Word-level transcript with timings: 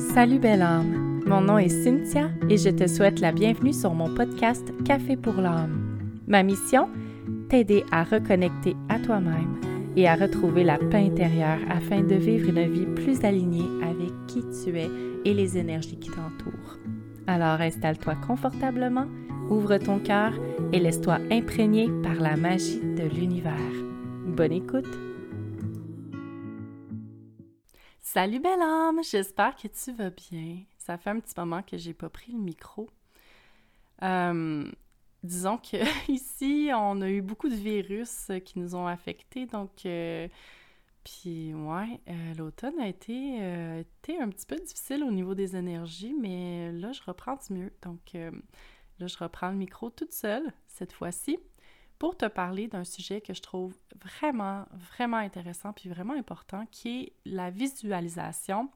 Salut 0.00 0.38
belle 0.38 0.62
âme, 0.62 1.20
mon 1.26 1.42
nom 1.42 1.58
est 1.58 1.68
Cynthia 1.68 2.30
et 2.48 2.56
je 2.56 2.70
te 2.70 2.88
souhaite 2.88 3.20
la 3.20 3.32
bienvenue 3.32 3.74
sur 3.74 3.92
mon 3.92 4.12
podcast 4.14 4.72
Café 4.84 5.14
pour 5.14 5.34
l'âme. 5.34 6.08
Ma 6.26 6.42
mission 6.42 6.88
T'aider 7.50 7.84
à 7.92 8.02
reconnecter 8.02 8.74
à 8.88 8.98
toi-même 8.98 9.60
et 9.96 10.08
à 10.08 10.14
retrouver 10.14 10.64
la 10.64 10.78
paix 10.78 11.04
intérieure 11.06 11.58
afin 11.68 12.00
de 12.00 12.14
vivre 12.14 12.48
une 12.48 12.72
vie 12.72 12.86
plus 12.86 13.22
alignée 13.24 13.68
avec 13.82 14.10
qui 14.26 14.42
tu 14.64 14.76
es 14.78 14.88
et 15.26 15.34
les 15.34 15.58
énergies 15.58 15.98
qui 15.98 16.08
t'entourent. 16.08 16.78
Alors 17.26 17.60
installe-toi 17.60 18.14
confortablement, 18.26 19.06
ouvre 19.50 19.76
ton 19.76 19.98
cœur 19.98 20.32
et 20.72 20.80
laisse-toi 20.80 21.18
imprégner 21.30 21.90
par 22.02 22.14
la 22.14 22.36
magie 22.36 22.80
de 22.80 23.06
l'univers. 23.14 23.52
Bonne 24.26 24.52
écoute! 24.52 25.09
Salut 28.12 28.40
belle 28.40 28.60
âme, 28.60 29.04
j'espère 29.08 29.54
que 29.54 29.68
tu 29.68 29.92
vas 29.92 30.10
bien. 30.10 30.64
Ça 30.78 30.98
fait 30.98 31.10
un 31.10 31.20
petit 31.20 31.34
moment 31.36 31.62
que 31.62 31.76
j'ai 31.76 31.94
pas 31.94 32.08
pris 32.08 32.32
le 32.32 32.38
micro. 32.38 32.90
Euh, 34.02 34.68
disons 35.22 35.58
que 35.58 35.76
ici, 36.10 36.70
on 36.74 37.02
a 37.02 37.08
eu 37.08 37.22
beaucoup 37.22 37.48
de 37.48 37.54
virus 37.54 38.32
qui 38.44 38.58
nous 38.58 38.74
ont 38.74 38.88
affectés, 38.88 39.46
donc 39.46 39.86
euh, 39.86 40.26
puis 41.04 41.54
ouais, 41.54 42.00
euh, 42.08 42.34
l'automne 42.36 42.80
a 42.80 42.88
été, 42.88 43.36
été, 43.78 44.20
un 44.20 44.28
petit 44.28 44.46
peu 44.46 44.56
difficile 44.56 45.04
au 45.04 45.12
niveau 45.12 45.36
des 45.36 45.54
énergies, 45.54 46.16
mais 46.20 46.72
là 46.72 46.90
je 46.90 47.02
reprends 47.06 47.36
du 47.36 47.54
mieux. 47.54 47.72
Donc 47.82 48.14
là 48.14 49.06
je 49.06 49.18
reprends 49.18 49.50
le 49.50 49.56
micro 49.56 49.88
toute 49.88 50.12
seule 50.12 50.52
cette 50.66 50.92
fois-ci 50.92 51.38
pour 52.00 52.16
te 52.16 52.24
parler 52.24 52.66
d'un 52.66 52.82
sujet 52.82 53.20
que 53.20 53.34
je 53.34 53.42
trouve 53.42 53.76
vraiment, 54.02 54.64
vraiment 54.72 55.18
intéressant 55.18 55.74
puis 55.74 55.90
vraiment 55.90 56.14
important, 56.14 56.64
qui 56.70 57.02
est 57.02 57.12
la 57.26 57.50
visualisation 57.50 58.70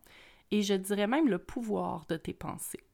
et 0.51 0.61
je 0.61 0.75
dirais 0.75 1.07
même 1.07 1.29
le 1.29 1.39
pouvoir 1.39 2.05
de 2.07 2.19
tes 2.19 2.35
pensées. 2.35 2.85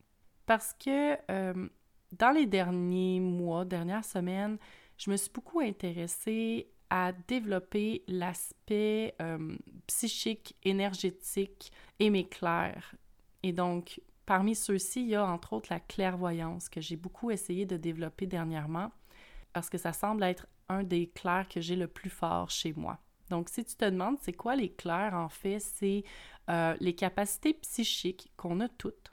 Parce 0.46 0.72
que 0.72 1.18
euh, 1.32 1.68
dans 2.12 2.30
les 2.30 2.46
derniers 2.46 3.18
mois, 3.18 3.64
dernières 3.64 4.04
semaines, 4.04 4.56
je 4.98 5.10
me 5.10 5.16
suis 5.16 5.32
beaucoup 5.34 5.58
intéressée 5.58 6.70
à 6.90 7.10
développer 7.26 8.04
l'aspect 8.06 9.16
euh, 9.20 9.56
psychique, 9.88 10.54
énergétique 10.62 11.72
et 11.98 12.08
mes 12.08 12.28
clairs. 12.28 12.94
Et 13.42 13.52
donc, 13.52 14.00
parmi 14.26 14.54
ceux-ci, 14.54 15.02
il 15.02 15.08
y 15.08 15.16
a 15.16 15.26
entre 15.26 15.54
autres 15.54 15.72
la 15.72 15.80
clairvoyance 15.80 16.68
que 16.68 16.80
j'ai 16.80 16.96
beaucoup 16.96 17.32
essayé 17.32 17.66
de 17.66 17.76
développer 17.76 18.28
dernièrement 18.28 18.92
parce 19.52 19.70
que 19.70 19.78
ça 19.78 19.92
semble 19.92 20.22
être 20.22 20.46
un 20.68 20.82
des 20.82 21.08
clairs 21.08 21.48
que 21.48 21.60
j'ai 21.60 21.76
le 21.76 21.88
plus 21.88 22.10
fort 22.10 22.50
chez 22.50 22.72
moi. 22.74 22.98
Donc, 23.30 23.48
si 23.48 23.64
tu 23.64 23.76
te 23.76 23.84
demandes 23.84 24.18
c'est 24.20 24.32
quoi 24.32 24.56
les 24.56 24.70
clairs, 24.70 25.14
en 25.14 25.28
fait, 25.28 25.60
c'est 25.60 26.04
euh, 26.48 26.76
les 26.80 26.94
capacités 26.94 27.54
psychiques 27.54 28.32
qu'on 28.36 28.60
a 28.60 28.68
toutes. 28.68 29.12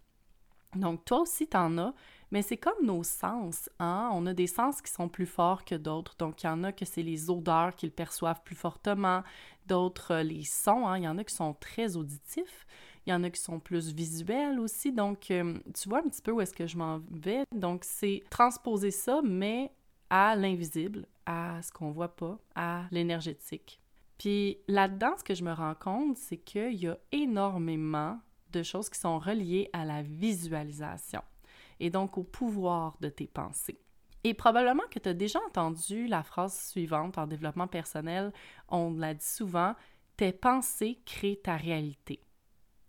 Donc, 0.76 1.06
toi 1.06 1.22
aussi, 1.22 1.48
tu 1.48 1.58
en 1.58 1.78
as, 1.78 1.94
mais 2.32 2.42
c'est 2.42 2.58
comme 2.58 2.84
nos 2.84 3.04
sens. 3.04 3.70
Hein? 3.80 4.10
On 4.14 4.26
a 4.26 4.34
des 4.34 4.48
sens 4.48 4.82
qui 4.82 4.92
sont 4.92 5.08
plus 5.08 5.26
forts 5.26 5.64
que 5.64 5.76
d'autres. 5.76 6.16
Donc, 6.18 6.44
il 6.44 6.48
y 6.48 6.50
en 6.50 6.64
a 6.64 6.72
que 6.72 6.86
c'est 6.86 7.04
les 7.04 7.30
odeurs 7.30 7.76
qu'ils 7.76 7.92
perçoivent 7.92 8.42
plus 8.44 8.56
fortement, 8.56 9.24
d'autres 9.66 10.16
euh, 10.16 10.24
les 10.24 10.44
sons. 10.44 10.88
Hein? 10.88 10.98
Il 10.98 11.04
y 11.04 11.08
en 11.08 11.18
a 11.18 11.24
qui 11.24 11.34
sont 11.34 11.54
très 11.54 11.96
auditifs. 11.96 12.66
Il 13.06 13.12
y 13.12 13.14
en 13.14 13.24
a 13.24 13.30
qui 13.30 13.40
sont 13.40 13.60
plus 13.60 13.94
visuels 13.94 14.60
aussi. 14.60 14.92
Donc, 14.92 15.32
euh, 15.32 15.58
tu 15.80 15.88
vois 15.88 16.00
un 16.00 16.10
petit 16.10 16.22
peu 16.22 16.32
où 16.32 16.42
est-ce 16.42 16.54
que 16.54 16.68
je 16.68 16.78
m'en 16.78 17.00
vais? 17.12 17.46
Donc, 17.56 17.84
c'est 17.86 18.24
transposer 18.30 18.92
ça, 18.92 19.22
mais 19.24 19.72
à 20.10 20.36
l'invisible, 20.36 21.06
à 21.26 21.62
ce 21.62 21.72
qu'on 21.72 21.92
voit 21.92 22.16
pas, 22.16 22.38
à 22.56 22.86
l'énergétique. 22.92 23.82
Puis 24.18 24.58
là-dedans, 24.68 25.16
ce 25.18 25.24
que 25.24 25.36
je 25.36 25.44
me 25.44 25.54
rends 25.54 25.76
compte, 25.76 26.18
c'est 26.18 26.38
qu'il 26.38 26.74
y 26.74 26.88
a 26.88 26.98
énormément 27.12 28.20
de 28.52 28.64
choses 28.64 28.90
qui 28.90 29.00
sont 29.00 29.20
reliées 29.20 29.70
à 29.74 29.86
la 29.86 30.02
visualisation 30.02 31.22
et 31.80 31.90
donc 31.90 32.18
au 32.18 32.24
pouvoir 32.24 32.98
de 33.02 33.10
tes 33.10 33.28
pensées. 33.28 33.80
Et 34.24 34.34
probablement 34.34 34.84
que 34.90 35.00
tu 35.00 35.10
as 35.10 35.14
déjà 35.14 35.40
entendu 35.48 36.08
la 36.08 36.24
phrase 36.24 36.60
suivante 36.60 37.18
en 37.18 37.28
développement 37.28 37.68
personnel, 37.68 38.34
on 38.68 38.94
l'a 38.94 39.14
dit 39.14 39.26
souvent, 39.26 39.76
tes 40.16 40.34
pensées 40.34 41.00
créent 41.06 41.40
ta 41.42 41.56
réalité. 41.56 42.20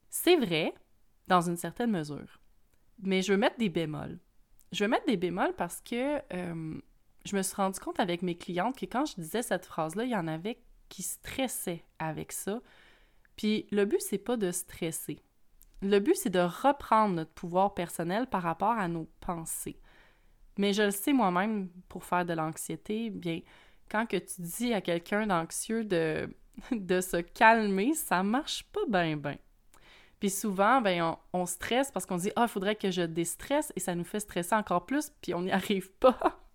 C'est 0.09 0.37
vrai, 0.37 0.75
dans 1.27 1.43
une 1.43 1.57
certaine 1.57 1.91
mesure, 1.91 2.41
mais 3.01 3.23
je 3.23 3.33
veux 3.33 3.39
mettre 3.39 3.59
des 3.59 3.69
bémols. 3.69 4.19
Je 4.73 4.85
veux 4.85 4.91
mettre 4.91 5.07
des 5.07 5.17
bémols 5.17 5.55
parce 5.55 5.81
que 5.81 6.21
euh, 6.33 6.81
je 7.29 7.37
me 7.37 7.43
suis 7.43 7.57
rendu 7.57 7.79
compte 7.79 8.01
avec 8.01 8.23
mes 8.23 8.37
clientes 8.37 8.79
que 8.79 8.87
quand 8.87 9.05
je 9.05 9.15
disais 9.17 9.43
cette 9.43 9.67
phrase-là, 9.67 10.05
il 10.05 10.11
y 10.11 10.17
en 10.17 10.27
avait 10.27 10.59
qui 10.89 11.03
stressaient 11.03 11.85
avec 11.99 12.33
ça. 12.33 12.61
Puis 13.37 13.67
le 13.71 13.85
but, 13.85 14.01
c'est 14.01 14.19
pas 14.19 14.37
de 14.37 14.51
stresser. 14.51 15.21
Le 15.83 16.01
but, 16.01 16.17
c'est 16.17 16.31
de 16.31 16.41
reprendre 16.41 17.15
notre 17.15 17.33
pouvoir 17.33 17.75
personnel 17.75 18.27
par 18.27 18.43
rapport 18.43 18.73
à 18.73 18.89
nos 18.89 19.09
pensées. 19.21 19.79
Mais 20.57 20.73
je 20.73 20.83
le 20.83 20.91
sais 20.91 21.13
moi-même, 21.13 21.69
pour 21.89 22.05
faire 22.05 22.25
de 22.25 22.33
l'anxiété, 22.33 23.11
bien, 23.11 23.41
quand 23.91 24.07
tu 24.07 24.19
dis 24.39 24.73
à 24.73 24.81
quelqu'un 24.81 25.27
d'anxieux 25.27 25.85
de, 25.85 26.35
de 26.73 27.01
se 27.01 27.19
calmer, 27.19 27.95
ça 27.95 28.23
marche 28.23 28.65
pas 28.73 28.87
bien, 28.89 29.17
bien. 29.17 29.37
Puis 30.19 30.31
souvent, 30.31 30.81
ben, 30.81 31.03
on, 31.33 31.41
on 31.41 31.47
stresse 31.47 31.93
parce 31.93 32.07
qu'on 32.07 32.17
dit 32.17 32.33
Ah, 32.35 32.47
il 32.47 32.49
faudrait 32.49 32.75
que 32.75 32.91
je 32.91 33.03
déstresse 33.03 33.73
et 33.77 33.81
ça 33.81 33.95
nous 33.95 34.03
fait 34.05 34.19
stresser 34.19 34.55
encore 34.57 34.85
plus, 34.85 35.13
puis 35.23 35.33
on 35.35 35.43
n'y 35.43 35.53
arrive 35.53 35.93
pas. 35.93 36.48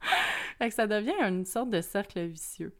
fait 0.58 0.68
que 0.68 0.74
ça 0.74 0.86
devient 0.86 1.14
une 1.20 1.44
sorte 1.44 1.70
de 1.70 1.80
cercle 1.80 2.24
vicieux. 2.26 2.76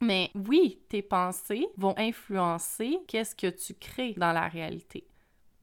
Mais 0.00 0.30
oui, 0.34 0.82
tes 0.88 1.02
pensées 1.02 1.66
vont 1.76 1.94
influencer 1.96 2.98
qu'est-ce 3.08 3.34
que 3.34 3.46
tu 3.46 3.74
crées 3.74 4.14
dans 4.16 4.32
la 4.32 4.48
réalité. 4.48 5.08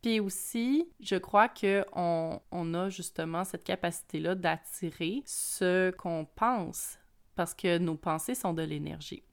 Puis 0.01 0.19
aussi, 0.19 0.89
je 0.99 1.15
crois 1.15 1.47
qu'on 1.47 2.41
on 2.51 2.73
a 2.73 2.89
justement 2.89 3.43
cette 3.43 3.63
capacité-là 3.63 4.35
d'attirer 4.35 5.23
ce 5.25 5.91
qu'on 5.91 6.25
pense 6.35 6.97
parce 7.35 7.53
que 7.53 7.77
nos 7.77 7.95
pensées 7.95 8.35
sont 8.35 8.53
de 8.53 8.63
l'énergie. 8.63 9.23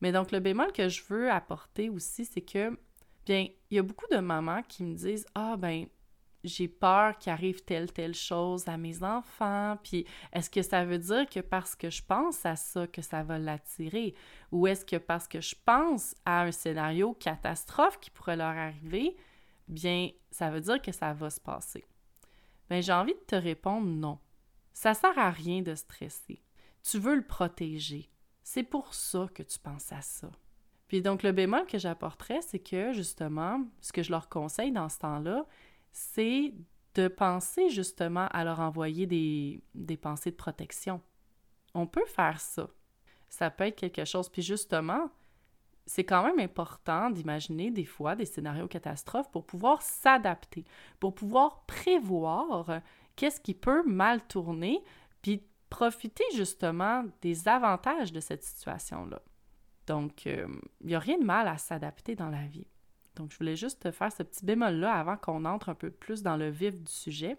Mais 0.00 0.12
donc, 0.12 0.32
le 0.32 0.40
bémol 0.40 0.72
que 0.72 0.88
je 0.88 1.02
veux 1.08 1.30
apporter 1.30 1.88
aussi, 1.88 2.24
c'est 2.24 2.40
que, 2.40 2.78
bien, 3.26 3.46
il 3.70 3.76
y 3.76 3.78
a 3.78 3.82
beaucoup 3.82 4.06
de 4.10 4.18
mamans 4.18 4.62
qui 4.68 4.84
me 4.84 4.94
disent 4.94 5.26
Ah, 5.34 5.56
ben, 5.56 5.86
j'ai 6.44 6.68
peur 6.68 7.18
qu'il 7.18 7.32
arrive 7.32 7.62
telle, 7.64 7.92
telle 7.92 8.14
chose 8.14 8.68
à 8.68 8.76
mes 8.76 9.02
enfants, 9.02 9.76
puis 9.82 10.06
est-ce 10.32 10.50
que 10.50 10.62
ça 10.62 10.84
veut 10.84 10.98
dire 10.98 11.28
que 11.28 11.40
parce 11.40 11.74
que 11.74 11.90
je 11.90 12.02
pense 12.02 12.46
à 12.46 12.56
ça, 12.56 12.86
que 12.86 13.02
ça 13.02 13.22
va 13.22 13.38
l'attirer? 13.38 14.14
Ou 14.52 14.66
est-ce 14.66 14.84
que 14.84 14.96
parce 14.96 15.26
que 15.26 15.40
je 15.40 15.54
pense 15.64 16.14
à 16.24 16.42
un 16.42 16.52
scénario 16.52 17.14
catastrophe 17.14 17.98
qui 18.00 18.10
pourrait 18.10 18.36
leur 18.36 18.56
arriver, 18.56 19.16
bien, 19.66 20.10
ça 20.30 20.50
veut 20.50 20.60
dire 20.60 20.80
que 20.80 20.92
ça 20.92 21.12
va 21.12 21.30
se 21.30 21.40
passer? 21.40 21.84
Bien, 22.70 22.80
j'ai 22.80 22.92
envie 22.92 23.14
de 23.14 23.26
te 23.26 23.36
répondre 23.36 23.86
non. 23.86 24.18
Ça 24.72 24.94
sert 24.94 25.18
à 25.18 25.30
rien 25.30 25.62
de 25.62 25.74
stresser. 25.74 26.42
Tu 26.82 26.98
veux 26.98 27.16
le 27.16 27.26
protéger. 27.26 28.10
C'est 28.42 28.62
pour 28.62 28.94
ça 28.94 29.26
que 29.34 29.42
tu 29.42 29.58
penses 29.58 29.92
à 29.92 30.00
ça. 30.00 30.30
Puis 30.86 31.02
donc, 31.02 31.22
le 31.22 31.32
bémol 31.32 31.66
que 31.66 31.78
j'apporterais, 31.78 32.40
c'est 32.40 32.58
que 32.58 32.92
justement, 32.92 33.62
ce 33.80 33.92
que 33.92 34.02
je 34.02 34.10
leur 34.10 34.28
conseille 34.28 34.72
dans 34.72 34.88
ce 34.88 34.98
temps-là, 35.00 35.46
c'est 35.92 36.54
de 36.94 37.08
penser 37.08 37.70
justement 37.70 38.26
à 38.28 38.44
leur 38.44 38.60
envoyer 38.60 39.06
des, 39.06 39.62
des 39.74 39.96
pensées 39.96 40.30
de 40.30 40.36
protection. 40.36 41.00
On 41.74 41.86
peut 41.86 42.06
faire 42.06 42.40
ça. 42.40 42.68
Ça 43.28 43.50
peut 43.50 43.64
être 43.64 43.76
quelque 43.76 44.04
chose. 44.04 44.28
Puis 44.28 44.42
justement, 44.42 45.10
c'est 45.86 46.04
quand 46.04 46.22
même 46.22 46.38
important 46.38 47.10
d'imaginer 47.10 47.70
des 47.70 47.84
fois 47.84 48.14
des 48.14 48.26
scénarios 48.26 48.68
catastrophes 48.68 49.30
pour 49.30 49.46
pouvoir 49.46 49.82
s'adapter, 49.82 50.64
pour 51.00 51.14
pouvoir 51.14 51.64
prévoir 51.66 52.80
qu'est-ce 53.16 53.40
qui 53.40 53.54
peut 53.54 53.82
mal 53.84 54.22
tourner, 54.26 54.82
puis 55.22 55.42
profiter 55.70 56.24
justement 56.34 57.04
des 57.22 57.48
avantages 57.48 58.12
de 58.12 58.20
cette 58.20 58.42
situation-là. 58.42 59.20
Donc, 59.86 60.26
euh, 60.26 60.46
il 60.82 60.88
n'y 60.88 60.94
a 60.94 60.98
rien 60.98 61.18
de 61.18 61.24
mal 61.24 61.48
à 61.48 61.56
s'adapter 61.56 62.14
dans 62.14 62.28
la 62.28 62.46
vie. 62.46 62.66
Donc, 63.18 63.32
je 63.32 63.38
voulais 63.38 63.56
juste 63.56 63.82
te 63.82 63.90
faire 63.90 64.12
ce 64.12 64.22
petit 64.22 64.44
bémol-là 64.44 64.92
avant 64.94 65.16
qu'on 65.16 65.44
entre 65.44 65.68
un 65.68 65.74
peu 65.74 65.90
plus 65.90 66.22
dans 66.22 66.36
le 66.36 66.48
vif 66.50 66.80
du 66.80 66.90
sujet, 66.90 67.36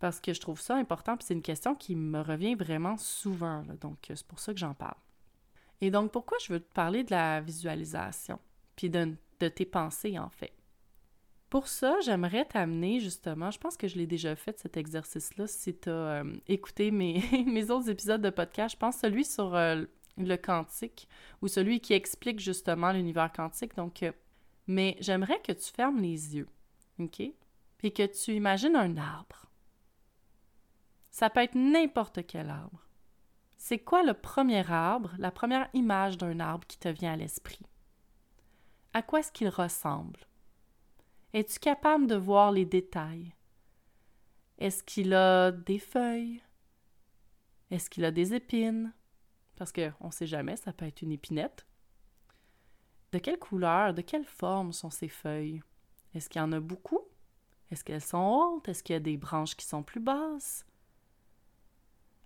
parce 0.00 0.20
que 0.20 0.34
je 0.34 0.40
trouve 0.40 0.60
ça 0.60 0.74
important, 0.74 1.16
puis 1.16 1.24
c'est 1.26 1.34
une 1.34 1.42
question 1.42 1.74
qui 1.74 1.94
me 1.94 2.20
revient 2.20 2.56
vraiment 2.56 2.96
souvent, 2.96 3.62
donc 3.80 4.10
euh, 4.10 4.16
c'est 4.16 4.26
pour 4.26 4.40
ça 4.40 4.52
que 4.52 4.58
j'en 4.58 4.74
parle. 4.74 4.96
Et 5.80 5.90
donc, 5.90 6.10
pourquoi 6.10 6.36
je 6.42 6.52
veux 6.52 6.60
te 6.60 6.72
parler 6.72 7.04
de 7.04 7.12
la 7.12 7.40
visualisation, 7.40 8.38
puis 8.74 8.90
de, 8.90 9.16
tes 9.38 9.64
pensées, 9.64 10.18
en 10.18 10.30
fait? 10.30 10.52
Pour 11.48 11.68
ça, 11.68 11.96
j'aimerais 12.04 12.44
t'amener 12.44 12.98
justement, 12.98 13.52
je 13.52 13.58
pense 13.58 13.76
que 13.76 13.86
je 13.86 13.96
l'ai 13.96 14.08
déjà 14.08 14.34
fait 14.34 14.58
cet 14.58 14.76
exercice-là, 14.76 15.46
si 15.46 15.76
tu 15.76 15.88
as 15.88 15.92
euh, 15.92 16.34
écouté 16.48 16.90
mes, 16.90 17.22
mes, 17.46 17.70
autres 17.70 17.88
épisodes 17.88 18.20
de 18.20 18.30
podcast, 18.30 18.74
je 18.74 18.78
pense 18.78 18.96
celui 18.96 19.24
sur 19.24 19.54
euh, 19.54 19.84
le 20.16 20.36
quantique, 20.36 21.08
ou 21.40 21.46
celui 21.46 21.78
qui 21.78 21.92
explique 21.92 22.40
justement 22.40 22.90
l'univers 22.90 23.32
quantique. 23.32 23.76
Donc, 23.76 24.02
mais 24.66 24.96
j'aimerais 25.00 25.40
que 25.42 25.52
tu 25.52 25.72
fermes 25.72 26.00
les 26.00 26.36
yeux, 26.36 26.48
OK? 26.98 27.22
Que 27.82 28.06
tu 28.06 28.32
imagines 28.32 28.76
un 28.76 28.96
arbre. 28.96 29.44
Ça 31.10 31.28
peut 31.28 31.42
être 31.42 31.54
n'importe 31.54 32.26
quel 32.26 32.48
arbre. 32.48 32.88
C'est 33.58 33.78
quoi 33.78 34.02
le 34.02 34.14
premier 34.14 34.70
arbre, 34.70 35.14
la 35.18 35.30
première 35.30 35.68
image 35.74 36.16
d'un 36.16 36.40
arbre 36.40 36.66
qui 36.66 36.78
te 36.78 36.88
vient 36.88 37.12
à 37.12 37.16
l'esprit? 37.16 37.60
À 38.94 39.02
quoi 39.02 39.20
est-ce 39.20 39.32
qu'il 39.32 39.48
ressemble? 39.48 40.20
Es-tu 41.34 41.58
capable 41.58 42.06
de 42.06 42.14
voir 42.14 42.52
les 42.52 42.64
détails? 42.64 43.34
Est-ce 44.56 44.82
qu'il 44.82 45.12
a 45.12 45.50
des 45.50 45.78
feuilles? 45.78 46.42
Est-ce 47.70 47.90
qu'il 47.90 48.04
a 48.04 48.10
des 48.10 48.34
épines? 48.34 48.94
Parce 49.56 49.72
qu'on 49.72 50.06
ne 50.06 50.10
sait 50.10 50.26
jamais, 50.26 50.56
ça 50.56 50.72
peut 50.72 50.86
être 50.86 51.02
une 51.02 51.12
épinette. 51.12 51.66
De 53.14 53.20
quelle 53.20 53.38
couleur, 53.38 53.94
de 53.94 54.02
quelle 54.02 54.24
forme 54.24 54.72
sont 54.72 54.90
ces 54.90 55.06
feuilles? 55.06 55.62
Est-ce 56.14 56.28
qu'il 56.28 56.40
y 56.40 56.44
en 56.44 56.50
a 56.50 56.58
beaucoup? 56.58 56.98
Est-ce 57.70 57.84
qu'elles 57.84 58.00
sont 58.00 58.18
hautes? 58.18 58.68
Est-ce 58.68 58.82
qu'il 58.82 58.94
y 58.94 58.96
a 58.96 59.00
des 59.00 59.16
branches 59.16 59.54
qui 59.54 59.64
sont 59.64 59.84
plus 59.84 60.00
basses? 60.00 60.66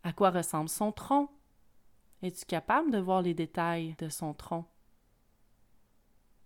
À 0.02 0.14
quoi 0.14 0.30
ressemble 0.30 0.70
son 0.70 0.90
tronc? 0.90 1.28
Es-tu 2.22 2.46
capable 2.46 2.90
de 2.90 2.96
voir 2.96 3.20
les 3.20 3.34
détails 3.34 3.96
de 3.98 4.08
son 4.08 4.32
tronc? 4.32 4.64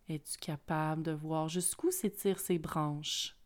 Es-tu 0.08 0.36
capable 0.38 1.04
de 1.04 1.12
voir 1.12 1.48
jusqu'où 1.48 1.92
s'étirent 1.92 2.40
ses 2.40 2.58
branches? 2.58 3.36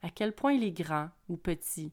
À 0.00 0.10
quel 0.10 0.32
point 0.32 0.52
il 0.52 0.62
est 0.62 0.70
grand 0.70 1.10
ou 1.28 1.38
petit? 1.38 1.92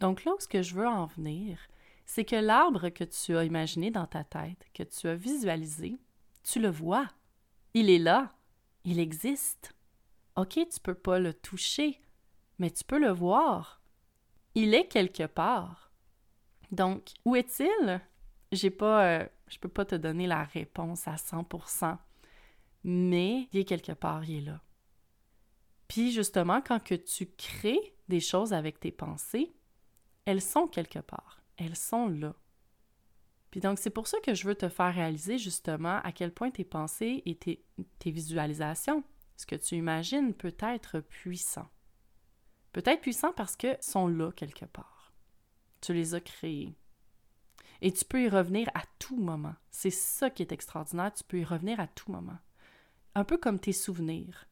Donc 0.00 0.24
là 0.24 0.32
où 0.32 0.40
ce 0.40 0.48
que 0.48 0.62
je 0.62 0.74
veux 0.74 0.88
en 0.88 1.04
venir, 1.04 1.58
c'est 2.08 2.24
que 2.24 2.36
l'arbre 2.36 2.88
que 2.88 3.04
tu 3.04 3.36
as 3.36 3.44
imaginé 3.44 3.90
dans 3.90 4.06
ta 4.06 4.24
tête, 4.24 4.66
que 4.72 4.82
tu 4.82 5.08
as 5.08 5.14
visualisé, 5.14 5.98
tu 6.42 6.58
le 6.58 6.70
vois. 6.70 7.06
Il 7.74 7.90
est 7.90 7.98
là. 7.98 8.32
Il 8.84 8.98
existe. 8.98 9.76
OK, 10.34 10.54
tu 10.54 10.80
peux 10.82 10.94
pas 10.94 11.18
le 11.18 11.34
toucher, 11.34 12.00
mais 12.58 12.70
tu 12.70 12.82
peux 12.82 12.98
le 12.98 13.10
voir. 13.10 13.82
Il 14.54 14.72
est 14.72 14.88
quelque 14.88 15.26
part. 15.26 15.92
Donc, 16.72 17.10
où 17.26 17.36
est-il? 17.36 18.00
J'ai 18.52 18.70
pas, 18.70 19.04
euh, 19.04 19.28
je 19.48 19.58
peux 19.58 19.68
pas 19.68 19.84
te 19.84 19.94
donner 19.94 20.26
la 20.26 20.44
réponse 20.44 21.06
à 21.06 21.16
100%, 21.16 21.98
mais 22.84 23.48
il 23.52 23.60
est 23.60 23.64
quelque 23.64 23.92
part, 23.92 24.24
il 24.24 24.38
est 24.38 24.46
là. 24.46 24.62
Puis 25.88 26.10
justement, 26.10 26.62
quand 26.62 26.82
que 26.82 26.94
tu 26.94 27.26
crées 27.26 27.94
des 28.08 28.20
choses 28.20 28.54
avec 28.54 28.80
tes 28.80 28.92
pensées, 28.92 29.52
elles 30.24 30.42
sont 30.42 30.68
quelque 30.68 31.00
part, 31.00 31.37
elles 31.58 31.76
sont 31.76 32.08
là. 32.08 32.34
Puis 33.50 33.60
donc, 33.60 33.78
c'est 33.78 33.90
pour 33.90 34.06
ça 34.06 34.18
que 34.20 34.34
je 34.34 34.46
veux 34.46 34.54
te 34.54 34.68
faire 34.68 34.94
réaliser 34.94 35.38
justement 35.38 36.00
à 36.02 36.12
quel 36.12 36.32
point 36.32 36.50
tes 36.50 36.64
pensées 36.64 37.22
et 37.26 37.34
tes, 37.34 37.64
visualisations, 38.10 39.02
ce 39.36 39.46
que 39.46 39.56
tu 39.56 39.76
imagines, 39.76 40.34
peut 40.34 40.56
être 40.60 41.00
puissant. 41.00 41.68
Peut-être 42.72 43.00
puissant 43.00 43.32
parce 43.32 43.56
que 43.56 43.76
sont 43.80 44.06
là 44.06 44.32
quelque 44.32 44.66
part. 44.66 45.12
Tu 45.80 45.94
les 45.94 46.14
as 46.14 46.20
créés. 46.20 46.74
Et 47.80 47.92
tu 47.92 48.04
peux 48.04 48.22
y 48.22 48.28
revenir 48.28 48.68
à 48.74 48.82
tout 48.98 49.16
moment. 49.16 49.54
C'est 49.70 49.90
ça 49.90 50.30
qui 50.30 50.42
est 50.42 50.52
extraordinaire, 50.52 51.12
tu 51.14 51.24
peux 51.24 51.38
y 51.38 51.44
revenir 51.44 51.80
à 51.80 51.86
tout 51.86 52.10
moment. 52.10 52.38
Un 53.14 53.24
peu 53.24 53.38
comme 53.38 53.58
tes 53.58 53.72
souvenirs. 53.72 54.46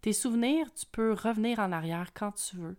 Tes 0.00 0.12
souvenirs, 0.12 0.72
tu 0.72 0.86
peux 0.86 1.12
revenir 1.12 1.58
en 1.58 1.70
arrière 1.70 2.12
quand 2.14 2.32
tu 2.32 2.56
veux. 2.56 2.76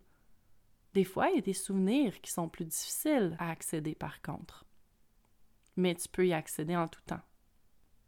Des 0.94 1.04
fois, 1.04 1.28
il 1.28 1.36
y 1.36 1.38
a 1.38 1.42
des 1.42 1.52
souvenirs 1.52 2.20
qui 2.20 2.30
sont 2.30 2.48
plus 2.48 2.64
difficiles 2.64 3.36
à 3.38 3.50
accéder 3.50 3.94
par 3.94 4.22
contre. 4.22 4.64
Mais 5.76 5.94
tu 5.94 6.08
peux 6.08 6.26
y 6.26 6.32
accéder 6.32 6.76
en 6.76 6.86
tout 6.86 7.00
temps. 7.06 7.22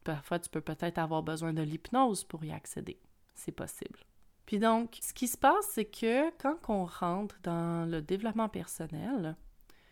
Parfois, 0.04 0.38
tu 0.38 0.48
peux 0.48 0.60
peut-être 0.60 0.98
avoir 0.98 1.24
besoin 1.24 1.52
de 1.52 1.62
l'hypnose 1.62 2.22
pour 2.22 2.44
y 2.44 2.52
accéder. 2.52 3.00
C'est 3.34 3.50
possible. 3.52 3.98
Puis 4.46 4.60
donc, 4.60 4.98
ce 5.02 5.12
qui 5.12 5.26
se 5.26 5.36
passe, 5.36 5.66
c'est 5.72 5.84
que 5.84 6.30
quand 6.38 6.58
on 6.68 6.84
rentre 6.84 7.36
dans 7.42 7.90
le 7.90 8.00
développement 8.00 8.48
personnel, 8.48 9.36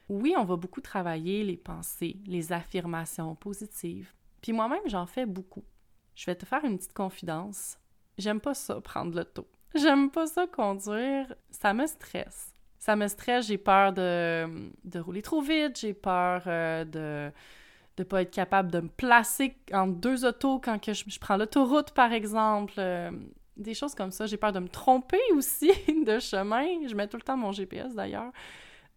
oui, 0.08 0.35
on 0.38 0.44
va 0.44 0.55
beaucoup 0.55 0.81
travailler 0.81 1.43
les 1.43 1.56
pensées, 1.56 2.19
les 2.26 2.52
affirmations 2.52 3.35
positives. 3.35 4.12
Puis 4.40 4.52
moi-même, 4.52 4.87
j'en 4.87 5.06
fais 5.06 5.26
beaucoup. 5.26 5.64
Je 6.14 6.26
vais 6.26 6.37
te 6.37 6.47
faire 6.47 6.64
une 6.64 6.79
petite 6.79 6.93
confidence. 6.93 7.76
J'aime 8.19 8.40
pas 8.40 8.55
ça, 8.55 8.81
prendre 8.81 9.17
l'auto. 9.17 9.49
J'aime 9.75 10.12
pas 10.12 10.29
ça 10.29 10.47
conduire. 10.47 11.35
Ça 11.50 11.75
me 11.75 11.88
stresse. 11.88 12.54
Ça 12.85 12.97
me 12.97 13.09
stresse, 13.09 13.47
j'ai 13.47 13.57
peur 13.57 13.95
de, 13.95 14.45
de 14.85 14.99
rouler 14.99 15.23
trop 15.23 15.41
vite, 15.41 15.81
j'ai 15.81 15.95
peur 15.95 16.43
euh, 16.47 16.85
de 16.85 17.33
de 17.97 18.05
pas 18.05 18.21
être 18.21 18.31
capable 18.31 18.71
de 18.71 18.81
me 18.81 18.89
placer 18.89 19.57
entre 19.73 19.95
deux 19.95 20.27
autos 20.27 20.59
quand 20.59 20.79
que 20.79 20.93
je, 20.93 21.19
prends 21.19 21.39
l'autoroute, 21.39 21.93
par 21.93 22.13
exemple. 22.13 22.75
Euh, 22.77 23.11
des 23.57 23.73
choses 23.73 23.95
comme 23.95 24.11
ça. 24.11 24.27
J'ai 24.27 24.37
peur 24.37 24.53
de 24.53 24.59
me 24.59 24.69
tromper 24.69 25.21
aussi 25.35 25.73
de 26.05 26.19
chemin. 26.19 26.87
Je 26.87 26.95
mets 26.95 27.09
tout 27.09 27.17
le 27.17 27.23
temps 27.23 27.39
mon 27.39 27.53
GPS 27.53 27.95
d'ailleurs. 27.95 28.33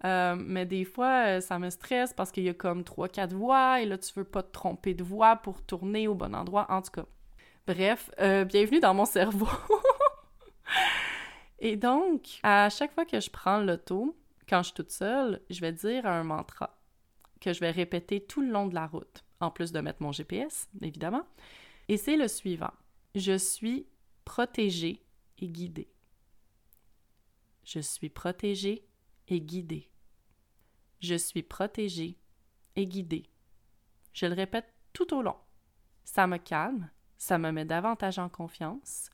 Euh, 0.04 0.36
mais 0.38 0.66
des 0.66 0.84
fois, 0.84 1.40
ça 1.40 1.58
me 1.58 1.70
stresse 1.70 2.12
parce 2.12 2.30
qu'il 2.30 2.44
y 2.44 2.50
a 2.50 2.54
comme 2.54 2.84
trois, 2.84 3.08
quatre 3.08 3.34
voies 3.34 3.80
et 3.80 3.86
là, 3.86 3.98
tu 3.98 4.12
veux 4.18 4.26
pas 4.26 4.44
te 4.44 4.52
tromper 4.52 4.96
de 4.96 5.04
voie 5.06 5.38
pour 5.38 5.62
tourner 5.62 6.10
au 6.10 6.14
bon 6.14 6.36
endroit. 6.36 6.66
En 6.70 6.82
tout 6.82 6.92
cas, 6.92 7.06
Bref, 7.66 8.12
bienvenue 8.18 8.82
dans 8.82 8.94
mon 8.94 9.06
cerveau. 9.06 9.48
Et 11.60 11.76
donc, 11.76 12.40
à 12.44 12.70
chaque 12.70 12.94
fois 12.94 13.06
que 13.06 13.20
je 13.20 13.30
prends 13.30 13.60
l'auto, 13.60 14.16
quand 14.48 14.60
je 14.60 14.68
suis 14.68 14.74
toute 14.74 14.92
seule, 14.92 15.42
je 15.50 15.60
vais 15.62 15.74
dire 15.74 16.06
un 16.06 16.24
mantra 16.24 16.80
que 17.42 17.54
je 17.54 17.60
vais 17.60 17.72
répéter 17.72 18.22
tout 18.22 18.42
le 18.42 18.50
long 18.50 18.68
de 18.68 18.76
la 18.76 18.88
route, 18.88 19.24
en 19.40 19.52
plus 19.52 19.72
de 19.72 19.80
mettre 19.80 20.02
mon 20.02 20.12
GPS, 20.12 20.70
évidemment. 20.82 21.26
Et 21.88 21.98
c'est 21.98 22.18
le 22.18 22.28
suivant. 22.28 22.74
Je 23.16 23.38
suis 23.38 23.88
protégée 24.26 25.04
et 25.40 25.48
guidée. 25.48 25.90
Je 27.64 27.80
suis 27.80 28.10
protégée 28.10 28.88
et 29.28 29.42
guidée. 29.42 29.90
Je 31.00 31.16
suis 31.16 31.44
protégée 31.44 32.18
et 32.76 32.88
guidée. 32.88 33.30
Je 34.14 34.26
le 34.26 34.34
répète 34.34 34.74
tout 34.94 35.14
au 35.14 35.22
long. 35.22 35.36
Ça 36.04 36.26
me 36.28 36.38
calme, 36.38 36.90
ça 37.18 37.38
me 37.38 37.52
met 37.52 37.66
davantage 37.66 38.20
en 38.20 38.30
confiance. 38.30 39.10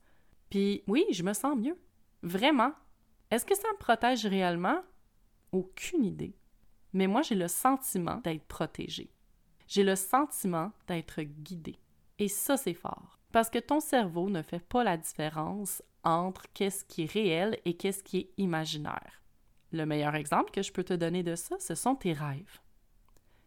Puis 0.49 0.83
oui, 0.87 1.05
je 1.11 1.23
me 1.23 1.33
sens 1.33 1.57
mieux. 1.57 1.77
Vraiment. 2.23 2.71
Est-ce 3.29 3.45
que 3.45 3.55
ça 3.55 3.67
me 3.73 3.77
protège 3.77 4.25
réellement? 4.25 4.81
Aucune 5.51 6.03
idée. 6.03 6.35
Mais 6.93 7.07
moi, 7.07 7.21
j'ai 7.21 7.35
le 7.35 7.47
sentiment 7.47 8.17
d'être 8.23 8.45
protégée. 8.45 9.11
J'ai 9.67 9.83
le 9.83 9.95
sentiment 9.95 10.71
d'être 10.87 11.21
guidée. 11.21 11.77
Et 12.19 12.27
ça, 12.27 12.57
c'est 12.57 12.73
fort. 12.73 13.19
Parce 13.31 13.49
que 13.49 13.59
ton 13.59 13.79
cerveau 13.79 14.29
ne 14.29 14.41
fait 14.41 14.63
pas 14.63 14.83
la 14.83 14.97
différence 14.97 15.83
entre 16.03 16.45
qu'est-ce 16.53 16.85
qui 16.85 17.03
est 17.03 17.11
réel 17.11 17.59
et 17.65 17.75
qu'est-ce 17.75 18.03
qui 18.03 18.17
est 18.19 18.29
imaginaire. 18.37 19.21
Le 19.71 19.85
meilleur 19.85 20.15
exemple 20.15 20.51
que 20.51 20.61
je 20.61 20.71
peux 20.71 20.83
te 20.83 20.93
donner 20.93 21.23
de 21.23 21.35
ça, 21.35 21.55
ce 21.59 21.75
sont 21.75 21.95
tes 21.95 22.13
rêves. 22.13 22.59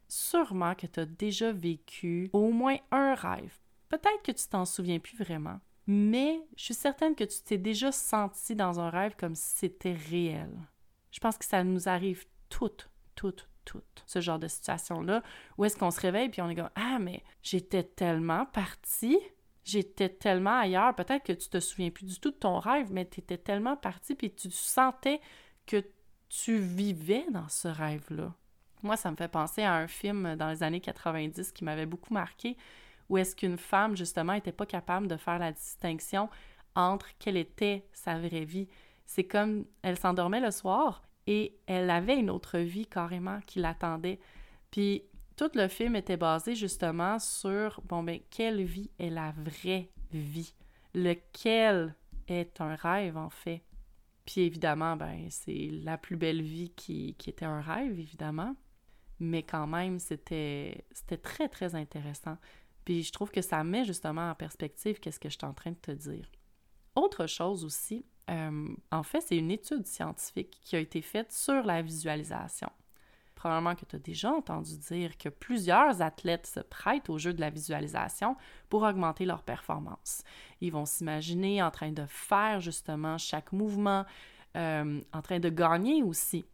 Sûrement 0.08 0.74
que 0.74 0.86
tu 0.86 1.00
as 1.00 1.06
déjà 1.06 1.52
vécu 1.52 2.30
au 2.32 2.50
moins 2.50 2.76
un 2.90 3.14
rêve, 3.14 3.58
Peut-être 3.88 4.22
que 4.24 4.32
tu 4.32 4.48
t'en 4.48 4.64
souviens 4.64 4.98
plus 4.98 5.16
vraiment, 5.16 5.60
mais 5.86 6.40
je 6.56 6.64
suis 6.64 6.74
certaine 6.74 7.14
que 7.14 7.24
tu 7.24 7.40
t'es 7.42 7.58
déjà 7.58 7.92
senti 7.92 8.54
dans 8.56 8.80
un 8.80 8.90
rêve 8.90 9.14
comme 9.16 9.34
si 9.34 9.56
c'était 9.56 9.96
réel. 10.10 10.50
Je 11.12 11.20
pense 11.20 11.38
que 11.38 11.44
ça 11.44 11.62
nous 11.62 11.88
arrive 11.88 12.24
toutes, 12.48 12.90
toutes, 13.14 13.48
toutes, 13.64 14.04
ce 14.06 14.20
genre 14.20 14.38
de 14.38 14.48
situation-là, 14.48 15.22
où 15.58 15.64
est-ce 15.64 15.76
qu'on 15.76 15.90
se 15.90 16.00
réveille 16.00 16.28
puis 16.28 16.42
on 16.42 16.48
est 16.48 16.56
comme 16.56 16.70
Ah, 16.74 16.98
mais 16.98 17.22
j'étais 17.42 17.84
tellement 17.84 18.46
parti, 18.46 19.18
j'étais 19.64 20.08
tellement 20.08 20.58
ailleurs. 20.58 20.94
Peut-être 20.94 21.24
que 21.24 21.32
tu 21.32 21.48
te 21.48 21.60
souviens 21.60 21.90
plus 21.90 22.06
du 22.06 22.18
tout 22.18 22.30
de 22.30 22.36
ton 22.36 22.58
rêve, 22.58 22.92
mais 22.92 23.08
tu 23.08 23.20
étais 23.20 23.38
tellement 23.38 23.76
parti 23.76 24.14
puis 24.14 24.34
tu 24.34 24.50
sentais 24.50 25.20
que 25.66 25.84
tu 26.28 26.58
vivais 26.58 27.26
dans 27.30 27.48
ce 27.48 27.68
rêve-là. 27.68 28.34
Moi, 28.82 28.96
ça 28.96 29.10
me 29.10 29.16
fait 29.16 29.28
penser 29.28 29.62
à 29.62 29.74
un 29.74 29.88
film 29.88 30.36
dans 30.36 30.50
les 30.50 30.62
années 30.62 30.80
90 30.80 31.52
qui 31.52 31.64
m'avait 31.64 31.86
beaucoup 31.86 32.12
marqué 32.12 32.56
ou 33.08 33.18
est-ce 33.18 33.36
qu'une 33.36 33.58
femme, 33.58 33.96
justement, 33.96 34.34
n'était 34.34 34.52
pas 34.52 34.66
capable 34.66 35.06
de 35.08 35.16
faire 35.16 35.38
la 35.38 35.52
distinction 35.52 36.28
entre 36.74 37.08
quelle 37.18 37.36
était 37.36 37.86
sa 37.92 38.18
vraie 38.18 38.44
vie? 38.44 38.68
C'est 39.06 39.24
comme 39.24 39.64
elle 39.82 39.98
s'endormait 39.98 40.40
le 40.40 40.50
soir 40.50 41.02
et 41.26 41.58
elle 41.66 41.90
avait 41.90 42.18
une 42.18 42.30
autre 42.30 42.58
vie 42.58 42.86
carrément 42.86 43.40
qui 43.46 43.60
l'attendait. 43.60 44.18
Puis 44.70 45.04
tout 45.36 45.50
le 45.54 45.68
film 45.68 45.96
était 45.96 46.16
basé 46.16 46.54
justement 46.54 47.18
sur, 47.18 47.80
bon, 47.84 48.02
ben, 48.02 48.20
quelle 48.30 48.62
vie 48.62 48.90
est 48.98 49.10
la 49.10 49.32
vraie 49.32 49.90
vie? 50.12 50.54
Lequel 50.94 51.94
est 52.26 52.60
un 52.60 52.74
rêve, 52.74 53.16
en 53.16 53.30
fait? 53.30 53.62
Puis 54.24 54.40
évidemment, 54.40 54.96
ben, 54.96 55.26
c'est 55.30 55.70
la 55.84 55.98
plus 55.98 56.16
belle 56.16 56.42
vie 56.42 56.70
qui, 56.70 57.14
qui 57.14 57.30
était 57.30 57.44
un 57.44 57.60
rêve, 57.60 57.98
évidemment. 57.98 58.56
Mais 59.20 59.42
quand 59.42 59.66
même, 59.66 59.98
c'était 59.98 60.84
très, 61.22 61.48
très 61.48 61.74
intéressant. 61.74 62.36
Puis 62.86 63.02
je 63.02 63.12
trouve 63.12 63.32
que 63.32 63.42
ça 63.42 63.62
met 63.64 63.84
justement 63.84 64.30
en 64.30 64.34
perspective 64.34 65.00
qu'est-ce 65.00 65.18
que 65.20 65.28
je 65.28 65.36
suis 65.36 65.44
en 65.44 65.52
train 65.52 65.72
de 65.72 65.76
te 65.76 65.90
dire. 65.90 66.30
Autre 66.94 67.26
chose 67.26 67.64
aussi, 67.64 68.06
euh, 68.30 68.68
en 68.92 69.02
fait, 69.02 69.20
c'est 69.20 69.36
une 69.36 69.50
étude 69.50 69.86
scientifique 69.86 70.58
qui 70.62 70.76
a 70.76 70.78
été 70.78 71.02
faite 71.02 71.32
sur 71.32 71.64
la 71.64 71.82
visualisation. 71.82 72.70
Probablement 73.34 73.74
que 73.74 73.84
tu 73.84 73.96
as 73.96 73.98
déjà 73.98 74.30
entendu 74.30 74.78
dire 74.78 75.18
que 75.18 75.28
plusieurs 75.28 76.00
athlètes 76.00 76.46
se 76.46 76.60
prêtent 76.60 77.10
au 77.10 77.18
jeu 77.18 77.34
de 77.34 77.40
la 77.40 77.50
visualisation 77.50 78.36
pour 78.68 78.84
augmenter 78.84 79.26
leur 79.26 79.42
performance. 79.42 80.22
Ils 80.60 80.72
vont 80.72 80.86
s'imaginer 80.86 81.62
en 81.62 81.72
train 81.72 81.90
de 81.90 82.06
faire 82.06 82.60
justement 82.60 83.18
chaque 83.18 83.52
mouvement, 83.52 84.06
euh, 84.56 85.00
en 85.12 85.22
train 85.22 85.40
de 85.40 85.48
gagner 85.48 86.04
aussi. 86.04 86.46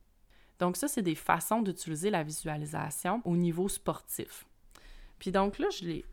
Donc 0.58 0.78
ça, 0.78 0.88
c'est 0.88 1.02
des 1.02 1.14
façons 1.14 1.60
d'utiliser 1.60 2.08
la 2.08 2.22
visualisation 2.22 3.20
au 3.26 3.36
niveau 3.36 3.68
sportif. 3.68 4.46
Puis 5.18 5.30
donc 5.30 5.58
là, 5.58 5.68
je 5.70 5.84
l'ai 5.84 6.04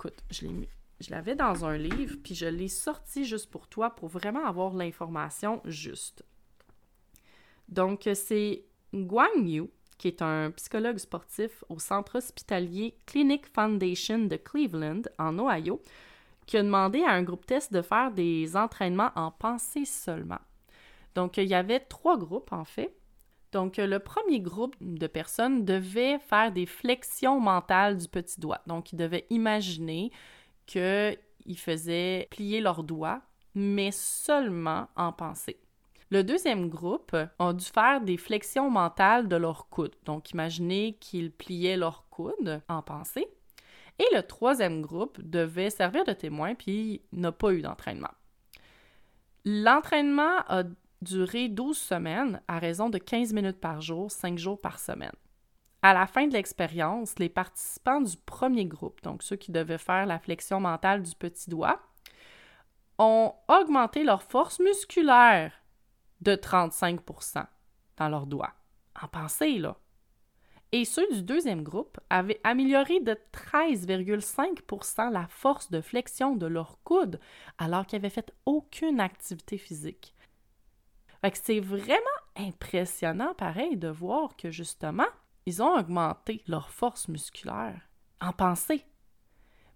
écoute, 0.00 0.24
je 0.30 1.10
l'avais 1.10 1.34
dans 1.34 1.66
un 1.66 1.76
livre, 1.76 2.16
puis 2.24 2.34
je 2.34 2.46
l'ai 2.46 2.68
sorti 2.68 3.26
juste 3.26 3.50
pour 3.50 3.68
toi 3.68 3.90
pour 3.90 4.08
vraiment 4.08 4.46
avoir 4.46 4.72
l'information 4.72 5.60
juste. 5.66 6.24
Donc, 7.68 8.08
c'est 8.14 8.64
Guang 8.94 9.46
Yu, 9.46 9.64
qui 9.98 10.08
est 10.08 10.22
un 10.22 10.52
psychologue 10.52 10.96
sportif 10.96 11.62
au 11.68 11.78
centre 11.78 12.16
hospitalier 12.16 12.96
Clinic 13.04 13.46
Foundation 13.46 14.20
de 14.20 14.36
Cleveland, 14.36 15.02
en 15.18 15.38
Ohio, 15.38 15.82
qui 16.46 16.56
a 16.56 16.62
demandé 16.62 17.02
à 17.02 17.10
un 17.10 17.22
groupe 17.22 17.44
test 17.44 17.70
de 17.70 17.82
faire 17.82 18.10
des 18.10 18.56
entraînements 18.56 19.12
en 19.16 19.30
pensée 19.30 19.84
seulement. 19.84 20.40
Donc, 21.14 21.36
il 21.36 21.44
y 21.44 21.54
avait 21.54 21.80
trois 21.80 22.16
groupes, 22.16 22.52
en 22.52 22.64
fait. 22.64 22.96
Donc, 23.52 23.78
le 23.78 23.98
premier 23.98 24.40
groupe 24.40 24.76
de 24.80 25.06
personnes 25.06 25.64
devait 25.64 26.18
faire 26.18 26.52
des 26.52 26.66
flexions 26.66 27.40
mentales 27.40 27.96
du 27.96 28.08
petit 28.08 28.40
doigt. 28.40 28.60
Donc, 28.66 28.92
ils 28.92 28.96
devaient 28.96 29.26
imaginer 29.30 30.12
qu'ils 30.66 31.16
faisaient 31.56 32.28
plier 32.30 32.60
leurs 32.60 32.84
doigts, 32.84 33.22
mais 33.54 33.90
seulement 33.90 34.88
en 34.94 35.12
pensée. 35.12 35.58
Le 36.10 36.24
deuxième 36.24 36.68
groupe 36.68 37.16
a 37.38 37.52
dû 37.52 37.64
faire 37.64 38.00
des 38.00 38.16
flexions 38.16 38.70
mentales 38.70 39.28
de 39.28 39.36
leurs 39.36 39.68
coudes. 39.68 39.94
Donc, 40.04 40.30
imaginez 40.30 40.96
qu'ils 41.00 41.32
pliaient 41.32 41.76
leurs 41.76 42.08
coudes 42.10 42.60
en 42.68 42.82
pensée. 42.82 43.28
Et 43.98 44.06
le 44.14 44.22
troisième 44.22 44.80
groupe 44.80 45.20
devait 45.20 45.70
servir 45.70 46.04
de 46.04 46.12
témoin, 46.12 46.54
puis 46.54 47.02
n'a 47.12 47.32
pas 47.32 47.52
eu 47.52 47.62
d'entraînement. 47.62 48.10
L'entraînement 49.44 50.38
a 50.48 50.64
duré 51.02 51.48
12 51.48 51.76
semaines 51.76 52.42
à 52.48 52.58
raison 52.58 52.90
de 52.90 52.98
15 52.98 53.32
minutes 53.32 53.60
par 53.60 53.80
jour, 53.80 54.10
5 54.10 54.38
jours 54.38 54.60
par 54.60 54.78
semaine. 54.78 55.12
À 55.82 55.94
la 55.94 56.06
fin 56.06 56.26
de 56.26 56.34
l'expérience, 56.34 57.18
les 57.18 57.30
participants 57.30 58.02
du 58.02 58.16
premier 58.16 58.66
groupe, 58.66 59.02
donc 59.02 59.22
ceux 59.22 59.36
qui 59.36 59.50
devaient 59.50 59.78
faire 59.78 60.04
la 60.04 60.18
flexion 60.18 60.60
mentale 60.60 61.02
du 61.02 61.14
petit 61.14 61.48
doigt, 61.48 61.80
ont 62.98 63.32
augmenté 63.48 64.04
leur 64.04 64.22
force 64.22 64.60
musculaire 64.60 65.52
de 66.20 66.34
35% 66.34 67.46
dans 67.96 68.08
leurs 68.10 68.26
doigts. 68.26 68.52
En 69.00 69.08
pensée, 69.08 69.58
là. 69.58 69.76
Et 70.72 70.84
ceux 70.84 71.10
du 71.12 71.22
deuxième 71.22 71.62
groupe 71.62 71.98
avaient 72.10 72.40
amélioré 72.44 73.00
de 73.00 73.16
13,5% 73.32 75.10
la 75.10 75.26
force 75.28 75.70
de 75.70 75.80
flexion 75.80 76.36
de 76.36 76.46
leurs 76.46 76.78
coudes 76.84 77.18
alors 77.58 77.86
qu'ils 77.86 77.98
n'avaient 77.98 78.10
fait 78.10 78.32
aucune 78.44 79.00
activité 79.00 79.58
physique. 79.58 80.14
C'est 81.22 81.60
vraiment 81.60 81.96
impressionnant, 82.36 83.34
pareil, 83.34 83.76
de 83.76 83.88
voir 83.88 84.36
que 84.36 84.50
justement, 84.50 85.06
ils 85.46 85.62
ont 85.62 85.78
augmenté 85.78 86.42
leur 86.46 86.70
force 86.70 87.08
musculaire 87.08 87.80
en 88.20 88.32
pensée. 88.32 88.84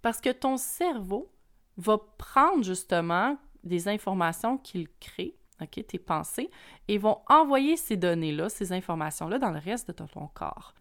Parce 0.03 0.21
que 0.21 0.31
ton 0.31 0.57
cerveau 0.57 1.33
va 1.77 1.99
prendre 2.19 2.63
justement 2.63 3.39
des 3.63 3.89
informations 3.89 4.59
qu'il 4.59 4.89
crée, 5.01 5.37
OK, 5.61 5.87
tes 5.87 5.99
pensées, 5.99 6.51
et 6.89 6.99
vont 6.99 7.21
envoyer 7.29 7.77
ces 7.77 7.97
données-là, 7.97 8.49
ces 8.49 8.73
informations-là 8.73 9.39
dans 9.39 9.51
le 9.51 9.59
reste 9.59 9.89
de 9.89 9.93
ton 10.07 10.29
corps. 10.29 10.75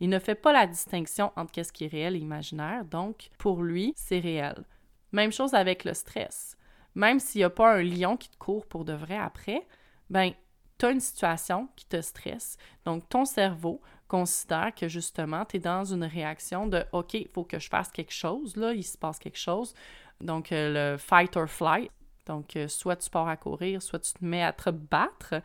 Il 0.00 0.08
ne 0.08 0.18
fait 0.18 0.34
pas 0.34 0.52
la 0.52 0.66
distinction 0.66 1.32
entre 1.36 1.64
ce 1.64 1.72
qui 1.72 1.84
est 1.84 1.88
réel 1.88 2.16
et 2.16 2.18
imaginaire, 2.18 2.84
donc 2.84 3.30
pour 3.38 3.62
lui, 3.62 3.94
c'est 3.96 4.18
réel. 4.18 4.64
Même 5.12 5.32
chose 5.32 5.54
avec 5.54 5.84
le 5.84 5.94
stress. 5.94 6.56
Même 6.94 7.20
s'il 7.20 7.40
n'y 7.40 7.44
a 7.44 7.50
pas 7.50 7.74
un 7.74 7.82
lion 7.82 8.16
qui 8.16 8.28
te 8.28 8.36
court 8.36 8.66
pour 8.66 8.84
de 8.84 8.92
vrai 8.92 9.16
après, 9.16 9.66
ben, 10.12 10.32
tu 10.78 10.84
as 10.84 10.90
une 10.90 11.00
situation 11.00 11.68
qui 11.74 11.86
te 11.86 12.00
stresse. 12.02 12.58
Donc, 12.84 13.08
ton 13.08 13.24
cerveau 13.24 13.80
considère 14.08 14.74
que 14.74 14.88
justement, 14.88 15.46
tu 15.46 15.56
es 15.56 15.60
dans 15.60 15.86
une 15.86 16.04
réaction 16.04 16.66
de 16.66 16.84
OK, 16.92 17.14
il 17.14 17.28
faut 17.28 17.44
que 17.44 17.58
je 17.58 17.70
fasse 17.70 17.90
quelque 17.90 18.12
chose, 18.12 18.56
là, 18.56 18.74
il 18.74 18.84
se 18.84 18.98
passe 18.98 19.18
quelque 19.18 19.38
chose. 19.38 19.74
Donc, 20.20 20.52
euh, 20.52 20.92
le 20.92 20.98
fight 20.98 21.34
or 21.34 21.48
flight. 21.48 21.90
Donc, 22.26 22.56
euh, 22.56 22.68
soit 22.68 22.96
tu 22.96 23.08
pars 23.08 23.26
à 23.26 23.38
courir, 23.38 23.80
soit 23.80 24.00
tu 24.00 24.12
te 24.12 24.22
mets 24.22 24.42
à 24.42 24.52
te 24.52 24.68
battre, 24.68 25.36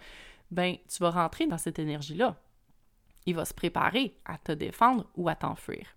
ben, 0.51 0.75
tu 0.89 0.99
vas 0.99 1.11
rentrer 1.11 1.47
dans 1.47 1.57
cette 1.57 1.79
énergie-là. 1.79 2.35
Il 3.25 3.35
va 3.35 3.45
se 3.45 3.53
préparer 3.53 4.17
à 4.25 4.37
te 4.37 4.51
défendre 4.51 5.05
ou 5.15 5.29
à 5.29 5.35
t'enfuir. 5.35 5.95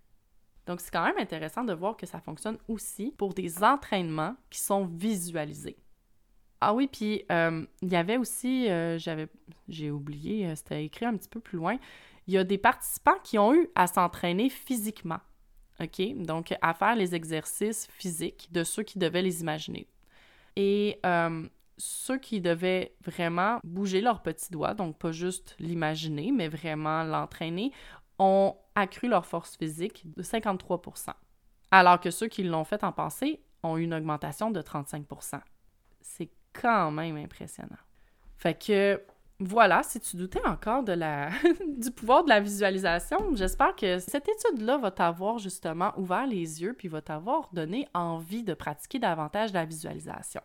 Donc, 0.65 0.79
c'est 0.79 0.91
quand 0.91 1.03
même 1.03 1.17
intéressant 1.17 1.65
de 1.65 1.73
voir 1.73 1.97
que 1.97 2.05
ça 2.05 2.21
fonctionne 2.21 2.57
aussi 2.69 3.13
pour 3.17 3.33
des 3.33 3.63
entraînements 3.63 4.35
qui 4.49 4.59
sont 4.59 4.85
visualisés. 4.85 5.80
Ah 6.61 6.73
oui, 6.73 6.87
puis 6.87 7.23
euh, 7.31 7.65
il 7.81 7.89
y 7.89 7.95
avait 7.95 8.17
aussi, 8.17 8.69
euh, 8.69 8.99
j'ai 9.67 9.91
oublié, 9.91 10.47
euh, 10.47 10.55
c'était 10.55 10.85
écrit 10.85 11.05
un 11.05 11.17
petit 11.17 11.29
peu 11.29 11.39
plus 11.39 11.57
loin, 11.57 11.77
il 12.27 12.33
y 12.33 12.37
a 12.37 12.43
des 12.43 12.57
participants 12.57 13.17
qui 13.23 13.39
ont 13.39 13.53
eu 13.53 13.67
à 13.75 13.87
s'entraîner 13.87 14.49
physiquement, 14.49 15.19
OK? 15.79 16.01
Donc, 16.17 16.53
à 16.61 16.73
faire 16.73 16.95
les 16.95 17.15
exercices 17.15 17.87
physiques 17.91 18.49
de 18.51 18.63
ceux 18.63 18.83
qui 18.83 18.99
devaient 18.99 19.23
les 19.23 19.41
imaginer. 19.41 19.87
Et 20.55 20.99
ceux 21.77 22.19
qui 22.19 22.41
devaient 22.41 22.93
vraiment 23.03 23.59
bouger 23.63 24.01
leurs 24.01 24.21
petits 24.21 24.51
doigts, 24.51 24.75
donc 24.75 24.99
pas 24.99 25.11
juste 25.11 25.55
l'imaginer, 25.57 26.31
mais 26.31 26.47
vraiment 26.47 27.03
l'entraîner, 27.03 27.71
ont 28.19 28.55
accru 28.75 29.07
leur 29.07 29.25
force 29.25 29.57
physique 29.57 30.03
de 30.15 30.21
53% 30.21 31.13
alors 31.71 31.99
que 31.99 32.11
ceux 32.11 32.27
qui 32.27 32.43
l'ont 32.43 32.65
fait 32.65 32.83
en 32.83 32.91
pensée 32.91 33.41
ont 33.63 33.77
eu 33.77 33.83
une 33.83 33.93
augmentation 33.93 34.51
de 34.51 34.61
35% 34.61 35.39
C'est 36.01 36.29
quand 36.53 36.91
même 36.91 37.17
impressionnant. 37.17 37.77
Fait 38.37 38.53
que 38.53 39.01
voilà, 39.39 39.81
si 39.81 39.99
tu 39.99 40.17
doutais 40.17 40.45
encore 40.45 40.83
de 40.83 40.93
la, 40.93 41.29
du 41.77 41.89
pouvoir 41.91 42.23
de 42.23 42.29
la 42.29 42.39
visualisation, 42.39 43.17
j'espère 43.35 43.75
que 43.75 43.97
cette 43.97 44.27
étude-là 44.29 44.77
va 44.77 44.91
t'avoir 44.91 45.39
justement 45.39 45.91
ouvert 45.97 46.27
les 46.27 46.61
yeux 46.61 46.73
puis 46.77 46.87
va 46.87 47.01
t'avoir 47.01 47.49
donné 47.51 47.87
envie 47.93 48.43
de 48.43 48.53
pratiquer 48.53 48.99
davantage 48.99 49.51
la 49.51 49.65
visualisation. 49.65 50.41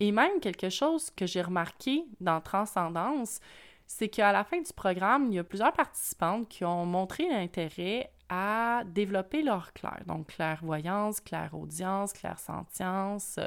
Et 0.00 0.12
même 0.12 0.40
quelque 0.40 0.68
chose 0.68 1.10
que 1.10 1.26
j'ai 1.26 1.40
remarqué 1.40 2.04
dans 2.20 2.40
Transcendance, 2.40 3.40
c'est 3.86 4.08
qu'à 4.08 4.32
la 4.32 4.44
fin 4.44 4.60
du 4.60 4.72
programme, 4.74 5.26
il 5.30 5.34
y 5.34 5.38
a 5.38 5.44
plusieurs 5.44 5.72
participantes 5.72 6.48
qui 6.48 6.64
ont 6.64 6.84
montré 6.84 7.28
l'intérêt 7.28 8.10
à 8.28 8.82
développer 8.86 9.42
leur 9.42 9.72
clair. 9.72 10.02
Donc, 10.06 10.28
clairvoyance, 10.28 11.20
clairaudience, 11.20 12.12
clairsentience, 12.12 13.38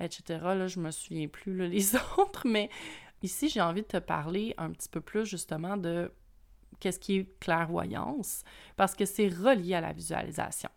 etc. 0.00 0.40
Là, 0.42 0.66
je 0.66 0.80
me 0.80 0.90
souviens 0.90 1.28
plus 1.28 1.56
les 1.68 1.94
autres, 2.18 2.46
mais 2.46 2.70
ici, 3.22 3.48
j'ai 3.48 3.60
envie 3.60 3.82
de 3.82 3.86
te 3.86 3.98
parler 3.98 4.54
un 4.58 4.70
petit 4.70 4.88
peu 4.88 5.00
plus 5.00 5.26
justement 5.26 5.76
de 5.76 6.10
qu'est-ce 6.78 6.98
qui 6.98 7.18
est 7.18 7.38
clairvoyance, 7.40 8.42
parce 8.76 8.94
que 8.94 9.04
c'est 9.04 9.28
relié 9.28 9.74
à 9.74 9.80
la 9.80 9.92
visualisation. 9.92 10.70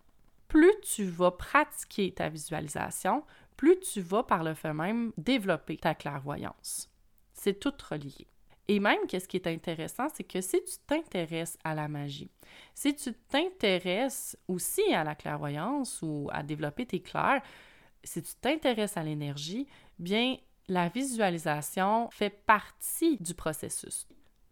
Plus 0.48 0.74
tu 0.84 1.06
vas 1.06 1.32
pratiquer 1.32 2.12
ta 2.12 2.30
visualisation, 2.30 3.24
plus 3.58 3.80
tu 3.80 4.02
vas 4.02 4.24
par 4.24 4.44
le 4.44 4.54
fait 4.54 4.74
même 4.74 5.14
développer 5.18 5.78
ta 5.78 5.96
clairvoyance. 5.96 6.90
C'est 7.34 7.60
tout 7.60 7.74
relié. 7.90 8.28
Et 8.68 8.80
même, 8.80 9.08
qu'est-ce 9.08 9.28
qui 9.28 9.38
est 9.38 9.48
intéressant, 9.48 10.08
c'est 10.14 10.24
que 10.24 10.40
si 10.40 10.64
tu 10.64 10.76
t'intéresses 10.88 11.58
à 11.64 11.76
la 11.76 11.88
magie, 11.88 12.32
si 12.74 12.96
tu 12.96 13.14
t'intéresses 13.14 14.38
aussi 14.48 14.94
à 14.94 15.04
la 15.04 15.16
clairvoyance 15.16 16.00
ou 16.02 16.30
à 16.32 16.44
développer 16.44 16.86
tes 16.86 17.02
clairs, 17.02 17.42
si 18.04 18.22
tu 18.22 18.34
t'intéresses 18.36 18.98
à 18.98 19.04
l'énergie, 19.04 19.68
bien, 20.00 20.38
la 20.68 20.90
visualisation 20.90 22.10
fait 22.12 22.30
partie 22.30 23.18
du 23.18 23.34
processus. 23.34 24.08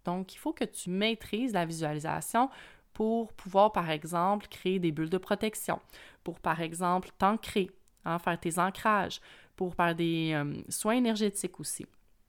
Donc, 0.05 0.33
il 0.33 0.37
faut 0.37 0.53
que 0.53 0.65
tu 0.65 0.89
maîtrises 0.89 1.53
la 1.53 1.65
visualisation 1.65 2.49
pour 2.93 3.31
pouvoir, 3.33 3.71
par 3.71 3.89
exemple, 3.89 4.47
créer 4.47 4.79
des 4.79 4.91
bulles 4.91 5.09
de 5.09 5.17
protection, 5.17 5.79
pour, 6.23 6.39
par 6.39 6.61
exemple, 6.61 7.09
t'ancrer, 7.17 7.69
hein, 8.05 8.19
faire 8.19 8.39
tes 8.39 8.59
ancrages, 8.59 9.21
pour 9.55 9.75
faire 9.75 9.95
des 9.95 10.31
euh, 10.33 10.61
soins 10.69 10.95
énergétiques 10.95 11.59
aussi. 11.59 11.85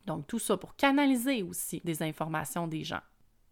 Donc, 0.06 0.26
tout 0.26 0.38
ça 0.38 0.56
pour 0.56 0.76
canaliser 0.76 1.42
aussi 1.42 1.80
des 1.84 2.02
informations 2.02 2.66
des 2.66 2.84
gens. 2.84 3.00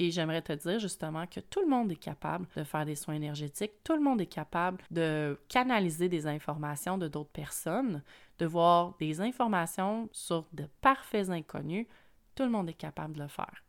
Et 0.02 0.10
j'aimerais 0.10 0.40
te 0.40 0.54
dire 0.54 0.78
justement 0.78 1.26
que 1.26 1.40
tout 1.40 1.60
le 1.60 1.68
monde 1.68 1.92
est 1.92 1.96
capable 1.96 2.46
de 2.56 2.64
faire 2.64 2.86
des 2.86 2.94
soins 2.94 3.16
énergétiques, 3.16 3.84
tout 3.84 3.92
le 3.92 4.00
monde 4.00 4.22
est 4.22 4.26
capable 4.26 4.82
de 4.90 5.38
canaliser 5.46 6.08
des 6.08 6.26
informations 6.26 6.96
de 6.96 7.06
d'autres 7.06 7.30
personnes, 7.30 8.02
de 8.38 8.46
voir 8.46 8.96
des 8.98 9.20
informations 9.20 10.08
sur 10.10 10.46
de 10.54 10.64
parfaits 10.80 11.28
inconnus. 11.28 11.86
Tout 12.34 12.44
le 12.44 12.48
monde 12.48 12.70
est 12.70 12.74
capable 12.74 13.12
de 13.12 13.20
le 13.20 13.28
faire. 13.28 13.62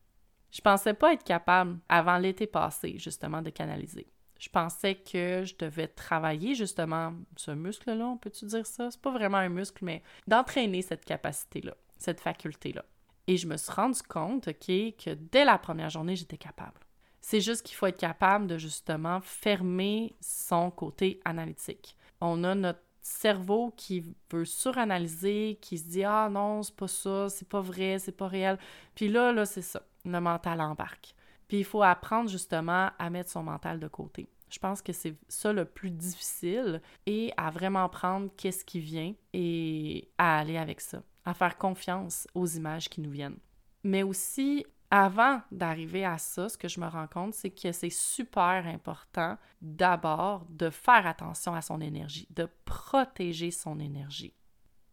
Je 0.51 0.61
pensais 0.61 0.93
pas 0.93 1.11
être 1.11 1.25
capable 1.25 1.77
avant 1.89 2.17
l'été 2.17 2.47
passé 2.47 2.97
justement 2.97 3.41
de 3.41 3.49
canaliser. 3.49 4.07
Je 4.39 4.47
pensais 4.47 4.95
que 4.95 5.43
je 5.43 5.53
devais 5.59 5.89
travailler 5.89 6.55
justement 6.55 7.13
ce 7.35 7.51
muscle-là, 7.51 8.07
on 8.07 8.17
peut-tu 8.17 8.45
dire 8.45 8.65
ça? 8.65 8.89
C'est 8.89 9.01
pas 9.01 9.11
vraiment 9.11 9.37
un 9.37 9.49
muscle, 9.49 9.83
mais 9.83 10.01
d'entraîner 10.27 10.81
cette 10.81 11.03
capacité-là, 11.03 11.75
cette 11.97 12.21
faculté-là. 12.21 12.85
Et 13.27 13.37
je 13.37 13.47
me 13.47 13.57
suis 13.57 13.71
rendu 13.71 14.01
compte, 14.03 14.47
OK, 14.47 14.65
que 14.65 15.13
dès 15.13 15.45
la 15.45 15.57
première 15.57 15.89
journée, 15.89 16.15
j'étais 16.15 16.37
capable. 16.37 16.79
C'est 17.21 17.41
juste 17.41 17.65
qu'il 17.65 17.75
faut 17.75 17.85
être 17.85 17.99
capable 17.99 18.47
de 18.47 18.57
justement 18.57 19.21
fermer 19.21 20.15
son 20.19 20.71
côté 20.71 21.19
analytique. 21.23 21.95
On 22.19 22.43
a 22.43 22.55
notre 22.55 22.81
cerveau 23.01 23.73
qui 23.77 24.03
veut 24.31 24.45
suranalyser, 24.45 25.57
qui 25.61 25.77
se 25.77 25.87
dit 25.87 26.03
Ah 26.03 26.29
non, 26.31 26.63
c'est 26.63 26.75
pas 26.75 26.87
ça, 26.87 27.29
c'est 27.29 27.47
pas 27.47 27.61
vrai, 27.61 27.99
c'est 27.99 28.11
pas 28.11 28.27
réel. 28.27 28.57
Puis 28.95 29.07
là, 29.07 29.31
là, 29.31 29.45
c'est 29.45 29.61
ça. 29.61 29.83
Le 30.05 30.19
mental 30.19 30.61
embarque. 30.61 31.15
Puis 31.47 31.59
il 31.59 31.65
faut 31.65 31.83
apprendre 31.83 32.29
justement 32.29 32.89
à 32.97 33.09
mettre 33.09 33.29
son 33.29 33.43
mental 33.43 33.79
de 33.79 33.87
côté. 33.87 34.29
Je 34.49 34.59
pense 34.59 34.81
que 34.81 34.93
c'est 34.93 35.15
ça 35.29 35.53
le 35.53 35.65
plus 35.65 35.91
difficile 35.91 36.81
et 37.05 37.31
à 37.37 37.49
vraiment 37.49 37.87
prendre 37.87 38.29
qu'est-ce 38.35 38.65
qui 38.65 38.79
vient 38.79 39.13
et 39.33 40.09
à 40.17 40.39
aller 40.39 40.57
avec 40.57 40.81
ça, 40.81 41.01
à 41.25 41.33
faire 41.33 41.57
confiance 41.57 42.27
aux 42.33 42.47
images 42.47 42.89
qui 42.89 43.01
nous 43.01 43.11
viennent. 43.11 43.39
Mais 43.83 44.03
aussi, 44.03 44.65
avant 44.89 45.41
d'arriver 45.51 46.05
à 46.05 46.17
ça, 46.17 46.49
ce 46.49 46.57
que 46.57 46.67
je 46.67 46.79
me 46.79 46.87
rends 46.87 47.07
compte, 47.07 47.33
c'est 47.33 47.49
que 47.49 47.71
c'est 47.71 47.89
super 47.89 48.65
important 48.67 49.37
d'abord 49.61 50.45
de 50.49 50.69
faire 50.69 51.07
attention 51.07 51.53
à 51.53 51.61
son 51.61 51.81
énergie, 51.81 52.27
de 52.31 52.47
protéger 52.65 53.51
son 53.51 53.79
énergie. 53.79 54.33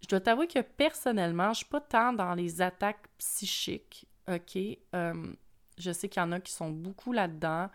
Je 0.01 0.09
dois 0.09 0.21
t'avouer 0.21 0.47
que 0.47 0.61
personnellement, 0.61 1.53
je 1.53 1.59
suis 1.59 1.67
pas 1.67 1.81
tant 1.81 2.13
dans 2.13 2.35
les 2.35 2.63
attaques 2.63 3.09
psychiques, 3.19 4.07
OK? 4.29 4.57
Euh, 4.95 5.33
je 5.77 5.91
sais 5.91 6.09
qu'il 6.09 6.23
y 6.23 6.25
en 6.25 6.33
a 6.33 6.41
qui 6.41 6.53
sont 6.53 6.71
beaucoup 6.71 7.13
là-dedans 7.13 7.69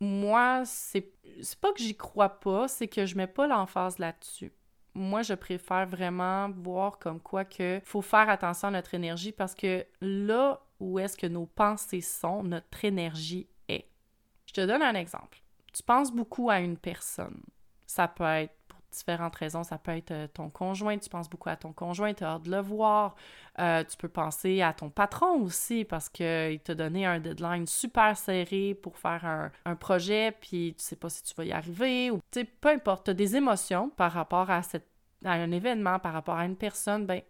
moi, 0.00 0.62
c'est 0.64 1.12
pas 1.60 1.72
que 1.72 1.80
j'y 1.80 1.96
crois 1.96 2.40
pas, 2.40 2.68
c'est 2.68 2.88
que 2.88 3.04
je 3.04 3.16
mets 3.16 3.26
pas 3.26 3.46
l'emphase 3.46 3.98
là-dessus. 3.98 4.52
Moi, 4.94 5.22
je 5.22 5.34
préfère 5.34 5.86
vraiment 5.86 6.50
voir 6.50 6.98
comme 6.98 7.20
quoi 7.20 7.44
que 7.44 7.80
faut 7.84 8.02
faire 8.02 8.28
attention 8.28 8.68
à 8.68 8.72
notre 8.72 8.94
énergie 8.94 9.32
parce 9.32 9.54
que 9.54 9.86
là 10.00 10.60
où 10.80 10.98
est-ce 10.98 11.16
que 11.16 11.26
nos 11.26 11.46
pensées 11.46 12.00
sont, 12.00 12.42
notre 12.42 12.84
énergie 12.84 13.48
est. 13.68 13.86
Je 14.46 14.54
te 14.54 14.66
donne 14.66 14.82
un 14.82 14.94
exemple. 14.94 15.42
Tu 15.72 15.82
penses 15.82 16.12
beaucoup 16.12 16.50
à 16.50 16.58
une 16.60 16.76
personne. 16.76 17.42
Ça 17.86 18.08
peut 18.08 18.24
être 18.24 18.54
différentes 18.90 19.36
raisons. 19.36 19.62
Ça 19.62 19.78
peut 19.78 19.96
être 19.96 20.10
euh, 20.10 20.26
ton 20.32 20.50
conjoint, 20.50 20.98
tu 20.98 21.08
penses 21.08 21.28
beaucoup 21.28 21.48
à 21.48 21.56
ton 21.56 21.72
conjoint, 21.72 22.12
tu 22.14 22.24
as 22.24 22.28
hâte 22.28 22.42
de 22.42 22.50
le 22.50 22.60
voir. 22.60 23.14
Euh, 23.58 23.84
tu 23.84 23.96
peux 23.96 24.08
penser 24.08 24.62
à 24.62 24.72
ton 24.72 24.90
patron 24.90 25.40
aussi 25.42 25.84
parce 25.84 26.08
qu'il 26.08 26.60
t'a 26.60 26.74
donné 26.74 27.06
un 27.06 27.20
deadline 27.20 27.66
super 27.66 28.16
serré 28.16 28.74
pour 28.74 28.96
faire 28.98 29.24
un, 29.64 29.74
projet, 29.76 30.32
puis 30.40 30.74
tu 30.76 30.84
sais 30.84 30.96
pas 30.96 31.08
si 31.08 31.22
tu 31.22 31.34
vas 31.34 31.44
y 31.44 31.52
arriver. 31.52 32.10
Ou 32.10 32.20
peu 32.60 32.68
importe, 32.68 33.04
tu 33.04 33.10
as 33.10 33.14
des 33.14 33.36
émotions 33.36 33.90
par 33.90 34.12
rapport 34.12 34.50
à, 34.50 34.62
cette, 34.62 34.88
à 35.24 35.32
un 35.32 35.50
événement, 35.50 35.98
par 35.98 36.12
rapport 36.12 36.36
à 36.36 36.44
une 36.44 36.56
personne, 36.56 37.06
ben 37.06 37.22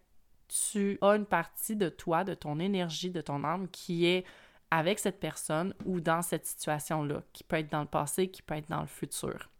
tu 0.49 0.99
as 1.01 1.17
une 1.17 1.27
partie 1.27 1.77
de 1.77 1.89
toi, 1.89 2.25
de 2.25 2.35
ton 2.35 2.59
énergie, 2.59 3.11
de 3.11 3.21
ton 3.21 3.45
âme 3.45 3.69
qui 3.69 4.07
est 4.07 4.25
avec 4.71 4.99
cette 4.99 5.21
personne 5.21 5.75
ou 5.85 6.01
dans 6.01 6.23
cette 6.23 6.47
situation-là, 6.47 7.23
qui 7.33 7.45
peut 7.45 7.57
être 7.57 7.71
dans 7.71 7.81
le 7.81 7.87
passé, 7.87 8.29
qui 8.29 8.43
peut 8.43 8.55
être 8.55 8.69
dans 8.69 8.81
le 8.81 8.87
futur. 8.87 9.51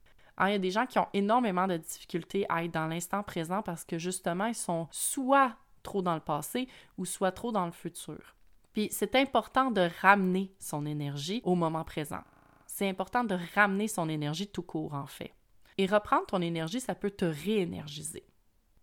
Hein, 0.41 0.49
il 0.49 0.53
y 0.53 0.57
a 0.57 0.59
des 0.59 0.71
gens 0.71 0.87
qui 0.87 0.99
ont 0.99 1.09
énormément 1.13 1.67
de 1.67 1.77
difficultés 1.77 2.47
à 2.49 2.65
être 2.65 2.73
dans 2.73 2.87
l'instant 2.87 3.23
présent 3.23 3.61
parce 3.61 3.85
que 3.85 3.99
justement, 3.99 4.47
ils 4.47 4.55
sont 4.55 4.89
soit 4.91 5.55
trop 5.83 6.01
dans 6.01 6.15
le 6.15 6.21
passé 6.21 6.67
ou 6.97 7.05
soit 7.05 7.31
trop 7.31 7.53
dans 7.53 7.67
le 7.67 7.73
futur. 7.73 8.35
Puis 8.73 8.89
c'est 8.91 9.17
important 9.17 9.71
de 9.71 9.91
ramener 10.01 10.51
son 10.59 10.87
énergie 10.87 11.43
au 11.45 11.55
moment 11.55 11.85
présent. 11.85 12.23
C'est 12.67 12.89
important 12.89 13.23
de 13.23 13.37
ramener 13.55 13.87
son 13.87 14.09
énergie 14.09 14.47
tout 14.47 14.63
court, 14.63 14.95
en 14.95 15.07
fait. 15.07 15.35
Et 15.77 15.85
reprendre 15.85 16.25
ton 16.25 16.41
énergie, 16.41 16.81
ça 16.81 16.95
peut 16.95 17.11
te 17.11 17.27
réénergiser. 17.27 18.25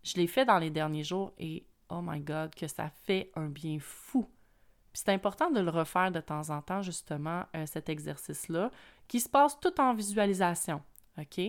Je 0.03 0.15
l'ai 0.15 0.27
fait 0.27 0.45
dans 0.45 0.59
les 0.59 0.69
derniers 0.69 1.03
jours 1.03 1.33
et 1.39 1.65
oh 1.89 2.01
my 2.03 2.19
God, 2.19 2.53
que 2.53 2.67
ça 2.67 2.91
fait 3.05 3.31
un 3.35 3.47
bien 3.47 3.79
fou. 3.79 4.29
Puis 4.93 5.01
c'est 5.03 5.11
important 5.11 5.49
de 5.49 5.59
le 5.59 5.71
refaire 5.71 6.11
de 6.11 6.19
temps 6.19 6.51
en 6.51 6.61
temps, 6.61 6.83
justement, 6.83 7.45
euh, 7.55 7.65
cet 7.65 7.89
exercice-là, 7.89 8.69
qui 9.07 9.19
se 9.19 9.29
passe 9.29 9.59
tout 9.59 9.81
en 9.81 9.95
visualisation. 9.95 10.83
OK? 11.17 11.41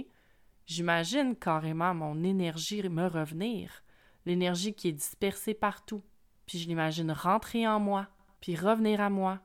J'imagine 0.67 1.35
carrément 1.35 1.95
mon 1.95 2.23
énergie 2.23 2.83
me 2.89 3.07
revenir, 3.07 3.83
l'énergie 4.27 4.75
qui 4.75 4.89
est 4.89 4.93
dispersée 4.93 5.55
partout, 5.55 6.03
puis 6.45 6.59
je 6.59 6.69
l'imagine 6.69 7.11
rentrer 7.11 7.67
en 7.67 7.81
moi, 7.81 8.07
puis 8.41 8.55
revenir 8.55 9.01
à 9.01 9.09
moi. 9.09 9.41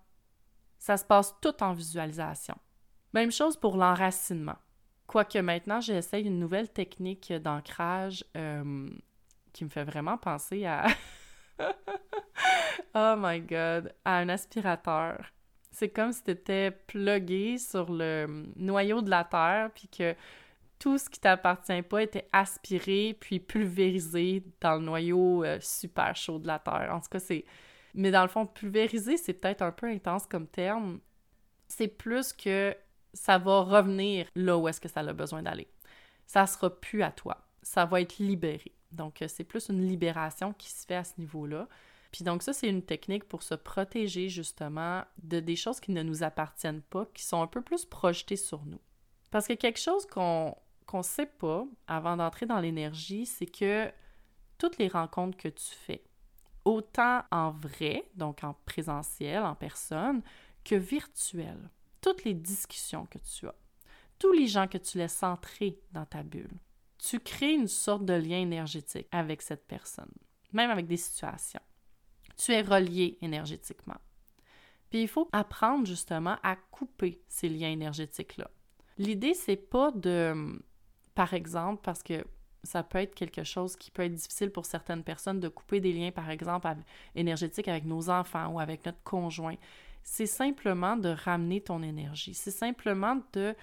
Ça 0.79 0.97
se 0.97 1.05
passe 1.05 1.33
tout 1.41 1.63
en 1.63 1.71
visualisation. 1.71 2.55
Même 3.13 3.31
chose 3.31 3.55
pour 3.55 3.77
l'enracinement. 3.77 4.57
Quoique 5.07 5.37
maintenant, 5.37 5.79
j'essaye 5.79 6.25
une 6.25 6.39
nouvelle 6.39 6.71
technique 6.71 7.31
d'ancrage 7.31 8.25
euh, 8.35 8.89
qui 9.53 9.63
me 9.63 9.69
fait 9.69 9.83
vraiment 9.83 10.17
penser 10.17 10.65
à... 10.65 10.87
oh 12.95 13.15
my 13.17 13.39
god, 13.39 13.93
à 14.03 14.17
un 14.17 14.29
aspirateur. 14.29 15.31
C'est 15.73 15.89
comme 15.89 16.11
si 16.13 16.23
tu 16.23 16.31
étais 16.31 16.69
plugué 16.71 17.57
sur 17.57 17.91
le 17.91 18.45
noyau 18.55 19.01
de 19.01 19.09
la 19.09 19.23
Terre, 19.23 19.71
puis 19.73 19.87
que 19.87 20.15
tout 20.77 20.99
ce 20.99 21.09
qui 21.09 21.19
t'appartient 21.19 21.81
pas 21.81 22.03
était 22.03 22.27
aspiré 22.31 23.17
puis 23.19 23.39
pulvérisé 23.39 24.43
dans 24.61 24.75
le 24.75 24.81
noyau 24.81 25.43
euh, 25.43 25.57
super 25.61 26.15
chaud 26.15 26.37
de 26.37 26.45
la 26.45 26.59
Terre. 26.59 26.89
En 26.93 26.99
tout 26.99 27.09
cas, 27.09 27.19
c'est... 27.19 27.43
Mais 27.95 28.11
dans 28.11 28.21
le 28.21 28.27
fond, 28.27 28.45
pulvériser, 28.45 29.17
c'est 29.17 29.33
peut-être 29.33 29.63
un 29.63 29.71
peu 29.71 29.87
intense 29.87 30.27
comme 30.27 30.45
terme. 30.47 30.99
C'est 31.67 31.87
plus 31.87 32.33
que 32.33 32.75
ça 33.13 33.39
va 33.39 33.61
revenir 33.61 34.27
là 34.35 34.57
où 34.57 34.67
est-ce 34.67 34.81
que 34.81 34.89
ça 34.89 34.99
a 34.99 35.13
besoin 35.13 35.41
d'aller. 35.41 35.67
Ça 36.27 36.45
sera 36.45 36.69
plus 36.69 37.01
à 37.01 37.11
toi. 37.11 37.37
Ça 37.63 37.85
va 37.85 38.01
être 38.01 38.19
libéré. 38.19 38.73
Donc, 38.91 39.23
euh, 39.23 39.27
c'est 39.27 39.43
plus 39.43 39.69
une 39.69 39.87
libération 39.87 40.53
qui 40.53 40.69
se 40.69 40.85
fait 40.85 40.95
à 40.95 41.03
ce 41.03 41.13
niveau-là. 41.17 41.67
Puis 42.13 42.23
donc 42.23 42.43
ça, 42.43 42.53
c'est 42.53 42.69
une 42.69 42.83
technique 42.83 43.23
pour 43.23 43.41
se 43.41 43.55
protéger 43.55 44.29
justement 44.29 45.03
de 45.23 45.39
des 45.39 45.55
choses 45.55 45.79
qui 45.79 45.91
ne 45.91 46.03
nous 46.03 46.21
appartiennent 46.21 46.83
pas, 46.83 47.07
qui 47.07 47.23
sont 47.23 47.41
un 47.41 47.47
peu 47.47 47.63
plus 47.63 47.85
projetées 47.85 48.35
sur 48.37 48.63
nous. 48.65 48.79
Parce 49.31 49.47
que 49.47 49.53
quelque 49.53 49.79
chose 49.79 50.05
qu'on 50.05 50.55
qu'on 50.85 51.01
sait 51.01 51.25
pas 51.25 51.65
avant 51.87 52.15
d'entrer 52.15 52.45
dans 52.45 52.59
l'énergie, 52.59 53.25
c'est 53.25 53.47
que 53.47 53.91
toutes 54.59 54.77
les 54.77 54.89
rencontres 54.89 55.37
que 55.37 55.47
tu 55.47 55.71
fais, 55.71 56.03
autant 56.65 57.23
en 57.31 57.49
vrai, 57.49 58.07
donc 58.13 58.43
en 58.43 58.53
présentiel, 58.65 59.41
en 59.41 59.55
personne, 59.55 60.21
que 60.63 60.75
virtuel, 60.75 61.57
toutes 61.99 62.25
les 62.25 62.35
discussions 62.35 63.07
que 63.07 63.17
tu 63.17 63.47
as, 63.47 63.55
tous 64.19 64.33
les 64.33 64.45
gens 64.45 64.67
que 64.67 64.77
tu 64.77 64.99
laisses 64.99 65.23
entrer 65.23 65.79
dans 65.91 66.05
ta 66.05 66.21
bulle, 66.21 66.59
tu 66.99 67.19
crées 67.19 67.53
une 67.53 67.67
sorte 67.67 68.05
de 68.05 68.13
lien 68.13 68.39
énergétique 68.39 69.07
avec 69.11 69.41
cette 69.41 69.65
personne, 69.65 70.13
même 70.51 70.69
avec 70.69 70.85
des 70.85 70.97
situations 70.97 71.61
tu 72.43 72.51
es 72.51 72.61
relié 72.61 73.17
énergétiquement. 73.21 73.97
Puis 74.89 75.01
il 75.01 75.07
faut 75.07 75.29
apprendre 75.31 75.87
justement 75.87 76.37
à 76.43 76.55
couper 76.55 77.21
ces 77.27 77.49
liens 77.49 77.71
énergétiques-là. 77.71 78.49
L'idée, 78.97 79.33
c'est 79.33 79.55
pas 79.57 79.91
de, 79.91 80.61
par 81.15 81.33
exemple, 81.33 81.81
parce 81.83 82.03
que 82.03 82.25
ça 82.63 82.83
peut 82.83 82.99
être 82.99 83.15
quelque 83.15 83.43
chose 83.43 83.75
qui 83.75 83.91
peut 83.91 84.03
être 84.03 84.13
difficile 84.13 84.51
pour 84.51 84.65
certaines 84.65 85.03
personnes 85.03 85.39
de 85.39 85.49
couper 85.49 85.79
des 85.79 85.93
liens, 85.93 86.11
par 86.11 86.29
exemple, 86.29 86.67
énergétiques 87.15 87.67
avec 87.67 87.85
nos 87.85 88.09
enfants 88.09 88.47
ou 88.49 88.59
avec 88.59 88.85
notre 88.85 89.01
conjoint. 89.03 89.55
C'est 90.03 90.27
simplement 90.27 90.95
de 90.95 91.09
ramener 91.09 91.61
ton 91.61 91.81
énergie. 91.81 92.33
C'est 92.33 92.51
simplement 92.51 93.19
de 93.33 93.55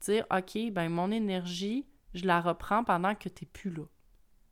dire, 0.00 0.24
OK, 0.30 0.72
ben 0.72 0.88
mon 0.88 1.10
énergie, 1.10 1.86
je 2.14 2.26
la 2.26 2.40
reprends 2.40 2.84
pendant 2.84 3.14
que 3.14 3.28
tu 3.28 3.44
n'es 3.44 3.50
plus 3.52 3.70
là. 3.70 3.84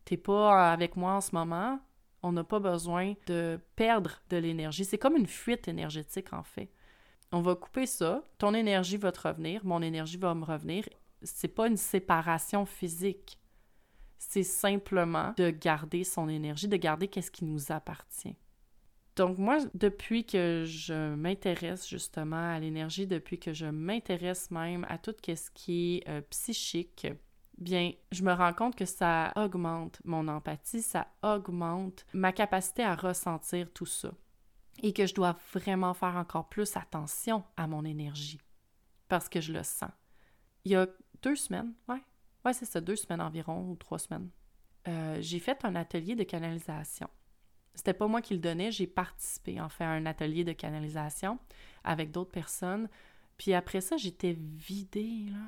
Tu 0.05 0.15
n'es 0.15 0.19
pas 0.19 0.73
avec 0.73 0.97
moi 0.97 1.13
en 1.13 1.21
ce 1.21 1.35
moment, 1.35 1.81
on 2.25 2.33
n'a 2.33 2.43
pas 2.43 2.59
besoin 2.59 3.15
de 3.27 3.61
perdre 3.77 4.23
de 4.31 4.39
l'énergie. 4.39 4.87
C'est 4.87 4.99
comme 4.99 5.17
une 5.17 5.27
fuite 5.27 5.69
énergétique, 5.69 6.33
en 6.33 6.43
fait. 6.43 6.71
On 7.33 7.43
va 7.43 7.55
couper 7.55 7.87
ça, 7.87 8.25
ton 8.39 8.55
énergie 8.55 8.97
va 8.97 9.13
te 9.13 9.29
revenir, 9.29 9.65
mon 9.65 9.83
énergie 9.83 10.17
va 10.17 10.35
me 10.35 10.45
revenir. 10.45 10.89
C'est 11.23 11.49
pas 11.49 11.69
une 11.69 11.77
séparation 11.77 12.65
physique. 12.65 13.39
C'est 14.19 14.43
simplement 14.43 15.35
de 15.37 15.51
garder 15.51 16.03
son 16.03 16.31
énergie, 16.31 16.67
de 16.67 16.77
garder 16.79 17.09
qu'est-ce 17.09 17.31
qui 17.31 17.45
nous 17.45 17.71
appartient. 17.71 18.37
Donc 19.17 19.37
moi, 19.37 19.59
depuis 19.75 20.25
que 20.25 20.65
je 20.67 21.15
m'intéresse 21.15 21.87
justement 21.87 22.55
à 22.55 22.59
l'énergie, 22.59 23.07
depuis 23.07 23.39
que 23.39 23.53
je 23.53 23.67
m'intéresse 23.67 24.51
même 24.51 24.87
à 24.89 24.97
tout 24.97 25.15
ce 25.23 25.51
qui 25.51 25.97
est 25.97 26.09
euh, 26.09 26.21
psychique, 26.31 27.07
bien, 27.59 27.93
je 28.13 28.23
me 28.23 28.33
rends 28.33 28.53
compte 28.53 28.77
que 28.77 28.85
ça 28.85 29.33
augmente 29.37 30.01
mon 30.05 30.29
empathie, 30.29 30.83
ça 30.83 31.09
augmente 31.23 32.05
ma 32.13 32.33
capacité 32.33 32.83
à 32.83 32.95
ressentir 32.95 33.73
tout 33.73 33.87
ça. 33.87 34.13
Et 34.83 34.93
que 34.93 35.07
je 35.07 35.15
dois 35.15 35.37
vraiment 35.53 35.95
faire 35.95 36.17
encore 36.17 36.49
plus 36.49 36.77
attention 36.77 37.45
à 37.57 37.67
mon 37.67 37.85
énergie. 37.85 38.41
Parce 39.09 39.29
que 39.29 39.41
je 39.41 39.53
le 39.53 39.63
sens. 39.63 39.91
Il 40.65 40.73
y 40.73 40.77
a 40.77 40.89
deux 41.23 41.37
semaines, 41.37 41.73
ouais, 41.89 42.03
ouais, 42.45 42.53
c'est 42.53 42.65
ça, 42.65 42.81
deux 42.81 42.97
semaines 42.97 43.21
environ, 43.21 43.71
ou 43.71 43.77
trois 43.77 43.99
semaines, 43.99 44.31
euh, 44.89 45.19
j'ai 45.21 45.39
fait 45.39 45.65
un 45.65 45.77
atelier 45.77 46.17
de 46.17 46.25
canalisation. 46.25 47.09
C'était 47.75 47.95
pas 47.95 48.07
moi 48.07 48.21
qui 48.21 48.35
le 48.35 48.41
donnais, 48.41 48.73
j'ai 48.73 48.87
participé 48.87 49.61
en 49.61 49.69
fait 49.69 49.85
à 49.85 49.91
un 49.91 50.07
atelier 50.07 50.45
de 50.45 50.53
canalisation 50.53 51.39
avec 51.83 52.11
d'autres 52.11 52.31
personnes. 52.31 52.89
Puis 53.37 53.53
après 53.53 53.81
ça, 53.81 53.97
j'étais 53.97 54.33
vidée, 54.33 55.27
là 55.31 55.39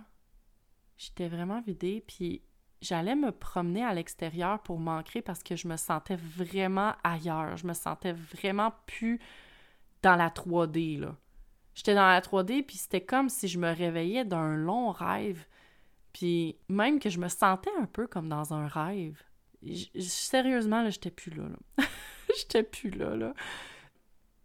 J'étais 0.97 1.29
vraiment 1.29 1.61
vidée, 1.61 2.03
puis 2.07 2.43
j'allais 2.81 3.15
me 3.15 3.33
promener 3.33 3.85
à 3.85 3.95
l'extérieur 3.95 4.63
pour 4.63 4.79
m'ancrer 4.79 5.23
parce 5.23 5.43
que 5.43 5.57
je 5.57 5.69
me 5.69 5.77
sentais 5.77 6.17
vraiment 6.17 6.95
ailleurs. 7.05 7.57
Je 7.57 7.67
me 7.67 7.75
sentais 7.75 8.13
vraiment 8.13 8.73
plus 8.87 9.21
dans 10.03 10.17
la 10.17 10.31
3D, 10.31 11.01
là. 11.01 11.17
J'étais 11.75 11.95
dans 11.95 12.07
la 12.07 12.21
3D, 12.21 12.63
puis 12.63 12.79
c'était 12.79 13.03
comme 13.03 13.29
si 13.29 13.49
je 13.49 13.59
me 13.59 13.71
réveillais 13.71 14.25
d'un 14.25 14.57
long 14.57 14.91
rêve. 14.91 15.45
Puis 16.15 16.57
même 16.69 16.99
que 16.99 17.11
je 17.11 17.19
me 17.19 17.29
sentais 17.29 17.71
un 17.79 17.85
peu 17.85 18.07
comme 18.07 18.31
dans 18.31 18.55
un 18.55 18.67
rêve. 18.67 19.23
sérieusement, 19.99 20.83
là, 20.83 20.89
j'étais 20.89 21.11
plus 21.11 21.33
là, 21.33 21.45
là. 21.45 21.85
j'étais 22.39 22.63
plus 22.63 22.89
là, 22.91 23.15
là. 23.15 23.35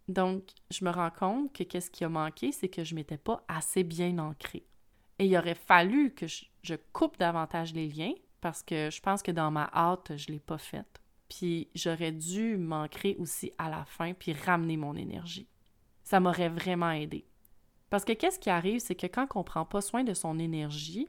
Donc, 0.08 0.44
je 0.70 0.84
me 0.84 0.90
rends 0.90 1.10
compte 1.10 1.54
que 1.54 1.62
qu'est-ce 1.62 1.90
qui 1.90 2.04
a 2.04 2.10
manqué, 2.10 2.52
c'est 2.52 2.68
que 2.68 2.84
je 2.84 2.94
m'étais 2.94 3.16
pas 3.16 3.42
assez 3.48 3.84
bien 3.84 4.18
ancrée 4.18 4.66
Et 5.18 5.26
il 5.26 5.36
aurait 5.36 5.54
fallu 5.54 6.12
que 6.14 6.26
je, 6.26 6.74
coupe 6.92 7.18
davantage 7.18 7.72
les 7.74 7.88
liens 7.88 8.14
parce 8.40 8.62
que 8.62 8.90
je 8.90 9.00
pense 9.00 9.22
que 9.22 9.30
dans 9.30 9.50
ma 9.50 9.70
hâte, 9.72 10.16
je 10.16 10.26
ne 10.28 10.34
l'ai 10.34 10.40
pas 10.40 10.58
faite. 10.58 11.00
Puis 11.28 11.68
j'aurais 11.74 12.12
dû 12.12 12.56
m'ancrer 12.56 13.16
aussi 13.18 13.52
à 13.58 13.70
la 13.70 13.84
fin 13.84 14.12
puis 14.14 14.32
ramener 14.32 14.76
mon 14.76 14.96
énergie. 14.96 15.48
Ça 16.02 16.20
m'aurait 16.20 16.48
vraiment 16.48 16.90
aidé. 16.90 17.24
Parce 17.88 18.04
que 18.04 18.12
qu'est-ce 18.12 18.38
qui 18.38 18.50
arrive, 18.50 18.80
c'est 18.80 18.94
que 18.94 19.06
quand 19.06 19.26
on 19.34 19.40
ne 19.40 19.44
prend 19.44 19.64
pas 19.64 19.80
soin 19.80 20.02
de 20.02 20.14
son 20.14 20.38
énergie, 20.38 21.08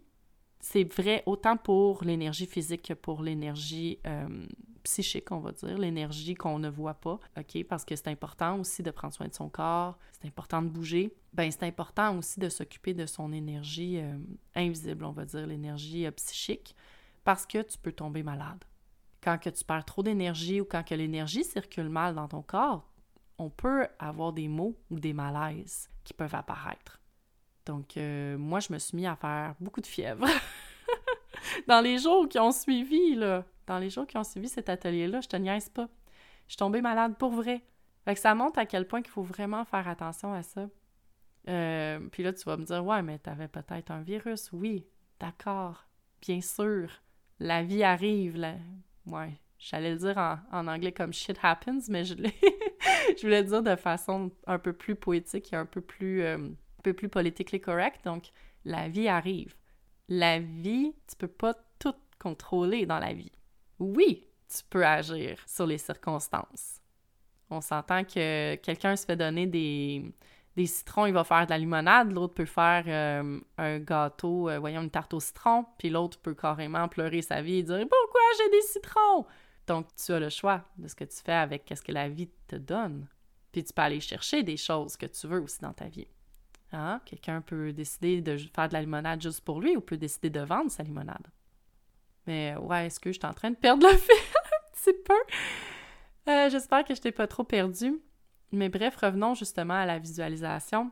c'est 0.59 0.83
vrai 0.93 1.23
autant 1.25 1.57
pour 1.57 2.03
l'énergie 2.03 2.45
physique 2.45 2.83
que 2.83 2.93
pour 2.93 3.21
l'énergie 3.21 3.99
euh, 4.05 4.45
psychique, 4.83 5.31
on 5.31 5.39
va 5.39 5.51
dire, 5.51 5.77
l'énergie 5.77 6.35
qu'on 6.35 6.59
ne 6.59 6.69
voit 6.69 6.93
pas, 6.93 7.19
OK? 7.37 7.63
Parce 7.67 7.85
que 7.85 7.95
c'est 7.95 8.09
important 8.09 8.59
aussi 8.59 8.83
de 8.83 8.91
prendre 8.91 9.13
soin 9.13 9.27
de 9.27 9.33
son 9.33 9.49
corps, 9.49 9.97
c'est 10.19 10.27
important 10.27 10.61
de 10.61 10.67
bouger. 10.67 11.13
Ben 11.33 11.49
c'est 11.51 11.63
important 11.63 12.17
aussi 12.17 12.39
de 12.39 12.49
s'occuper 12.49 12.93
de 12.93 13.05
son 13.05 13.31
énergie 13.33 13.99
euh, 13.99 14.17
invisible, 14.55 15.05
on 15.05 15.11
va 15.11 15.25
dire, 15.25 15.47
l'énergie 15.47 16.05
euh, 16.05 16.11
psychique, 16.11 16.75
parce 17.23 17.45
que 17.45 17.61
tu 17.61 17.77
peux 17.77 17.91
tomber 17.91 18.23
malade. 18.23 18.63
Quand 19.21 19.37
que 19.37 19.49
tu 19.49 19.63
perds 19.63 19.85
trop 19.85 20.03
d'énergie 20.03 20.61
ou 20.61 20.65
quand 20.65 20.83
que 20.83 20.95
l'énergie 20.95 21.43
circule 21.43 21.89
mal 21.89 22.15
dans 22.15 22.27
ton 22.27 22.41
corps, 22.41 22.89
on 23.37 23.49
peut 23.49 23.87
avoir 23.97 24.33
des 24.33 24.47
maux 24.47 24.77
ou 24.89 24.99
des 24.99 25.13
malaises 25.13 25.89
qui 26.03 26.13
peuvent 26.13 26.35
apparaître. 26.35 26.99
Donc, 27.65 27.97
euh, 27.97 28.37
moi, 28.37 28.59
je 28.59 28.73
me 28.73 28.79
suis 28.79 28.97
mis 28.97 29.07
à 29.07 29.15
faire 29.15 29.55
beaucoup 29.59 29.81
de 29.81 29.87
fièvre. 29.87 30.25
dans 31.67 31.81
les 31.81 31.97
jours 31.97 32.27
qui 32.27 32.39
ont 32.39 32.51
suivi, 32.51 33.15
là, 33.15 33.45
dans 33.67 33.79
les 33.79 33.89
jours 33.89 34.07
qui 34.07 34.17
ont 34.17 34.23
suivi 34.23 34.49
cet 34.49 34.69
atelier-là, 34.69 35.21
je 35.21 35.27
te 35.27 35.37
niaise 35.37 35.69
pas. 35.69 35.87
Je 36.47 36.53
suis 36.53 36.57
tombée 36.57 36.81
malade 36.81 37.15
pour 37.17 37.31
vrai. 37.31 37.63
Fait 38.05 38.13
que 38.13 38.19
ça 38.19 38.35
montre 38.35 38.59
à 38.59 38.65
quel 38.65 38.87
point 38.87 39.01
qu'il 39.01 39.11
faut 39.11 39.23
vraiment 39.23 39.63
faire 39.65 39.87
attention 39.87 40.33
à 40.33 40.43
ça. 40.43 40.67
Euh, 41.49 41.99
puis 42.11 42.23
là, 42.23 42.33
tu 42.33 42.43
vas 42.43 42.57
me 42.57 42.65
dire, 42.65 42.85
ouais, 42.85 43.01
mais 43.01 43.19
t'avais 43.19 43.47
peut-être 43.47 43.91
un 43.91 44.01
virus. 44.01 44.51
Oui, 44.51 44.85
d'accord, 45.19 45.85
bien 46.21 46.41
sûr. 46.41 46.89
La 47.39 47.63
vie 47.63 47.83
arrive. 47.83 48.37
Là. 48.37 48.55
Ouais, 49.05 49.39
j'allais 49.57 49.91
le 49.91 49.97
dire 49.97 50.17
en, 50.51 50.67
anglais 50.67 50.91
comme 50.91 51.13
shit 51.13 51.37
happens, 51.41 51.87
mais 51.89 52.03
je, 52.03 52.15
voulais 53.21 53.43
dire 53.43 53.63
de 53.63 53.75
façon 53.75 54.31
un 54.47 54.59
peu 54.59 54.73
plus 54.73 54.95
poétique 54.95 55.53
et 55.53 55.55
un 55.55 55.65
peu 55.65 55.81
plus 55.81 56.23
euh, 56.23 56.49
peu 56.83 56.93
plus 56.93 57.09
politically 57.09 57.61
correct. 57.61 58.03
Donc, 58.05 58.31
la 58.65 58.89
vie 58.89 59.07
arrive. 59.07 59.55
La 60.09 60.39
vie, 60.39 60.93
tu 61.07 61.15
peux 61.17 61.27
pas 61.27 61.53
tout 61.79 61.95
contrôler 62.19 62.85
dans 62.85 62.99
la 62.99 63.13
vie. 63.13 63.31
Oui, 63.79 64.27
tu 64.49 64.63
peux 64.69 64.85
agir 64.85 65.37
sur 65.47 65.65
les 65.65 65.77
circonstances. 65.77 66.81
On 67.49 67.61
s'entend 67.61 68.03
que 68.03 68.55
quelqu'un 68.55 68.95
se 68.95 69.05
fait 69.05 69.15
donner 69.15 69.47
des, 69.47 70.13
citrons, 70.65 71.05
il 71.05 71.13
va 71.13 71.23
faire 71.23 71.45
de 71.45 71.51
la 71.51 71.57
limonade, 71.57 72.11
l'autre 72.11 72.33
peut 72.33 72.45
faire 72.45 72.83
euh, 72.87 73.39
un 73.57 73.79
gâteau, 73.79 74.49
euh, 74.49 74.59
voyons, 74.59 74.81
une 74.81 74.89
tarte 74.89 75.13
au 75.13 75.19
citron, 75.19 75.65
puis 75.77 75.89
l'autre 75.89 76.19
peut 76.19 76.33
carrément 76.33 76.87
pleurer 76.87 77.21
sa 77.21 77.41
vie 77.41 77.57
et 77.57 77.63
dire 77.63 77.85
Pourquoi 77.89 78.21
j'ai 78.37 78.49
des 78.49 78.61
citrons? 78.61 79.25
Donc, 79.67 79.87
tu 79.95 80.11
as 80.11 80.19
le 80.19 80.29
choix 80.29 80.63
de 80.77 80.87
ce 80.87 80.95
que 80.95 81.05
tu 81.05 81.17
fais 81.23 81.31
avec 81.31 81.71
ce 81.73 81.81
que 81.81 81.91
la 81.91 82.09
vie 82.09 82.29
te 82.47 82.55
donne. 82.55 83.07
Puis 83.51 83.63
tu 83.63 83.71
peux 83.71 83.81
aller 83.81 83.99
chercher 83.99 84.43
des 84.43 84.57
choses 84.57 84.97
que 84.97 85.05
tu 85.05 85.27
veux 85.27 85.41
aussi 85.41 85.61
dans 85.61 85.73
ta 85.73 85.87
vie. 85.87 86.07
Hein? 86.73 87.01
Quelqu'un 87.05 87.41
peut 87.41 87.71
décider 87.71 88.21
de 88.21 88.37
faire 88.37 88.67
de 88.67 88.73
la 88.73 88.81
limonade 88.81 89.21
juste 89.21 89.41
pour 89.41 89.61
lui 89.61 89.77
ou 89.77 89.81
peut 89.81 89.97
décider 89.97 90.29
de 90.29 90.41
vendre 90.41 90.71
sa 90.71 90.83
limonade. 90.83 91.27
Mais 92.25 92.55
ouais, 92.55 92.87
est-ce 92.87 92.99
que 92.99 93.11
je 93.11 93.19
suis 93.19 93.27
en 93.27 93.33
train 93.33 93.51
de 93.51 93.55
perdre 93.55 93.87
le 93.87 93.97
fil 93.97 94.15
un 94.15 94.71
petit 94.73 94.97
peu? 95.05 96.31
Euh, 96.31 96.49
j'espère 96.49 96.83
que 96.83 96.95
je 96.95 97.01
t'ai 97.01 97.11
pas 97.11 97.27
trop 97.27 97.43
perdu. 97.43 98.01
Mais 98.51 98.69
bref, 98.69 98.95
revenons 98.97 99.33
justement 99.35 99.75
à 99.75 99.85
la 99.85 99.99
visualisation. 99.99 100.91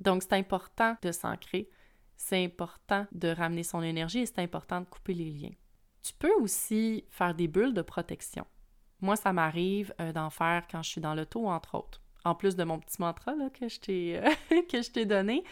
Donc, 0.00 0.22
c'est 0.22 0.34
important 0.34 0.96
de 1.02 1.12
s'ancrer, 1.12 1.70
c'est 2.16 2.44
important 2.44 3.06
de 3.12 3.28
ramener 3.28 3.62
son 3.62 3.82
énergie 3.82 4.20
et 4.20 4.26
c'est 4.26 4.40
important 4.40 4.80
de 4.80 4.86
couper 4.86 5.14
les 5.14 5.30
liens. 5.30 5.54
Tu 6.02 6.12
peux 6.14 6.32
aussi 6.40 7.04
faire 7.08 7.34
des 7.34 7.48
bulles 7.48 7.74
de 7.74 7.82
protection. 7.82 8.46
Moi, 9.00 9.16
ça 9.16 9.32
m'arrive 9.32 9.94
euh, 10.00 10.12
d'en 10.12 10.30
faire 10.30 10.66
quand 10.70 10.82
je 10.82 10.90
suis 10.90 11.00
dans 11.00 11.14
l'auto, 11.14 11.46
entre 11.46 11.74
autres 11.76 12.00
en 12.26 12.34
plus 12.34 12.56
de 12.56 12.64
mon 12.64 12.80
petit 12.80 13.00
mantra 13.00 13.34
là, 13.34 13.48
que 13.50 13.68
je 13.68 13.80
t'ai 13.80 14.20
euh, 15.00 15.04
donné. 15.04 15.44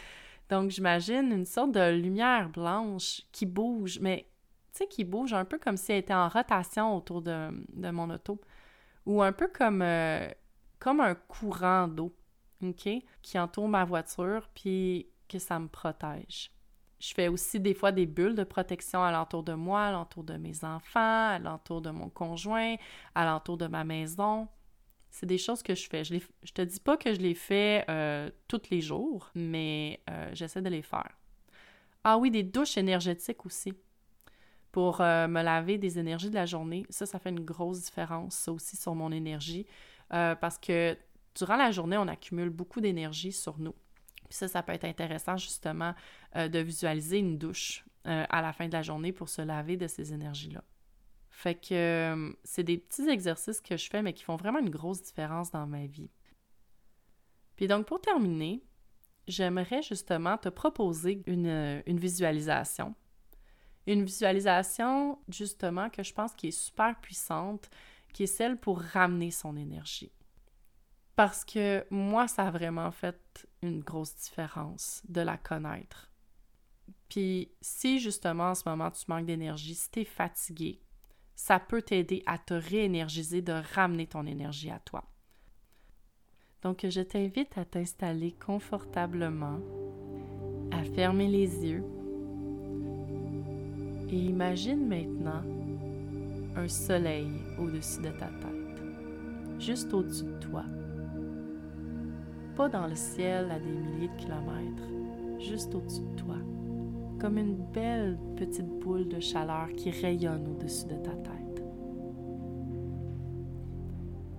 Donc, 0.49 0.69
j'imagine 0.69 1.31
une 1.31 1.45
sorte 1.45 1.71
de 1.71 1.91
lumière 1.91 2.49
blanche 2.49 3.21
qui 3.31 3.45
bouge, 3.45 3.99
mais 3.99 4.27
tu 4.73 4.79
sais, 4.79 4.87
qui 4.87 5.03
bouge 5.03 5.33
un 5.33 5.45
peu 5.45 5.57
comme 5.57 5.77
si 5.77 5.93
elle 5.93 5.99
était 5.99 6.13
en 6.13 6.27
rotation 6.27 6.95
autour 6.95 7.21
de, 7.21 7.49
mon 7.91 8.09
auto. 8.09 8.39
Ou 9.05 9.23
un 9.23 9.31
peu 9.31 9.47
comme, 9.47 9.81
euh, 9.81 10.27
comme 10.77 10.99
un 10.99 11.15
courant 11.15 11.87
d'eau, 11.87 12.13
OK? 12.61 12.89
Qui 13.21 13.39
entoure 13.39 13.69
ma 13.69 13.85
voiture, 13.85 14.49
puis 14.53 15.07
que 15.29 15.39
ça 15.39 15.57
me 15.57 15.67
protège. 15.67 16.51
Je 16.99 17.13
fais 17.13 17.27
aussi 17.27 17.59
des 17.59 17.73
fois 17.73 17.91
des 17.91 18.05
bulles 18.05 18.35
de 18.35 18.43
protection 18.43 19.01
alentour 19.01 19.43
de 19.43 19.53
moi, 19.53 19.85
alentour 19.85 20.23
de 20.23 20.37
mes 20.37 20.63
enfants, 20.63 21.29
alentour 21.29 21.81
de 21.81 21.89
mon 21.89 22.09
conjoint, 22.09 22.75
alentour 23.15 23.57
de 23.57 23.67
ma 23.67 23.83
maison. 23.83 24.47
C'est 25.15 25.25
des 25.25 25.37
choses 25.37 25.63
que 25.63 25.75
je 25.75 25.87
fais. 25.87 26.03
Je, 26.03 26.17
je 26.43 26.51
te 26.51 26.61
dis 26.61 26.81
pas 26.81 26.97
que 26.97 27.13
je 27.13 27.21
les 27.21 27.35
fais 27.35 27.85
euh, 27.87 28.29
tous 28.49 28.63
les 28.69 28.81
jours, 28.81 29.31
mais 29.33 30.01
euh, 30.09 30.29
j'essaie 30.33 30.61
de 30.61 30.67
les 30.67 30.81
faire. 30.81 31.09
Ah 32.03 32.17
oui, 32.17 32.31
des 32.31 32.43
douches 32.43 32.75
énergétiques 32.75 33.45
aussi. 33.45 33.71
Pour 34.73 34.99
euh, 34.99 35.29
me 35.29 35.41
laver 35.41 35.77
des 35.77 35.99
énergies 35.99 36.29
de 36.29 36.35
la 36.35 36.45
journée. 36.45 36.85
Ça, 36.89 37.05
ça 37.05 37.17
fait 37.17 37.29
une 37.29 37.45
grosse 37.45 37.83
différence, 37.83 38.35
ça 38.35 38.51
aussi, 38.51 38.75
sur 38.75 38.93
mon 38.93 39.09
énergie. 39.13 39.65
parce 40.09 40.57
que 40.57 40.97
durant 41.33 41.55
la 41.55 41.71
journée, 41.71 41.95
on 41.95 42.09
accumule 42.09 42.49
beaucoup 42.49 42.81
d'énergie 42.81 43.31
sur 43.31 43.57
nous. 43.57 43.75
Puis 44.27 44.37
ça, 44.37 44.49
ça 44.49 44.63
peut 44.63 44.73
être 44.73 44.83
intéressant 44.83 45.37
justement 45.37 45.95
de 46.35 46.59
visualiser 46.59 47.19
une 47.19 47.37
douche 47.37 47.85
à 48.03 48.41
la 48.41 48.51
fin 48.51 48.67
de 48.67 48.73
la 48.73 48.81
journée 48.81 49.13
pour 49.13 49.29
se 49.29 49.41
laver 49.41 49.77
de 49.77 49.87
ces 49.87 50.11
énergies-là. 50.11 50.61
Fait 51.35 51.55
que 51.55 51.73
euh, 51.73 52.31
c'est 52.45 52.63
des 52.63 52.77
petits 52.77 53.09
exercices 53.09 53.59
que 53.59 53.75
je 53.75 53.89
fais, 53.89 54.01
mais 54.01 54.13
qui 54.13 54.23
font 54.23 54.37
vraiment 54.37 54.59
une 54.59 54.69
grosse 54.69 55.01
différence 55.01 55.51
dans 55.51 55.67
ma 55.67 55.85
vie. 55.85 56.09
Puis 57.57 57.67
donc, 57.67 57.87
pour 57.87 57.99
terminer, 57.99 58.63
j'aimerais 59.27 59.81
justement 59.81 60.37
te 60.37 60.47
proposer 60.47 61.21
une, 61.27 61.83
une, 61.85 61.99
visualisation. 61.99 62.95
Une 63.85 64.05
visualisation, 64.05 65.19
justement, 65.27 65.89
que 65.89 66.03
je 66.03 66.13
pense 66.13 66.33
qui 66.35 66.47
est 66.47 66.57
super 66.57 66.97
puissante, 67.01 67.69
qui 68.13 68.23
est 68.23 68.27
celle 68.27 68.57
pour 68.57 68.79
ramener 68.79 69.29
son 69.29 69.57
énergie. 69.57 70.13
Parce 71.17 71.43
que 71.43 71.85
moi, 71.89 72.29
ça 72.29 72.47
a 72.47 72.51
vraiment 72.51 72.91
fait 72.91 73.45
une 73.61 73.81
grosse 73.81 74.15
différence 74.15 75.01
de 75.09 75.19
la 75.19 75.35
connaître. 75.35 76.09
Puis 77.09 77.51
si 77.61 77.99
justement 77.99 78.51
en 78.51 78.55
ce 78.55 78.67
moment 78.67 78.89
tu 78.89 79.03
manques 79.09 79.25
d'énergie, 79.25 79.75
si 79.75 79.91
tu 79.91 79.99
es 79.99 80.05
fatigué, 80.05 80.81
ça 81.35 81.59
peut 81.59 81.81
t'aider 81.81 82.23
à 82.25 82.37
te 82.37 82.53
réénergiser, 82.53 83.41
de 83.41 83.53
ramener 83.73 84.07
ton 84.07 84.25
énergie 84.25 84.71
à 84.71 84.79
toi. 84.79 85.03
Donc, 86.61 86.85
je 86.89 87.01
t'invite 87.01 87.57
à 87.57 87.65
t'installer 87.65 88.31
confortablement, 88.33 89.59
à 90.71 90.83
fermer 90.83 91.27
les 91.27 91.65
yeux 91.65 91.83
et 94.09 94.17
imagine 94.17 94.87
maintenant 94.87 95.43
un 96.55 96.67
soleil 96.67 97.27
au-dessus 97.59 98.01
de 98.01 98.09
ta 98.09 98.27
tête, 98.27 98.83
juste 99.59 99.93
au-dessus 99.93 100.23
de 100.23 100.39
toi. 100.39 100.63
Pas 102.55 102.69
dans 102.69 102.87
le 102.87 102.95
ciel 102.95 103.51
à 103.51 103.59
des 103.59 103.69
milliers 103.69 104.07
de 104.07 104.15
kilomètres, 104.15 104.89
juste 105.39 105.75
au-dessus 105.75 106.01
de 106.01 106.15
toi 106.15 106.37
comme 107.25 107.39
une 107.39 107.55
belle 107.73 108.19
petite 108.35 108.69
boule 108.81 109.07
de 109.07 109.19
chaleur 109.19 109.69
qui 109.75 109.89
rayonne 109.89 110.47
au-dessus 110.47 110.85
de 110.85 110.93
ta 110.93 111.09
tête. 111.09 111.63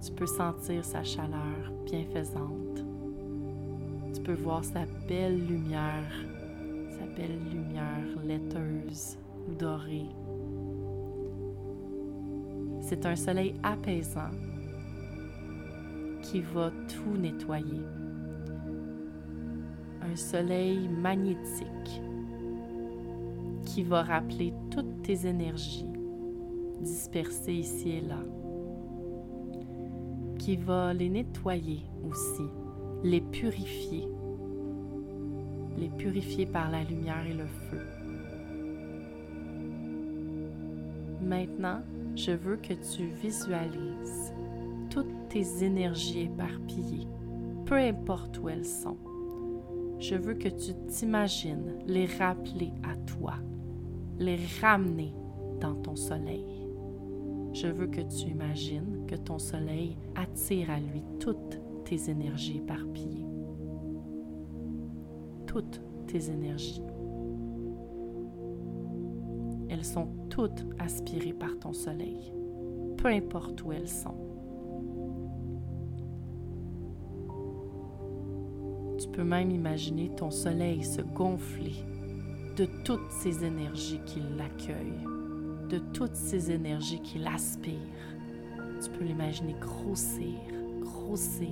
Tu 0.01 0.12
peux 0.12 0.27
sentir 0.27 0.85
sa 0.85 1.03
chaleur 1.03 1.72
bienfaisante. 1.85 2.85
Tu 4.14 4.20
peux 4.20 4.35
voir 4.35 4.64
sa 4.64 4.85
belle 5.09 5.44
lumière, 5.49 6.12
sa 6.90 7.07
belle 7.07 7.40
lumière 7.51 8.22
laiteuse 8.25 9.18
ou 9.49 9.55
dorée. 9.57 10.07
C'est 12.83 13.05
un 13.05 13.16
soleil 13.16 13.57
apaisant 13.64 14.31
qui 16.22 16.40
va 16.40 16.70
tout 16.70 17.18
nettoyer. 17.18 17.83
Un 20.03 20.14
soleil 20.14 20.87
magnétique 20.87 22.01
qui 23.66 23.83
va 23.83 24.02
rappeler 24.02 24.55
toutes 24.70 25.02
tes 25.02 25.26
énergies 25.26 25.85
dispersées 26.81 27.52
ici 27.52 27.90
et 27.90 28.00
là, 28.00 28.20
qui 30.38 30.57
va 30.57 30.94
les 30.94 31.11
nettoyer 31.11 31.81
aussi, 32.09 32.44
les 33.02 33.20
purifier, 33.20 34.09
les 35.76 35.88
purifier 35.88 36.46
par 36.46 36.70
la 36.70 36.85
lumière 36.85 37.26
et 37.26 37.35
le 37.35 37.46
feu. 37.46 37.81
Maintenant, 41.22 41.81
je 42.14 42.33
veux 42.33 42.57
que 42.57 42.72
tu 42.72 43.09
visualises 43.20 44.33
toutes 44.90 45.29
tes 45.29 45.64
énergies 45.64 46.22
éparpillées, 46.22 47.09
peu 47.64 47.74
importe 47.74 48.38
où 48.38 48.48
elles 48.48 48.64
sont, 48.64 48.96
je 49.98 50.14
veux 50.14 50.35
que 50.35 50.48
tu 50.48 50.72
t'imagines 50.88 51.74
les 51.87 52.07
rappeler 52.07 52.70
à 52.85 52.94
toi, 52.96 53.35
les 54.18 54.38
ramener 54.61 55.14
dans 55.61 55.74
ton 55.74 55.96
soleil. 55.96 56.66
Je 57.52 57.68
veux 57.68 57.87
que 57.87 58.00
tu 58.00 58.31
imagines 58.31 59.07
que 59.07 59.16
ton 59.16 59.38
soleil 59.38 59.96
attire 60.14 60.70
à 60.70 60.79
lui 60.79 61.02
toutes 61.20 61.61
tes 61.85 62.11
énergies 62.11 62.59
éparpillées. 62.59 63.26
Toutes 65.46 65.81
tes 66.07 66.31
énergies. 66.31 66.83
Elles 69.68 69.85
sont 69.85 70.09
toutes 70.31 70.66
aspirées 70.79 71.33
par 71.33 71.59
ton 71.59 71.72
soleil, 71.72 72.33
peu 72.96 73.09
importe 73.09 73.62
où 73.64 73.72
elles 73.72 73.88
sont. 73.88 74.14
Tu 78.98 79.09
peux 79.09 79.24
même 79.24 79.50
imaginer 79.50 80.11
ton 80.11 80.31
soleil 80.31 80.83
se 80.83 81.02
gonfler 81.02 81.74
de 82.56 82.64
toutes 82.84 83.10
ces 83.10 83.44
énergies 83.44 84.00
qui 84.06 84.20
l'accueillent, 84.38 85.04
de 85.68 85.78
toutes 85.92 86.16
ces 86.16 86.50
énergies 86.50 87.02
qui 87.02 87.18
l'aspirent. 87.18 87.74
Tu 88.82 88.90
peux 88.90 89.04
l'imaginer 89.04 89.54
grossir, 89.60 90.38
grossir 90.80 91.50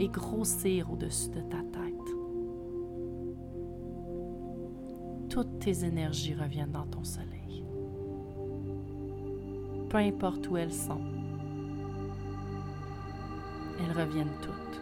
et 0.00 0.08
grossir 0.08 0.90
au-dessus 0.90 1.28
de 1.28 1.40
ta 1.42 1.58
tête. 1.58 1.92
Toutes 5.28 5.58
tes 5.58 5.84
énergies 5.84 6.34
reviennent 6.34 6.72
dans 6.72 6.86
ton 6.86 7.04
soleil. 7.04 7.64
Peu 9.90 9.98
importe 9.98 10.48
où 10.48 10.56
elles 10.56 10.72
sont, 10.72 11.02
elles 13.78 14.02
reviennent 14.02 14.38
toutes. 14.40 14.80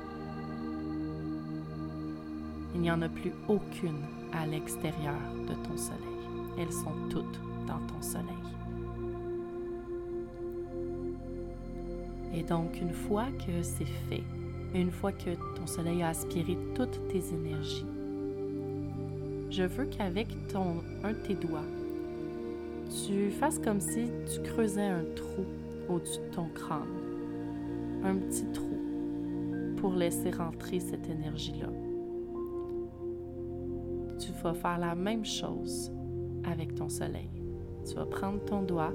Il 2.76 2.82
n'y 2.82 2.90
en 2.90 3.02
a 3.02 3.08
plus 3.08 3.32
aucune 3.48 3.98
à 4.33 4.47
l'extérieur 4.47 5.19
de 5.49 5.55
ton 5.66 5.77
soleil. 5.77 6.01
Elles 6.59 6.73
sont 6.73 6.95
toutes 7.09 7.40
dans 7.66 7.79
ton 7.87 8.03
soleil. 8.03 8.27
Et 12.35 12.43
donc, 12.43 12.81
une 12.81 12.93
fois 12.93 13.27
que 13.38 13.62
c'est 13.62 13.85
fait, 14.09 14.23
une 14.75 14.90
fois 14.90 15.12
que 15.12 15.31
ton 15.57 15.66
soleil 15.66 16.03
a 16.03 16.09
aspiré 16.09 16.57
toutes 16.75 17.09
tes 17.09 17.23
énergies, 17.35 17.87
je 19.51 19.64
veux 19.64 19.87
qu'avec 19.87 20.29
ton, 20.49 20.83
un 21.03 21.12
de 21.12 21.19
tes 21.19 21.35
doigts, 21.35 21.66
tu 23.05 23.31
fasses 23.31 23.59
comme 23.59 23.81
si 23.81 24.07
tu 24.33 24.40
creusais 24.43 24.87
un 24.87 25.05
trou 25.16 25.45
au-dessus 25.88 26.21
de 26.21 26.35
ton 26.35 26.49
crâne. 26.55 26.87
Un 28.05 28.14
petit 28.16 28.47
trou 28.53 28.79
pour 29.77 29.93
laisser 29.93 30.31
rentrer 30.31 30.79
cette 30.81 31.09
énergie-là 31.09 31.69
tu 34.40 34.44
vas 34.44 34.55
faire 34.55 34.79
la 34.79 34.94
même 34.94 35.24
chose 35.24 35.92
avec 36.44 36.74
ton 36.74 36.88
soleil. 36.88 37.29
Tu 37.87 37.94
vas 37.94 38.07
prendre 38.07 38.42
ton 38.46 38.62
doigt 38.62 38.94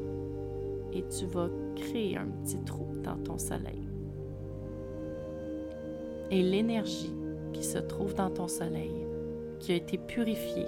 et 0.91 1.03
tu 1.07 1.25
vas 1.27 1.49
créer 1.75 2.17
un 2.17 2.25
petit 2.25 2.57
trou 2.63 2.87
dans 3.03 3.17
ton 3.17 3.37
soleil. 3.37 3.87
Et 6.31 6.41
l'énergie 6.41 7.13
qui 7.53 7.63
se 7.63 7.77
trouve 7.77 8.15
dans 8.15 8.31
ton 8.31 8.47
soleil, 8.47 9.05
qui 9.59 9.73
a 9.73 9.75
été 9.75 9.99
purifiée, 9.99 10.65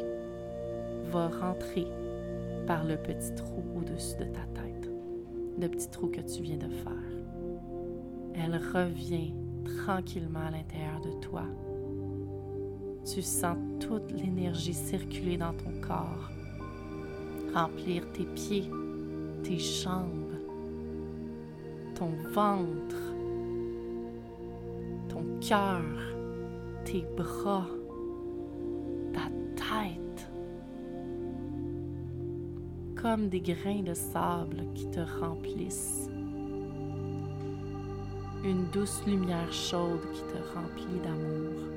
va 1.05 1.29
rentrer 1.29 1.87
par 2.67 2.83
le 2.83 2.97
petit 2.97 3.33
trou 3.33 3.63
au-dessus 3.75 4.17
de 4.17 4.25
ta 4.25 4.45
tête, 4.53 4.91
le 5.59 5.67
petit 5.69 5.89
trou 5.89 6.07
que 6.07 6.21
tu 6.21 6.43
viens 6.43 6.57
de 6.57 6.69
faire. 6.69 6.93
Elle 8.35 8.57
revient 8.57 9.33
tranquillement 9.63 10.45
à 10.47 10.51
l'intérieur 10.51 11.01
de 11.01 11.19
toi 11.19 11.45
tu 13.13 13.21
sens 13.21 13.57
toute 13.79 14.11
l'énergie 14.11 14.73
circuler 14.73 15.37
dans 15.37 15.53
ton 15.53 15.71
corps, 15.81 16.29
remplir 17.53 18.03
tes 18.11 18.25
pieds, 18.25 18.69
tes 19.43 19.59
jambes, 19.59 20.33
ton 21.95 22.09
ventre, 22.33 23.13
ton 25.07 25.23
cœur, 25.39 25.83
tes 26.83 27.05
bras, 27.15 27.67
ta 29.13 29.29
tête, 29.55 30.29
comme 33.01 33.29
des 33.29 33.41
grains 33.41 33.83
de 33.83 33.93
sable 33.93 34.63
qui 34.75 34.89
te 34.91 34.99
remplissent. 35.21 36.09
Une 38.43 38.65
douce 38.73 39.01
lumière 39.07 39.51
chaude 39.51 40.01
qui 40.13 40.21
te 40.21 40.53
remplit 40.53 40.99
d'amour 41.03 41.76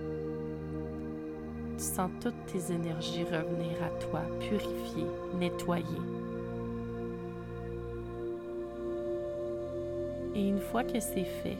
sens 1.90 2.10
toutes 2.20 2.46
tes 2.46 2.72
énergies 2.72 3.24
revenir 3.24 3.76
à 3.82 3.90
toi, 4.04 4.20
purifiées, 4.38 5.10
nettoyées. 5.38 5.84
Et 10.34 10.48
une 10.48 10.60
fois 10.60 10.84
que 10.84 11.00
c'est 11.00 11.24
fait, 11.24 11.58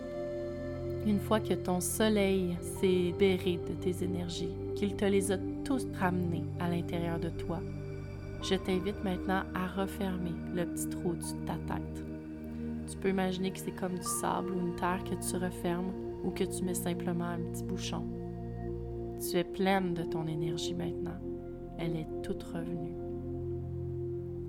une 1.07 1.19
fois 1.19 1.41
que 1.41 1.55
ton 1.55 1.81
soleil 1.81 2.57
s'est 2.61 2.87
libéré 2.87 3.59
de 3.69 3.75
tes 3.75 4.05
énergies, 4.05 4.55
qu'il 4.77 4.95
te 4.95 5.05
les 5.05 5.33
a 5.33 5.39
tous 5.65 5.87
ramenées 5.99 6.45
à 6.61 6.69
l'intérieur 6.69 7.19
de 7.19 7.31
toi, 7.31 7.61
je 8.43 8.55
t'invite 8.55 9.03
maintenant 9.03 9.43
à 9.55 9.67
refermer 9.83 10.33
le 10.55 10.65
petit 10.65 10.89
trou 10.89 11.11
au-dessus 11.11 11.35
de 11.35 11.47
ta 11.47 11.75
tête. 11.75 12.05
Tu 12.89 12.97
peux 12.97 13.11
imaginer 13.11 13.51
que 13.51 13.59
c'est 13.59 13.73
comme 13.73 13.97
du 13.97 14.03
sable 14.21 14.53
ou 14.53 14.69
une 14.69 14.77
terre 14.77 15.03
que 15.05 15.15
tu 15.15 15.37
refermes 15.37 15.93
ou 16.25 16.31
que 16.31 16.45
tu 16.45 16.65
mets 16.65 16.75
simplement 16.75 17.25
un 17.25 17.39
petit 17.39 17.65
bouchon. 17.65 18.20
Tu 19.21 19.37
es 19.37 19.45
pleine 19.45 19.93
de 19.93 20.03
ton 20.03 20.27
énergie 20.27 20.75
maintenant. 20.75 21.19
Elle 21.79 21.95
est 21.95 22.09
toute 22.23 22.43
revenue. 22.43 22.95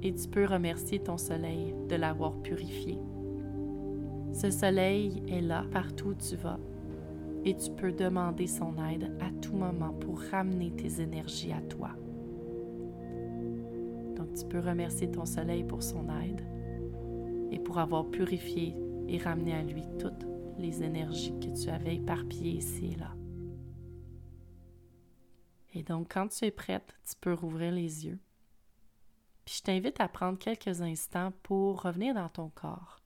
Et 0.02 0.14
tu 0.14 0.30
peux 0.30 0.46
remercier 0.46 1.00
ton 1.00 1.18
soleil 1.18 1.76
de 1.90 1.96
l'avoir 1.98 2.38
purifié. 2.38 2.98
Ce 4.32 4.50
soleil 4.50 5.24
est 5.28 5.42
là 5.42 5.66
partout 5.72 6.10
où 6.10 6.14
tu 6.14 6.38
vas 6.38 6.58
et 7.44 7.56
tu 7.56 7.70
peux 7.72 7.92
demander 7.92 8.48
son 8.48 8.74
aide 8.90 9.12
à 9.20 9.30
tout 9.42 9.56
moment 9.56 9.94
pour 9.94 10.22
ramener 10.32 10.72
tes 10.72 11.02
énergies 11.02 11.52
à 11.52 11.62
toi. 11.62 11.90
Donc 14.16 14.34
tu 14.34 14.46
peux 14.46 14.60
remercier 14.60 15.12
ton 15.12 15.26
soleil 15.26 15.66
pour 15.66 15.84
son 15.84 16.06
aide 16.24 16.42
et 17.52 17.60
pour 17.60 17.78
avoir 17.78 18.06
purifié 18.06 18.74
et 19.10 19.18
ramené 19.18 19.54
à 19.54 19.64
lui 19.64 19.84
toutes 20.00 20.26
les 20.58 20.82
énergies 20.82 21.34
que 21.42 21.62
tu 21.62 21.70
avais 21.70 21.96
éparpillées 21.96 22.58
ici 22.58 22.94
et 22.94 23.00
là. 23.00 23.16
Et 25.74 25.84
donc, 25.84 26.14
quand 26.14 26.28
tu 26.28 26.46
es 26.46 26.52
prête, 26.52 26.96
tu 27.08 27.16
peux 27.20 27.34
rouvrir 27.34 27.72
les 27.72 28.06
yeux. 28.06 28.20
Puis 29.46 29.56
je 29.58 29.64
t'invite 29.64 30.00
à 30.00 30.08
prendre 30.08 30.38
quelques 30.38 30.82
instants 30.82 31.32
pour 31.44 31.82
revenir 31.82 32.14
dans 32.14 32.30
ton 32.30 32.50
corps. 32.50 33.02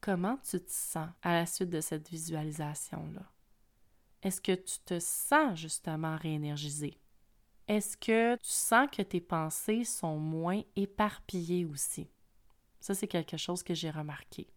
Comment 0.00 0.38
tu 0.38 0.60
te 0.60 0.70
sens 0.70 1.08
à 1.22 1.32
la 1.32 1.46
suite 1.46 1.70
de 1.70 1.80
cette 1.80 2.08
visualisation-là? 2.08 3.30
Est-ce 4.22 4.40
que 4.40 4.52
tu 4.52 4.78
te 4.84 4.98
sens 4.98 5.58
justement 5.58 6.16
réénergisé? 6.16 6.98
Est-ce 7.68 7.96
que 7.96 8.34
tu 8.36 8.50
sens 8.50 8.88
que 8.90 9.02
tes 9.02 9.20
pensées 9.20 9.84
sont 9.84 10.18
moins 10.18 10.62
éparpillées 10.76 11.64
aussi? 11.64 12.10
Ça, 12.80 12.94
c'est 12.94 13.06
quelque 13.06 13.36
chose 13.36 13.62
que 13.62 13.74
j'ai 13.74 13.90
remarqué. 13.90 14.48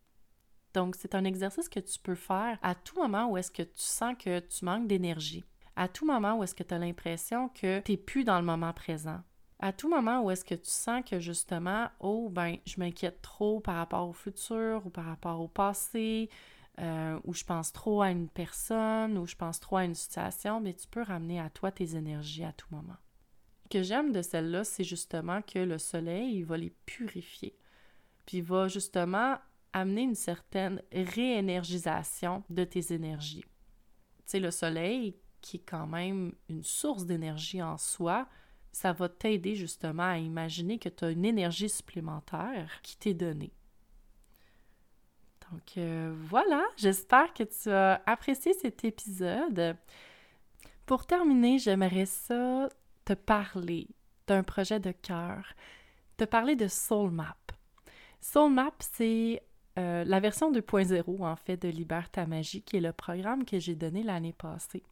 Donc, 0.74 0.96
c'est 0.96 1.14
un 1.14 1.24
exercice 1.24 1.70
que 1.70 1.80
tu 1.80 2.00
peux 2.00 2.16
faire 2.16 2.58
à 2.62 2.74
tout 2.74 3.00
moment 3.00 3.30
où 3.30 3.38
est-ce 3.38 3.52
que 3.52 3.64
tu 3.64 3.82
sens 3.82 4.16
que 4.18 4.40
tu 4.40 4.66
manques 4.66 4.88
d'énergie 4.88 5.46
à 5.76 5.88
tout 5.88 6.06
moment 6.06 6.38
où 6.38 6.44
est-ce 6.44 6.56
que 6.56 6.64
tu 6.64 6.74
as 6.74 6.80
l'impression 6.80 7.50
que 7.50 7.80
tu 7.82 7.92
n'es 7.92 7.98
plus 7.98 8.24
dans 8.24 8.40
le 8.40 8.46
moment 8.46 8.74
présent, 8.74 9.22
à 9.60 9.72
tout 9.72 9.90
moment 9.90 10.22
où 10.22 10.30
est-ce 10.30 10.44
que 10.44 10.56
tu 10.56 10.70
sens 10.70 11.04
que 11.10 11.20
justement, 11.20 11.88
oh, 12.00 12.30
ben, 12.30 12.58
je 12.66 12.80
m'inquiète 12.80 13.22
trop 13.22 13.60
par 13.60 13.76
rapport 13.76 14.08
au 14.08 14.14
futur 14.14 14.86
ou 14.86 14.90
par 14.90 15.06
rapport 15.06 15.40
au 15.40 15.48
passé, 15.48 16.30
euh, 16.80 17.20
ou 17.24 17.34
je 17.34 17.44
pense 17.44 17.72
trop 17.72 18.02
à 18.02 18.10
une 18.10 18.28
personne, 18.28 19.18
ou 19.18 19.26
je 19.26 19.36
pense 19.36 19.60
trop 19.60 19.78
à 19.78 19.86
une 19.86 19.96
situation, 19.96 20.60
mais 20.60 20.74
tu 20.74 20.88
peux 20.88 21.02
ramener 21.02 21.40
à 21.40 21.50
toi 21.50 21.72
tes 21.72 21.96
énergies 21.96 22.44
à 22.44 22.52
tout 22.52 22.68
moment. 22.72 22.98
Ce 23.64 23.70
que 23.70 23.84
j'aime 23.84 24.12
de 24.12 24.22
celle-là, 24.22 24.64
c'est 24.64 24.84
justement 24.84 25.42
que 25.42 25.60
le 25.60 25.78
soleil, 25.78 26.40
il 26.40 26.46
va 26.46 26.58
les 26.58 26.72
purifier. 26.86 27.56
Puis 28.26 28.38
il 28.38 28.44
va 28.44 28.68
justement 28.68 29.38
amener 29.72 30.02
une 30.02 30.16
certaine 30.16 30.82
réénergisation 30.92 32.44
de 32.50 32.64
tes 32.64 32.94
énergies. 32.94 33.46
Tu 33.46 34.24
sais, 34.26 34.40
le 34.40 34.52
soleil, 34.52 35.16
qui 35.44 35.58
est 35.58 35.64
quand 35.66 35.86
même 35.86 36.34
une 36.50 36.64
source 36.64 37.06
d'énergie 37.06 37.62
en 37.62 37.78
soi, 37.78 38.28
ça 38.72 38.94
va 38.94 39.10
t'aider 39.10 39.56
justement 39.56 40.04
à 40.04 40.18
imaginer 40.18 40.80
que 40.80 40.90
tu 40.90 41.06
as 41.06 41.12
une 41.12 41.26
énergie 41.26 41.70
supplémentaire 41.70 42.80
qui 42.82 42.98
t'est 42.98 43.14
donnée. 43.14 43.52
Donc 45.52 45.78
euh, 45.78 46.16
voilà, 46.30 46.64
j'espère 46.78 47.34
que 47.34 47.44
tu 47.44 47.70
as 47.70 48.02
apprécié 48.08 48.54
cet 48.54 48.84
épisode. 48.86 49.76
Pour 50.88 51.06
terminer, 51.06 51.60
j'aimerais 51.60 52.08
ça 52.08 52.70
te 53.06 53.14
parler 53.14 53.88
d'un 54.26 54.44
projet 54.44 54.80
de 54.80 54.92
cœur, 54.92 55.46
te 56.18 56.24
parler 56.24 56.56
de 56.56 56.68
SoulMap. 56.68 57.52
SoulMap, 58.22 58.74
c'est 58.80 59.44
euh, 59.78 60.04
la 60.06 60.20
version 60.20 60.52
2.0 60.52 61.24
en 61.24 61.36
fait 61.36 61.58
de 61.58 61.68
Libère 61.68 62.10
ta 62.10 62.26
magie, 62.26 62.62
qui 62.62 62.78
est 62.78 62.82
le 62.82 62.94
programme 62.94 63.44
que 63.44 63.60
j'ai 63.60 63.76
donné 63.76 64.02
l'année 64.04 64.34
passée. 64.34 64.84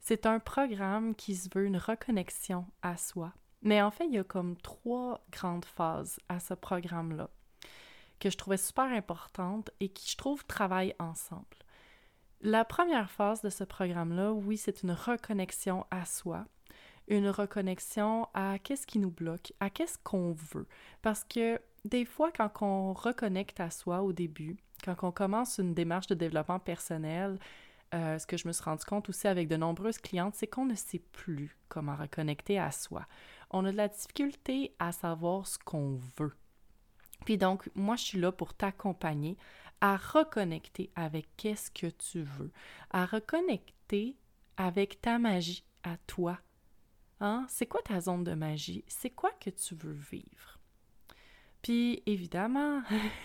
C'est 0.00 0.26
un 0.26 0.38
programme 0.38 1.14
qui 1.14 1.36
se 1.36 1.48
veut 1.54 1.64
une 1.64 1.76
reconnexion 1.76 2.66
à 2.82 2.96
soi. 2.96 3.32
Mais 3.62 3.82
en 3.82 3.90
fait, 3.90 4.06
il 4.06 4.14
y 4.14 4.18
a 4.18 4.24
comme 4.24 4.56
trois 4.56 5.24
grandes 5.30 5.66
phases 5.66 6.18
à 6.28 6.40
ce 6.40 6.54
programme-là 6.54 7.28
que 8.18 8.30
je 8.30 8.36
trouvais 8.36 8.56
super 8.56 8.84
importantes 8.84 9.70
et 9.80 9.88
qui, 9.88 10.10
je 10.10 10.16
trouve, 10.16 10.44
travaillent 10.44 10.94
ensemble. 10.98 11.44
La 12.42 12.64
première 12.64 13.10
phase 13.10 13.42
de 13.42 13.50
ce 13.50 13.64
programme-là, 13.64 14.32
oui, 14.32 14.56
c'est 14.56 14.82
une 14.82 14.92
reconnexion 14.92 15.86
à 15.90 16.04
soi, 16.04 16.46
une 17.08 17.28
reconnexion 17.28 18.28
à 18.34 18.58
qu'est-ce 18.58 18.86
qui 18.86 18.98
nous 18.98 19.10
bloque, 19.10 19.52
à 19.60 19.68
qu'est-ce 19.68 19.98
qu'on 19.98 20.32
veut. 20.32 20.66
Parce 21.02 21.24
que 21.24 21.60
des 21.84 22.04
fois, 22.04 22.30
quand 22.30 22.62
on 22.62 22.92
reconnecte 22.92 23.60
à 23.60 23.70
soi 23.70 24.02
au 24.02 24.12
début, 24.12 24.56
quand 24.84 24.96
on 25.02 25.12
commence 25.12 25.58
une 25.58 25.74
démarche 25.74 26.06
de 26.06 26.14
développement 26.14 26.58
personnel, 26.58 27.38
euh, 27.94 28.18
ce 28.18 28.26
que 28.26 28.36
je 28.36 28.46
me 28.46 28.52
suis 28.52 28.62
rendu 28.62 28.84
compte 28.84 29.08
aussi 29.08 29.26
avec 29.26 29.48
de 29.48 29.56
nombreuses 29.56 29.98
clientes, 29.98 30.34
c'est 30.36 30.46
qu'on 30.46 30.64
ne 30.64 30.74
sait 30.74 31.02
plus 31.12 31.56
comment 31.68 31.96
reconnecter 31.96 32.58
à 32.58 32.70
soi. 32.70 33.06
On 33.50 33.64
a 33.64 33.72
de 33.72 33.76
la 33.76 33.88
difficulté 33.88 34.74
à 34.78 34.92
savoir 34.92 35.46
ce 35.46 35.58
qu'on 35.58 35.98
veut. 36.16 36.32
Puis 37.24 37.36
donc, 37.36 37.68
moi, 37.74 37.96
je 37.96 38.04
suis 38.04 38.20
là 38.20 38.32
pour 38.32 38.54
t'accompagner 38.54 39.36
à 39.80 39.96
reconnecter 39.96 40.90
avec 40.94 41.28
qu'est-ce 41.36 41.70
que 41.70 41.88
tu 41.88 42.22
veux, 42.22 42.52
à 42.90 43.06
reconnecter 43.06 44.16
avec 44.56 45.00
ta 45.00 45.18
magie 45.18 45.64
à 45.82 45.96
toi. 46.06 46.38
Hein? 47.20 47.44
C'est 47.48 47.66
quoi 47.66 47.82
ta 47.82 48.00
zone 48.00 48.24
de 48.24 48.34
magie? 48.34 48.84
C'est 48.86 49.10
quoi 49.10 49.30
que 49.40 49.50
tu 49.50 49.74
veux 49.74 49.92
vivre? 49.92 50.59
Puis 51.62 52.02
évidemment, 52.06 52.82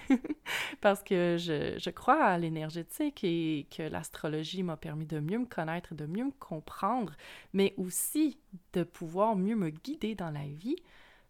parce 0.81 1.03
que 1.03 1.37
je, 1.39 1.89
crois 1.89 2.21
à 2.23 2.37
l'énergétique 2.37 3.23
et 3.23 3.67
que 3.75 3.83
l'astrologie 3.83 4.61
m'a 4.61 4.75
permis 4.75 5.05
de 5.05 5.19
mieux 5.19 5.39
me 5.39 5.45
connaître, 5.45 5.95
de 5.95 6.05
mieux 6.05 6.25
me 6.25 6.31
comprendre, 6.31 7.13
mais 7.53 7.73
aussi 7.77 8.37
de 8.73 8.83
pouvoir 8.83 9.37
mieux 9.37 9.55
me 9.55 9.69
guider 9.69 10.15
dans 10.15 10.31
la 10.31 10.45
vie, 10.45 10.75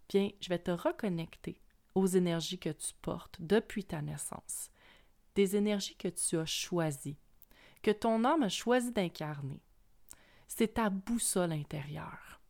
bien, 0.09 0.29
je 0.41 0.49
vais 0.49 0.57
te 0.59 0.71
reconnecter 0.71 1.61
aux 1.93 2.07
énergies 2.07 2.59
que 2.59 2.69
tu 2.69 2.93
portes 3.01 3.37
depuis 3.39 3.83
ta 3.83 4.01
naissance, 4.01 4.71
des 5.35 5.55
énergies 5.55 5.95
que 5.95 6.07
tu 6.07 6.37
as 6.37 6.45
choisies, 6.45 7.17
que 7.83 7.91
ton 7.91 8.23
âme 8.25 8.43
a 8.43 8.49
choisi 8.49 8.91
d'incarner. 8.91 9.61
C'est 10.47 10.75
ta 10.75 10.89
boussole 10.89 11.51
intérieure. 11.51 12.41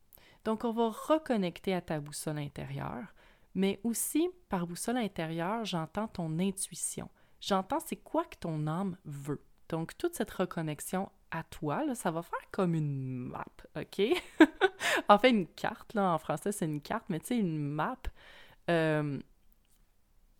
Donc, 0.44 0.64
on 0.64 0.72
va 0.72 0.88
reconnecter 0.88 1.74
à 1.74 1.80
ta 1.80 2.00
boussole 2.00 2.38
intérieure 2.38 3.12
mais 3.56 3.80
aussi, 3.84 4.28
par 4.50 4.66
boussole 4.66 4.98
intérieure, 4.98 5.64
j'entends 5.64 6.08
ton 6.08 6.38
intuition. 6.38 7.08
J'entends 7.40 7.80
c'est 7.80 7.96
quoi 7.96 8.24
que 8.26 8.36
ton 8.38 8.66
âme 8.66 8.98
veut. 9.06 9.42
Donc, 9.70 9.96
toute 9.96 10.14
cette 10.14 10.30
reconnexion 10.30 11.10
à 11.30 11.42
toi, 11.42 11.82
là, 11.86 11.94
ça 11.94 12.10
va 12.10 12.20
faire 12.20 12.50
comme 12.52 12.74
une 12.74 13.16
map, 13.16 13.46
OK? 13.74 14.02
en 15.08 15.18
fait, 15.18 15.30
une 15.30 15.46
carte, 15.46 15.94
là, 15.94 16.12
en 16.12 16.18
français, 16.18 16.52
c'est 16.52 16.66
une 16.66 16.82
carte, 16.82 17.06
mais 17.08 17.18
tu 17.18 17.28
sais, 17.28 17.38
une 17.38 17.58
map. 17.58 17.96
Euh, 18.68 19.18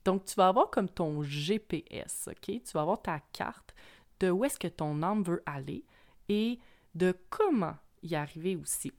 donc, 0.04 0.26
tu 0.26 0.34
vas 0.34 0.48
avoir 0.48 0.70
comme 0.70 0.90
ton 0.90 1.22
GPS, 1.22 2.28
OK? 2.30 2.62
Tu 2.62 2.72
vas 2.74 2.82
avoir 2.82 3.00
ta 3.00 3.20
carte 3.32 3.74
de 4.20 4.30
où 4.30 4.44
est-ce 4.44 4.58
que 4.58 4.68
ton 4.68 5.02
âme 5.02 5.22
veut 5.22 5.42
aller 5.46 5.86
et 6.28 6.58
de 6.94 7.16
comment 7.30 7.76
y 8.02 8.14
arriver 8.14 8.56
aussi 8.56 8.92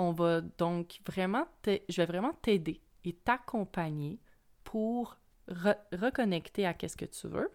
on 0.00 0.12
va 0.12 0.40
donc 0.40 1.00
vraiment, 1.06 1.46
je 1.66 1.96
vais 1.96 2.06
vraiment 2.06 2.32
t'aider 2.40 2.80
et 3.04 3.12
t'accompagner 3.12 4.18
pour 4.64 5.18
reconnecter 5.46 6.66
à 6.66 6.72
qu'est-ce 6.72 6.96
que 6.96 7.04
tu 7.04 7.28
veux, 7.28 7.50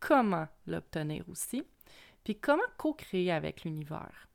comment 0.00 0.48
l'obtenir 0.66 1.24
aussi, 1.28 1.62
puis 2.24 2.36
comment 2.38 2.62
co-créer 2.76 3.30
avec 3.30 3.62
l'univers. 3.64 4.28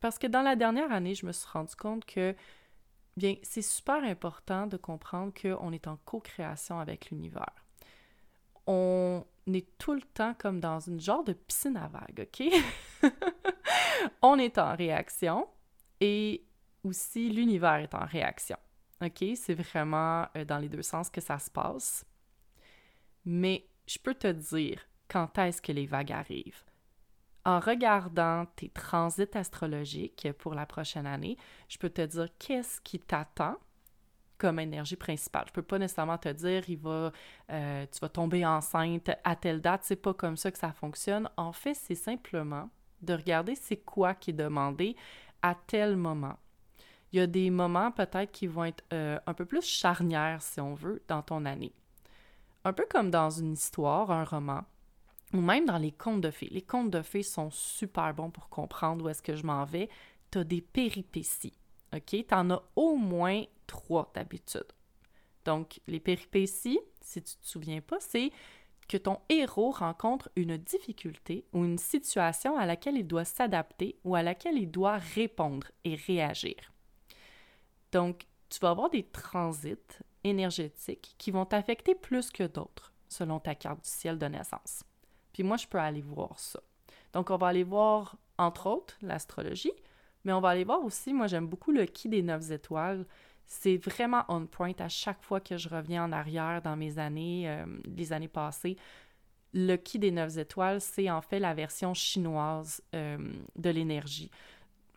Parce 0.00 0.18
que 0.18 0.28
dans 0.28 0.42
la 0.42 0.54
dernière 0.54 0.92
année, 0.92 1.14
je 1.14 1.26
me 1.26 1.32
suis 1.32 1.48
rendu 1.50 1.74
compte 1.74 2.04
que, 2.04 2.36
bien, 3.16 3.34
c'est 3.42 3.62
super 3.62 4.04
important 4.04 4.66
de 4.68 4.76
comprendre 4.76 5.32
qu'on 5.34 5.72
est 5.72 5.88
en 5.88 5.96
co-création 6.04 6.78
avec 6.78 7.10
l'univers. 7.10 7.64
On 8.66 9.24
est 9.48 9.66
tout 9.78 9.94
le 9.94 10.02
temps 10.02 10.34
comme 10.38 10.60
dans 10.60 10.78
une 10.78 11.00
genre 11.00 11.24
de 11.24 11.32
piscine 11.32 11.76
à 11.76 11.88
vagues, 11.88 12.28
OK? 12.28 12.52
on 14.22 14.38
est 14.38 14.58
en 14.58 14.76
réaction 14.76 15.48
et 16.00 16.44
aussi 16.84 17.30
l'univers 17.30 17.76
est 17.76 17.94
en 17.94 18.04
réaction. 18.04 18.56
OK? 19.02 19.24
C'est 19.36 19.54
vraiment 19.54 20.26
euh, 20.36 20.44
dans 20.44 20.58
les 20.58 20.68
deux 20.68 20.82
sens 20.82 21.10
que 21.10 21.20
ça 21.20 21.38
se 21.38 21.50
passe. 21.50 22.04
Mais 23.24 23.66
je 23.86 23.98
peux 23.98 24.14
te 24.14 24.28
dire 24.28 24.80
quand 25.08 25.38
est-ce 25.38 25.60
que 25.60 25.72
les 25.72 25.86
vagues 25.86 26.12
arrivent? 26.12 26.64
En 27.44 27.60
regardant 27.60 28.46
tes 28.56 28.70
transits 28.70 29.36
astrologiques 29.36 30.28
pour 30.38 30.54
la 30.54 30.64
prochaine 30.64 31.06
année, 31.06 31.36
je 31.68 31.76
peux 31.76 31.90
te 31.90 32.00
dire 32.00 32.28
qu'est-ce 32.38 32.80
qui 32.80 32.98
t'attend 32.98 33.58
comme 34.38 34.58
énergie 34.58 34.96
principale. 34.96 35.44
Je 35.48 35.52
peux 35.52 35.62
pas 35.62 35.78
nécessairement 35.78 36.18
te 36.18 36.30
dire 36.30 36.68
il 36.68 36.78
va 36.78 37.12
euh, 37.50 37.86
tu 37.92 37.98
vas 38.00 38.08
tomber 38.08 38.44
enceinte 38.44 39.10
à 39.24 39.36
telle 39.36 39.60
date, 39.60 39.82
c'est 39.84 39.96
pas 39.96 40.14
comme 40.14 40.36
ça 40.36 40.50
que 40.50 40.58
ça 40.58 40.72
fonctionne. 40.72 41.28
En 41.36 41.52
fait, 41.52 41.74
c'est 41.74 41.94
simplement 41.94 42.70
de 43.02 43.14
regarder 43.14 43.54
c'est 43.54 43.76
quoi 43.76 44.14
qui 44.14 44.30
est 44.30 44.34
demandé 44.34 44.96
à 45.42 45.54
tel 45.54 45.96
moment 45.96 46.38
il 47.14 47.18
y 47.18 47.20
a 47.20 47.28
des 47.28 47.48
moments 47.48 47.92
peut-être 47.92 48.32
qui 48.32 48.48
vont 48.48 48.64
être 48.64 48.82
euh, 48.92 49.20
un 49.28 49.34
peu 49.34 49.44
plus 49.44 49.64
charnières, 49.64 50.42
si 50.42 50.60
on 50.60 50.74
veut, 50.74 51.00
dans 51.06 51.22
ton 51.22 51.44
année. 51.44 51.72
Un 52.64 52.72
peu 52.72 52.86
comme 52.90 53.12
dans 53.12 53.30
une 53.30 53.52
histoire, 53.52 54.10
un 54.10 54.24
roman, 54.24 54.64
ou 55.32 55.40
même 55.40 55.64
dans 55.64 55.78
les 55.78 55.92
contes 55.92 56.22
de 56.22 56.32
fées. 56.32 56.48
Les 56.50 56.62
contes 56.62 56.90
de 56.90 57.02
fées 57.02 57.22
sont 57.22 57.52
super 57.52 58.12
bons 58.14 58.32
pour 58.32 58.48
comprendre 58.48 59.04
où 59.04 59.08
est-ce 59.08 59.22
que 59.22 59.36
je 59.36 59.46
m'en 59.46 59.64
vais. 59.64 59.88
Tu 60.32 60.38
as 60.38 60.44
des 60.44 60.60
péripéties, 60.60 61.56
OK? 61.94 62.02
Tu 62.08 62.34
en 62.34 62.50
as 62.50 62.62
au 62.74 62.96
moins 62.96 63.44
trois 63.68 64.10
d'habitude. 64.12 64.66
Donc, 65.44 65.78
les 65.86 66.00
péripéties, 66.00 66.80
si 67.00 67.22
tu 67.22 67.36
te 67.36 67.46
souviens 67.46 67.80
pas, 67.80 68.00
c'est 68.00 68.32
que 68.88 68.96
ton 68.96 69.20
héros 69.28 69.70
rencontre 69.70 70.30
une 70.34 70.56
difficulté 70.56 71.46
ou 71.52 71.64
une 71.64 71.78
situation 71.78 72.56
à 72.56 72.66
laquelle 72.66 72.96
il 72.96 73.06
doit 73.06 73.24
s'adapter 73.24 74.00
ou 74.02 74.16
à 74.16 74.24
laquelle 74.24 74.58
il 74.58 74.68
doit 74.68 74.96
répondre 74.96 75.68
et 75.84 75.94
réagir. 75.94 76.73
Donc, 77.94 78.26
tu 78.50 78.58
vas 78.58 78.70
avoir 78.70 78.90
des 78.90 79.04
transits 79.04 79.76
énergétiques 80.24 81.14
qui 81.16 81.30
vont 81.30 81.46
t'affecter 81.46 81.94
plus 81.94 82.30
que 82.30 82.42
d'autres 82.42 82.92
selon 83.08 83.38
ta 83.38 83.54
carte 83.54 83.84
du 83.84 83.88
ciel 83.88 84.18
de 84.18 84.26
naissance. 84.26 84.82
Puis 85.32 85.44
moi, 85.44 85.56
je 85.56 85.68
peux 85.68 85.78
aller 85.78 86.02
voir 86.02 86.36
ça. 86.40 86.60
Donc, 87.12 87.30
on 87.30 87.36
va 87.36 87.46
aller 87.46 87.62
voir, 87.62 88.16
entre 88.36 88.66
autres, 88.66 88.96
l'astrologie, 89.00 89.72
mais 90.24 90.32
on 90.32 90.40
va 90.40 90.48
aller 90.48 90.64
voir 90.64 90.82
aussi, 90.84 91.12
moi 91.12 91.28
j'aime 91.28 91.46
beaucoup 91.46 91.70
le 91.70 91.84
qui 91.84 92.08
des 92.08 92.22
neuf 92.22 92.50
étoiles. 92.50 93.06
C'est 93.46 93.76
vraiment 93.76 94.24
on 94.28 94.46
point 94.46 94.72
à 94.78 94.88
chaque 94.88 95.22
fois 95.22 95.38
que 95.38 95.56
je 95.56 95.68
reviens 95.68 96.04
en 96.04 96.12
arrière 96.12 96.62
dans 96.62 96.76
mes 96.76 96.98
années, 96.98 97.48
euh, 97.48 97.64
les 97.84 98.12
années 98.12 98.26
passées. 98.26 98.76
Le 99.52 99.76
qui 99.76 100.00
des 100.00 100.10
neuf 100.10 100.36
étoiles, 100.36 100.80
c'est 100.80 101.10
en 101.10 101.20
fait 101.20 101.38
la 101.38 101.54
version 101.54 101.94
chinoise 101.94 102.82
euh, 102.94 103.18
de 103.54 103.70
l'énergie. 103.70 104.30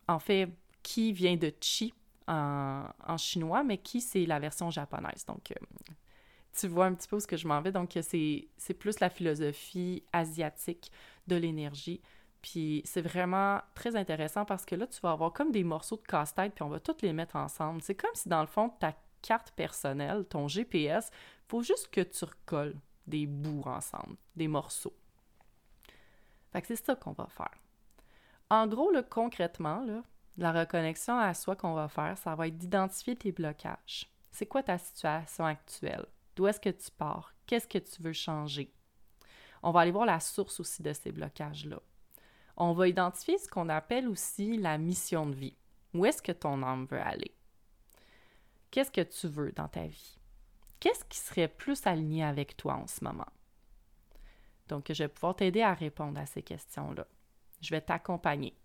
En 0.08 0.18
fait, 0.18 0.50
qui 0.82 1.12
vient 1.12 1.36
de 1.36 1.54
chi, 1.62 1.94
en, 2.28 3.18
chinois, 3.18 3.64
mais 3.64 3.78
qui 3.78 4.02
c'est 4.02 4.26
la 4.26 4.40
version 4.40 4.70
japonaise. 4.70 5.26
Donc, 5.26 5.52
euh, 5.52 5.94
tu 6.58 6.68
vois 6.68 6.86
un 6.86 6.94
petit 6.94 7.08
peu 7.08 7.16
où 7.18 7.20
ce 7.20 7.28
que 7.28 7.38
je 7.38 7.48
m'en 7.48 7.62
vais. 7.62 7.72
Donc, 7.72 7.98
c'est 8.02 8.74
plus 8.78 9.00
la 9.00 9.10
philosophie 9.10 10.04
asiatique 10.12 10.92
de 11.28 11.36
l'énergie. 11.36 12.02
Puis 12.42 12.82
c'est 12.86 13.02
vraiment 13.02 13.62
très 13.74 13.96
intéressant 13.96 14.46
parce 14.46 14.66
que 14.66 14.76
là, 14.76 14.88
tu 14.88 15.00
vas 15.02 15.12
avoir 15.12 15.34
comme 15.34 15.52
des 15.52 15.64
morceaux 15.64 15.98
de 15.98 16.04
casse-tête, 16.04 16.54
puis 16.54 16.64
on 16.64 16.70
va 16.70 16.80
tous 16.80 17.02
les 17.02 17.14
mettre 17.14 17.36
ensemble. 17.36 17.82
C'est 17.82 17.96
comme 17.96 18.14
si 18.14 18.30
dans 18.30 18.42
le 18.42 18.48
fond, 18.48 18.70
ta 18.70 18.94
carte 19.22 19.52
personnelle, 19.52 20.26
ton 20.26 20.48
GPS, 20.48 21.10
faut 21.48 21.62
juste 21.62 21.90
que 21.90 22.02
tu 22.02 22.26
recolles 22.26 22.76
des 23.08 23.26
bouts 23.26 23.64
ensemble, 23.66 24.16
des 24.36 24.48
morceaux. 24.48 24.94
Fait 26.52 26.62
que 26.62 26.68
c'est 26.68 26.86
ça 26.86 26.96
qu'on 26.96 27.14
va 27.14 27.28
faire. 27.28 27.56
En 28.50 28.68
gros, 28.68 28.92
là, 28.92 29.04
concrètement, 29.04 29.82
là, 29.82 30.04
la 30.38 30.52
reconnexion 30.52 31.18
à 31.18 31.34
soi 31.34 31.56
qu'on 31.56 31.74
va 31.74 31.88
faire, 31.88 32.18
ça 32.18 32.36
va 32.36 32.48
être 32.48 32.58
d'identifier 32.58 33.16
tes 33.16 33.32
blocages. 33.32 34.10
C'est 34.32 34.46
quoi 34.46 34.62
ta 34.64 34.78
situation 34.78 35.46
actuelle? 35.46 36.06
D'où 36.36 36.46
est-ce 36.48 36.60
que 36.60 36.70
tu 36.70 36.92
pars? 36.92 37.34
Qu'est-ce 37.48 37.68
que 37.68 37.80
tu 37.80 38.04
veux 38.04 38.14
changer? 38.14 38.72
On 39.64 39.72
va 39.72 39.82
aller 39.82 39.92
voir 39.92 40.06
la 40.06 40.20
source 40.20 40.60
aussi 40.60 40.84
de 40.84 40.94
ces 40.94 41.12
blocages-là. 41.12 41.80
On 42.56 42.74
va 42.74 42.88
identifier 42.88 43.38
ce 43.40 43.50
qu'on 43.50 43.70
appelle 43.70 44.08
aussi 44.08 44.58
la 44.58 44.78
mission 44.78 45.26
de 45.26 45.36
vie. 45.36 45.58
Où 45.94 46.06
est-ce 46.06 46.22
que 46.22 46.32
ton 46.32 46.62
âme 46.62 46.86
veut 46.86 47.02
aller? 47.02 47.34
Qu'est-ce 48.70 48.92
que 48.92 49.02
tu 49.02 49.28
veux 49.28 49.52
dans 49.54 49.68
ta 49.68 49.88
vie? 49.88 50.20
Qu'est-ce 50.80 51.06
qui 51.06 51.18
serait 51.18 51.48
plus 51.48 51.88
aligné 51.88 52.24
avec 52.24 52.56
toi 52.56 52.76
en 52.76 52.86
ce 52.86 53.04
moment? 53.04 53.28
Donc, 54.68 54.92
je 54.92 55.04
vais 55.04 55.08
pouvoir 55.08 55.36
t'aider 55.36 55.62
à 55.62 55.74
répondre 55.74 56.20
à 56.20 56.26
ces 56.28 56.44
questions-là. 56.44 57.08
Je 57.62 57.72
vais 57.72 57.82
t'accompagner. 57.82 58.56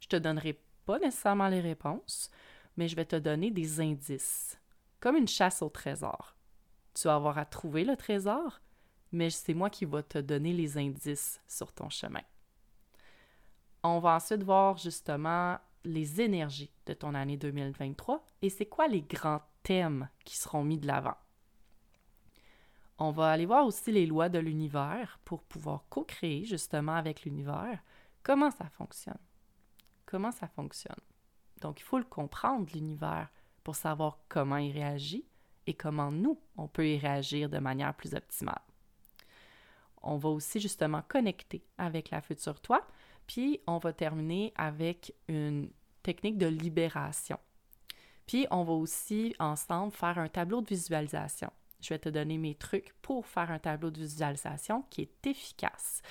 Je 0.00 0.08
te 0.08 0.16
donnerai 0.16 0.60
nécessairement 0.98 1.48
les 1.48 1.60
réponses, 1.60 2.30
mais 2.76 2.88
je 2.88 2.96
vais 2.96 3.04
te 3.04 3.16
donner 3.16 3.50
des 3.50 3.80
indices, 3.80 4.58
comme 5.00 5.16
une 5.16 5.28
chasse 5.28 5.62
au 5.62 5.68
trésor. 5.68 6.36
Tu 6.94 7.08
vas 7.08 7.14
avoir 7.14 7.38
à 7.38 7.44
trouver 7.44 7.84
le 7.84 7.96
trésor, 7.96 8.60
mais 9.12 9.30
c'est 9.30 9.54
moi 9.54 9.70
qui 9.70 9.84
vais 9.84 10.02
te 10.02 10.18
donner 10.18 10.52
les 10.52 10.78
indices 10.78 11.40
sur 11.46 11.72
ton 11.72 11.88
chemin. 11.88 12.22
on 13.82 13.98
va 13.98 14.16
ensuite 14.16 14.42
voir 14.42 14.76
justement 14.76 15.58
les 15.84 16.20
énergies 16.20 16.72
de 16.86 16.92
ton 16.92 17.14
année 17.14 17.36
2023 17.36 18.24
et 18.42 18.50
c'est 18.50 18.66
quoi 18.66 18.88
les 18.88 19.02
grands 19.02 19.40
thèmes 19.62 20.08
qui 20.24 20.36
seront 20.36 20.64
mis 20.64 20.78
de 20.78 20.86
l'avant. 20.86 21.16
On 22.98 23.12
va 23.12 23.30
aller 23.30 23.46
voir 23.46 23.64
aussi 23.64 23.92
les 23.92 24.04
lois 24.04 24.28
de 24.28 24.38
l'univers 24.38 25.18
pour 25.24 25.42
pouvoir 25.42 25.84
co-créer 25.88 26.44
justement 26.44 26.94
avec 26.94 27.22
l'univers 27.22 27.82
comment 28.22 28.50
ça 28.50 28.68
fonctionne. 28.68 29.16
Comment 30.10 30.32
ça 30.32 30.48
fonctionne. 30.48 30.98
Donc, 31.60 31.78
il 31.78 31.84
faut 31.84 31.98
le 31.98 32.04
comprendre, 32.04 32.68
l'univers, 32.74 33.28
pour 33.62 33.76
savoir 33.76 34.18
comment 34.28 34.56
il 34.56 34.72
réagit 34.72 35.24
et 35.68 35.74
comment 35.74 36.10
nous, 36.10 36.36
on 36.56 36.66
peut 36.66 36.88
y 36.88 36.98
réagir 36.98 37.48
de 37.48 37.58
manière 37.58 37.94
plus 37.94 38.14
optimale. 38.14 38.60
On 40.02 40.16
va 40.16 40.30
aussi 40.30 40.58
justement 40.58 41.02
connecter 41.02 41.64
avec 41.78 42.10
la 42.10 42.20
future 42.20 42.60
toi, 42.60 42.84
puis 43.28 43.60
on 43.68 43.78
va 43.78 43.92
terminer 43.92 44.52
avec 44.56 45.14
une 45.28 45.70
technique 46.02 46.38
de 46.38 46.46
libération. 46.46 47.38
Puis 48.26 48.48
on 48.50 48.64
va 48.64 48.72
aussi 48.72 49.36
ensemble 49.38 49.92
faire 49.92 50.18
un 50.18 50.28
tableau 50.28 50.60
de 50.60 50.66
visualisation. 50.66 51.52
Je 51.80 51.90
vais 51.90 52.00
te 52.00 52.08
donner 52.08 52.36
mes 52.36 52.56
trucs 52.56 52.94
pour 53.00 53.26
faire 53.26 53.52
un 53.52 53.60
tableau 53.60 53.92
de 53.92 54.00
visualisation 54.00 54.82
qui 54.90 55.02
est 55.02 55.26
efficace. 55.28 56.02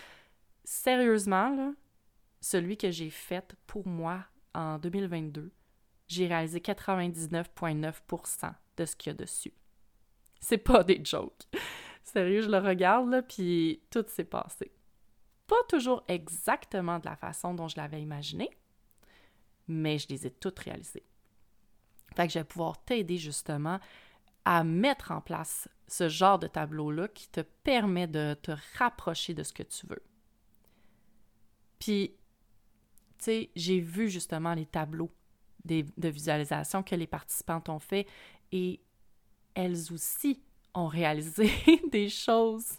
Sérieusement, 0.63 1.49
là, 1.49 1.73
celui 2.41 2.77
que 2.77 2.91
j'ai 2.91 3.09
fait 3.09 3.55
pour 3.67 3.87
moi 3.87 4.25
en 4.53 4.77
2022, 4.79 5.51
j'ai 6.07 6.27
réalisé 6.27 6.59
99,9% 6.59 8.53
de 8.77 8.85
ce 8.85 8.95
qu'il 8.95 9.11
y 9.11 9.13
a 9.13 9.17
dessus. 9.17 9.53
C'est 10.39 10.57
pas 10.57 10.83
des 10.83 11.03
jokes. 11.03 11.47
Sérieux, 12.03 12.41
je 12.41 12.49
le 12.49 12.57
regarde, 12.57 13.09
là, 13.09 13.21
puis 13.21 13.81
tout 13.91 14.05
s'est 14.07 14.23
passé. 14.23 14.71
Pas 15.47 15.61
toujours 15.67 16.03
exactement 16.07 16.99
de 16.99 17.05
la 17.05 17.15
façon 17.15 17.53
dont 17.53 17.67
je 17.67 17.77
l'avais 17.77 18.01
imaginé, 18.01 18.49
mais 19.67 19.99
je 19.99 20.07
les 20.09 20.25
ai 20.25 20.31
toutes 20.31 20.59
réalisées. 20.59 21.05
Fait 22.15 22.27
que 22.27 22.33
je 22.33 22.39
vais 22.39 22.45
pouvoir 22.45 22.83
t'aider 22.83 23.17
justement 23.17 23.79
à 24.45 24.63
mettre 24.63 25.11
en 25.11 25.21
place 25.21 25.67
ce 25.87 26.09
genre 26.09 26.39
de 26.39 26.47
tableau-là 26.47 27.07
qui 27.07 27.29
te 27.29 27.41
permet 27.41 28.07
de 28.07 28.35
te 28.41 28.51
rapprocher 28.77 29.33
de 29.33 29.43
ce 29.43 29.53
que 29.53 29.63
tu 29.63 29.85
veux. 29.87 30.03
Puis, 31.79 32.15
j'ai 33.55 33.79
vu 33.79 34.09
justement 34.09 34.53
les 34.53 34.65
tableaux 34.65 35.11
de 35.65 36.07
visualisation 36.07 36.83
que 36.83 36.95
les 36.95 37.07
participantes 37.07 37.69
ont 37.69 37.79
fait 37.79 38.07
et 38.51 38.79
elles 39.53 39.93
aussi 39.93 40.41
ont 40.73 40.87
réalisé 40.87 41.51
des 41.91 42.09
choses. 42.09 42.77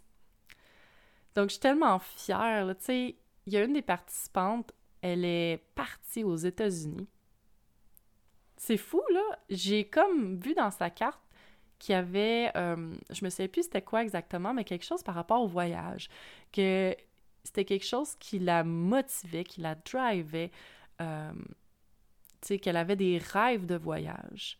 Donc, 1.34 1.49
je 1.49 1.55
suis 1.55 1.61
tellement 1.61 1.99
fière. 1.99 2.66
Tu 2.78 2.84
sais, 2.84 3.16
il 3.47 3.53
y 3.53 3.57
a 3.57 3.64
une 3.64 3.74
des 3.74 3.82
participantes, 3.82 4.72
elle 5.03 5.24
est 5.24 5.62
partie 5.74 6.24
aux 6.24 6.36
États-Unis. 6.36 7.09
C'est 8.57 8.76
fou, 8.76 9.03
là. 9.12 9.38
J'ai 9.49 9.84
comme 9.84 10.38
vu 10.38 10.55
dans 10.55 10.70
sa 10.70 10.91
carte 10.91 11.20
qu'il 11.78 11.95
y 11.95 11.97
avait, 11.97 12.53
euh, 12.57 12.95
je 13.11 13.24
me 13.24 13.30
souviens 13.30 13.49
plus 13.49 13.62
c'était 13.62 13.82
quoi 13.82 14.03
exactement, 14.03 14.53
mais 14.53 14.64
quelque 14.64 14.84
chose 14.84 15.03
par 15.03 15.14
rapport 15.14 15.41
au 15.41 15.47
voyage. 15.47 16.09
Que 16.53 16.95
c'était 17.45 17.64
quelque 17.64 17.86
chose 17.86 18.14
qui 18.16 18.38
la 18.38 18.64
motivait, 18.64 19.45
qui 19.45 19.61
la 19.61 19.74
drivait. 19.74 20.51
Euh, 21.01 21.32
tu 22.41 22.49
sais, 22.49 22.59
qu'elle 22.59 22.76
avait 22.76 22.97
des 22.97 23.18
rêves 23.18 23.66
de 23.66 23.76
voyage. 23.76 24.59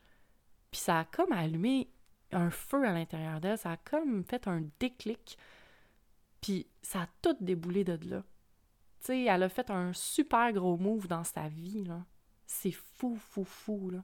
Puis 0.71 0.81
ça 0.81 1.01
a 1.01 1.05
comme 1.05 1.33
allumé 1.33 1.91
un 2.33 2.51
feu 2.51 2.87
à 2.87 2.93
l'intérieur 2.93 3.41
d'elle, 3.41 3.59
ça 3.59 3.73
a 3.73 3.77
comme 3.77 4.25
fait 4.25 4.47
un 4.47 4.63
déclic. 4.79 5.39
Puis 6.41 6.67
ça 6.83 7.03
a 7.03 7.09
tout 7.23 7.37
déboulé 7.41 7.85
de 7.85 7.99
là. 8.09 8.23
Tu 9.01 9.07
sais, 9.07 9.25
elle 9.25 9.43
a 9.43 9.49
fait 9.49 9.71
un 9.71 9.93
super 9.93 10.53
gros 10.53 10.77
move 10.77 11.07
dans 11.07 11.25
sa 11.25 11.49
vie, 11.49 11.85
là. 11.85 12.05
C'est 12.47 12.73
fou, 12.73 13.17
fou, 13.17 13.45
fou, 13.45 13.91
là. 13.91 14.03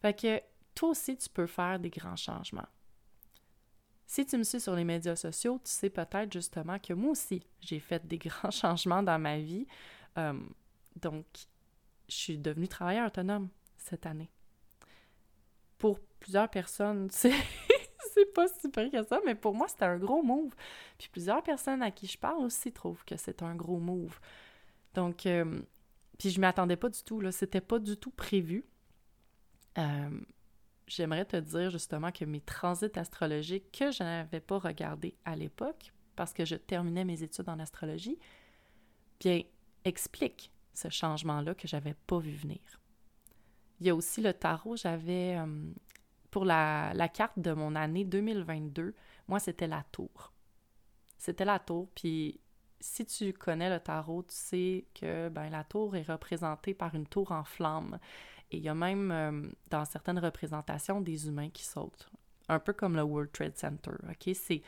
Fait 0.00 0.14
que 0.14 0.42
toi 0.74 0.90
aussi, 0.90 1.16
tu 1.16 1.28
peux 1.28 1.46
faire 1.46 1.78
des 1.78 1.90
grands 1.90 2.16
changements. 2.16 2.68
Si 4.10 4.24
tu 4.24 4.38
me 4.38 4.42
suis 4.42 4.58
sur 4.58 4.74
les 4.74 4.84
médias 4.84 5.16
sociaux, 5.16 5.60
tu 5.62 5.70
sais 5.70 5.90
peut-être 5.90 6.32
justement 6.32 6.78
que 6.78 6.94
moi 6.94 7.10
aussi, 7.10 7.46
j'ai 7.60 7.78
fait 7.78 8.04
des 8.06 8.16
grands 8.18 8.50
changements 8.50 9.02
dans 9.02 9.18
ma 9.18 9.38
vie. 9.38 9.66
Euh, 10.16 10.32
donc, 10.96 11.26
je 12.08 12.14
suis 12.14 12.38
devenue 12.38 12.68
travailleur 12.68 13.06
autonome 13.06 13.50
cette 13.76 14.06
année. 14.06 14.30
Pour 15.76 16.00
plusieurs 16.20 16.48
personnes, 16.48 17.10
c'est 17.12 17.34
pas 18.34 18.48
si 18.48 18.70
que 18.70 19.02
ça, 19.04 19.20
mais 19.26 19.34
pour 19.34 19.54
moi, 19.54 19.68
c'était 19.68 19.84
un 19.84 19.98
gros 19.98 20.22
move. 20.22 20.54
Puis 20.96 21.10
plusieurs 21.12 21.42
personnes 21.42 21.82
à 21.82 21.90
qui 21.90 22.06
je 22.06 22.16
parle 22.16 22.42
aussi 22.42 22.72
trouvent 22.72 23.04
que 23.04 23.18
c'est 23.18 23.42
un 23.42 23.54
gros 23.54 23.78
move. 23.78 24.18
Donc, 24.94 25.26
euh, 25.26 25.60
puis 26.18 26.30
je 26.30 26.40
m'y 26.40 26.46
attendais 26.46 26.76
pas 26.76 26.88
du 26.88 27.02
tout, 27.02 27.20
là. 27.20 27.30
C'était 27.30 27.60
pas 27.60 27.78
du 27.78 27.98
tout 27.98 28.10
prévu. 28.10 28.64
Euh, 29.76 30.20
j'aimerais 30.88 31.24
te 31.24 31.36
dire 31.36 31.70
justement 31.70 32.10
que 32.10 32.24
mes 32.24 32.40
transits 32.40 32.98
astrologiques 32.98 33.70
que 33.72 33.90
je 33.90 34.02
n'avais 34.02 34.40
pas 34.40 34.58
regardés 34.58 35.14
à 35.24 35.36
l'époque, 35.36 35.92
parce 36.16 36.32
que 36.32 36.44
je 36.44 36.56
terminais 36.56 37.04
mes 37.04 37.22
études 37.22 37.48
en 37.48 37.58
astrologie, 37.58 38.18
bien, 39.20 39.42
expliquent 39.84 40.50
ce 40.74 40.88
changement-là 40.88 41.54
que 41.54 41.68
j'avais 41.68 41.94
pas 42.06 42.18
vu 42.18 42.32
venir. 42.32 42.60
Il 43.80 43.86
y 43.86 43.90
a 43.90 43.94
aussi 43.94 44.20
le 44.20 44.32
tarot, 44.32 44.76
j'avais 44.76 45.36
euh, 45.36 45.72
pour 46.30 46.44
la, 46.44 46.92
carte 47.12 47.38
de 47.38 47.52
mon 47.52 47.74
année 47.74 48.04
2022, 48.04 48.94
moi, 49.28 49.38
c'était 49.38 49.66
la 49.66 49.84
tour. 49.92 50.32
C'était 51.16 51.44
la 51.44 51.58
tour, 51.58 51.88
puis 51.94 52.40
si 52.80 53.04
tu 53.04 53.32
connais 53.32 53.70
le 53.70 53.80
tarot, 53.80 54.22
tu 54.22 54.34
sais 54.34 54.84
que 54.94 55.28
ben, 55.28 55.50
la 55.50 55.64
tour 55.64 55.96
est 55.96 56.08
représentée 56.08 56.74
par 56.74 56.94
une 56.94 57.06
tour 57.06 57.32
en 57.32 57.44
flamme. 57.44 57.98
Et 58.50 58.58
il 58.58 58.62
y 58.62 58.68
a 58.68 58.74
même, 58.74 59.10
euh, 59.10 59.42
dans 59.68 59.84
certaines 59.84 60.18
représentations, 60.18 61.00
des 61.00 61.28
humains 61.28 61.50
qui 61.50 61.64
sautent. 61.64 62.08
Un 62.48 62.58
peu 62.58 62.72
comme 62.72 62.96
le 62.96 63.02
World 63.02 63.30
Trade 63.32 63.56
Center, 63.56 63.92
OK? 64.08 64.34
C'est, 64.34 64.62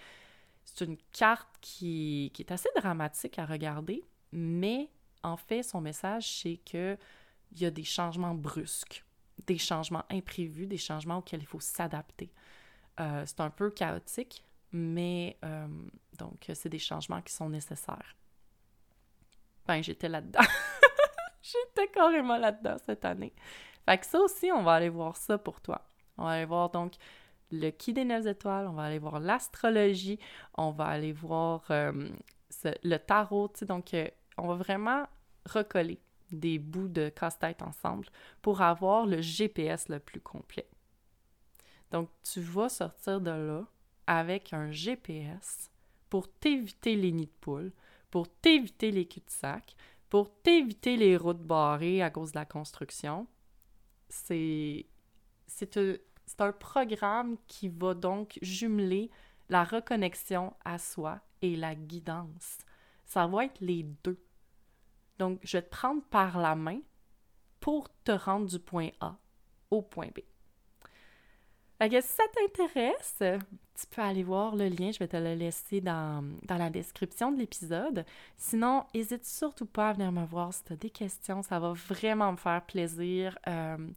c'est 0.64 0.85
une 0.85 0.99
carte 1.12 1.49
qui, 1.61 2.31
qui 2.35 2.43
est 2.43 2.53
assez 2.53 2.68
dramatique 2.76 3.39
à 3.39 3.47
regarder, 3.47 4.05
mais 4.33 4.91
en 5.22 5.37
fait, 5.37 5.62
son 5.62 5.81
message, 5.81 6.43
c'est 6.43 6.57
qu'il 6.59 6.99
y 7.57 7.64
a 7.64 7.70
des 7.70 7.85
changements 7.85 8.35
brusques 8.35 9.05
des 9.47 9.59
changements 9.59 10.05
imprévus, 10.11 10.66
des 10.66 10.78
changements 10.78 11.18
auxquels 11.18 11.41
il 11.41 11.47
faut 11.47 11.61
s'adapter. 11.61 12.31
Euh, 12.99 13.24
c'est 13.26 13.41
un 13.41 13.51
peu 13.51 13.70
chaotique, 13.70 14.45
mais 14.72 15.39
euh, 15.45 15.66
donc 16.18 16.51
c'est 16.55 16.68
des 16.68 16.78
changements 16.78 17.22
qui 17.22 17.33
sont 17.33 17.49
nécessaires. 17.49 18.16
Ben, 19.66 19.83
j'étais 19.83 20.09
là-dedans. 20.09 20.41
j'étais 21.43 21.89
carrément 21.89 22.37
là-dedans 22.37 22.76
cette 22.85 23.05
année. 23.05 23.33
Fait 23.87 23.99
que 23.99 24.07
ça 24.07 24.20
aussi, 24.20 24.51
on 24.53 24.62
va 24.62 24.74
aller 24.74 24.89
voir 24.89 25.16
ça 25.16 25.39
pour 25.39 25.61
toi. 25.61 25.83
On 26.18 26.24
va 26.24 26.31
aller 26.31 26.45
voir 26.45 26.70
donc 26.70 26.95
le 27.51 27.70
qui 27.70 27.93
des 27.93 28.05
neuf 28.05 28.26
étoiles, 28.26 28.66
on 28.68 28.72
va 28.72 28.85
aller 28.85 28.99
voir 28.99 29.18
l'astrologie, 29.18 30.18
on 30.55 30.70
va 30.70 30.87
aller 30.87 31.12
voir 31.12 31.64
euh, 31.70 32.09
le 32.64 32.97
tarot, 32.99 33.49
tu 33.49 33.61
sais, 33.61 33.66
donc 33.66 33.95
on 34.37 34.47
va 34.47 34.55
vraiment 34.55 35.07
recoller 35.47 36.01
des 36.31 36.59
bouts 36.59 36.89
de 36.89 37.09
casse-tête 37.09 37.62
ensemble 37.62 38.07
pour 38.43 38.62
avoir 38.62 39.07
le 39.07 39.20
GPS 39.20 39.89
le 39.89 39.99
plus 39.99 40.20
complet. 40.20 40.68
Donc, 41.91 42.09
tu 42.22 42.41
vas 42.41 42.68
sortir 42.68 43.20
de 43.20 43.31
là 43.31 43.64
avec 44.07 44.53
un 44.53 44.70
GPS 44.70 45.70
pour 46.09 46.33
t'éviter 46.33 46.97
les 46.97 47.12
nids 47.12 47.26
de 47.26 47.33
poules, 47.41 47.72
pour 48.11 48.28
t'éviter 48.28 48.91
les 48.91 49.07
cul-de-sac, 49.07 49.74
pour 50.09 50.31
t'éviter 50.43 50.97
les 50.97 51.16
routes 51.16 51.43
barrées 51.43 52.03
à 52.03 52.11
cause 52.11 52.33
de 52.33 52.39
la 52.39 52.45
construction. 52.45 53.26
C'est 54.11 54.87
un 56.39 56.53
programme 56.53 57.37
qui 57.47 57.69
va 57.69 57.95
donc 57.95 58.39
jumeler 58.43 59.11
la 59.49 59.65
reconnexion 59.65 60.55
à 60.65 60.79
soi 60.79 61.21
et 61.43 61.57
la 61.57 61.75
guidance. 61.75 62.59
Ça 63.07 63.27
va 63.27 63.47
être 63.47 63.61
les 63.61 63.85
deux. 64.05 64.23
Donc, 65.19 65.41
je 65.43 65.57
vais 65.57 65.63
te 65.63 65.71
prendre 65.71 66.03
par 66.05 66.39
la 66.39 66.55
main 66.55 66.81
pour 67.59 67.89
te 68.05 68.13
rendre 68.13 68.47
du 68.47 68.59
point 68.59 68.91
A 69.01 69.17
au 69.71 69.83
point 69.83 70.09
B. 70.09 70.21
Que 71.89 72.01
si 72.01 72.09
ça 72.09 72.24
t'intéresse, 72.35 73.16
tu 73.18 73.87
peux 73.91 74.03
aller 74.03 74.22
voir 74.22 74.55
le 74.55 74.68
lien, 74.68 74.91
je 74.93 74.99
vais 74.99 75.09
te 75.09 75.16
le 75.16 75.35
laisser 75.35 75.81
dans, 75.81 76.22
la 76.49 76.68
description 76.68 77.33
de 77.33 77.39
l'épisode. 77.39 78.05
Sinon, 78.37 78.85
n'hésite 78.95 79.24
surtout 79.24 79.64
pas 79.64 79.89
à 79.89 79.93
venir 79.95 80.12
me 80.12 80.26
voir 80.26 80.53
si 80.53 80.62
tu 80.64 80.74
as 80.74 80.76
des 80.76 80.91
questions, 80.91 81.43
ça 81.43 81.59
va 81.59 81.72
vraiment 81.72 82.33
me 82.33 82.37
faire 82.37 82.62
plaisir. 82.62 83.39
Euh, 83.49 83.78
tu 83.78 83.95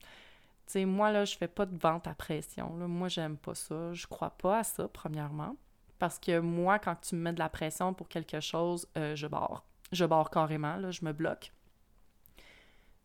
sais, 0.67 0.85
moi, 0.85 1.11
là, 1.11 1.25
je 1.25 1.35
fais 1.35 1.49
pas 1.49 1.65
de 1.65 1.77
vente 1.77 2.07
à 2.07 2.13
pression. 2.13 2.77
Là. 2.77 2.87
Moi, 2.87 3.09
j'aime 3.09 3.35
pas 3.35 3.53
ça. 3.53 3.91
Je 3.91 4.07
crois 4.07 4.29
pas 4.29 4.59
à 4.59 4.63
ça, 4.63 4.87
premièrement. 4.87 5.57
Parce 5.99 6.19
que 6.19 6.39
moi, 6.39 6.79
quand 6.79 6.95
tu 6.95 7.15
me 7.15 7.21
mets 7.21 7.33
de 7.33 7.39
la 7.39 7.49
pression 7.49 7.93
pour 7.93 8.07
quelque 8.07 8.39
chose, 8.39 8.87
euh, 8.97 9.15
je 9.15 9.27
barre 9.27 9.65
je 9.93 10.05
barre 10.05 10.29
carrément, 10.29 10.75
là, 10.77 10.91
je 10.91 11.05
me 11.05 11.13
bloque. 11.13 11.51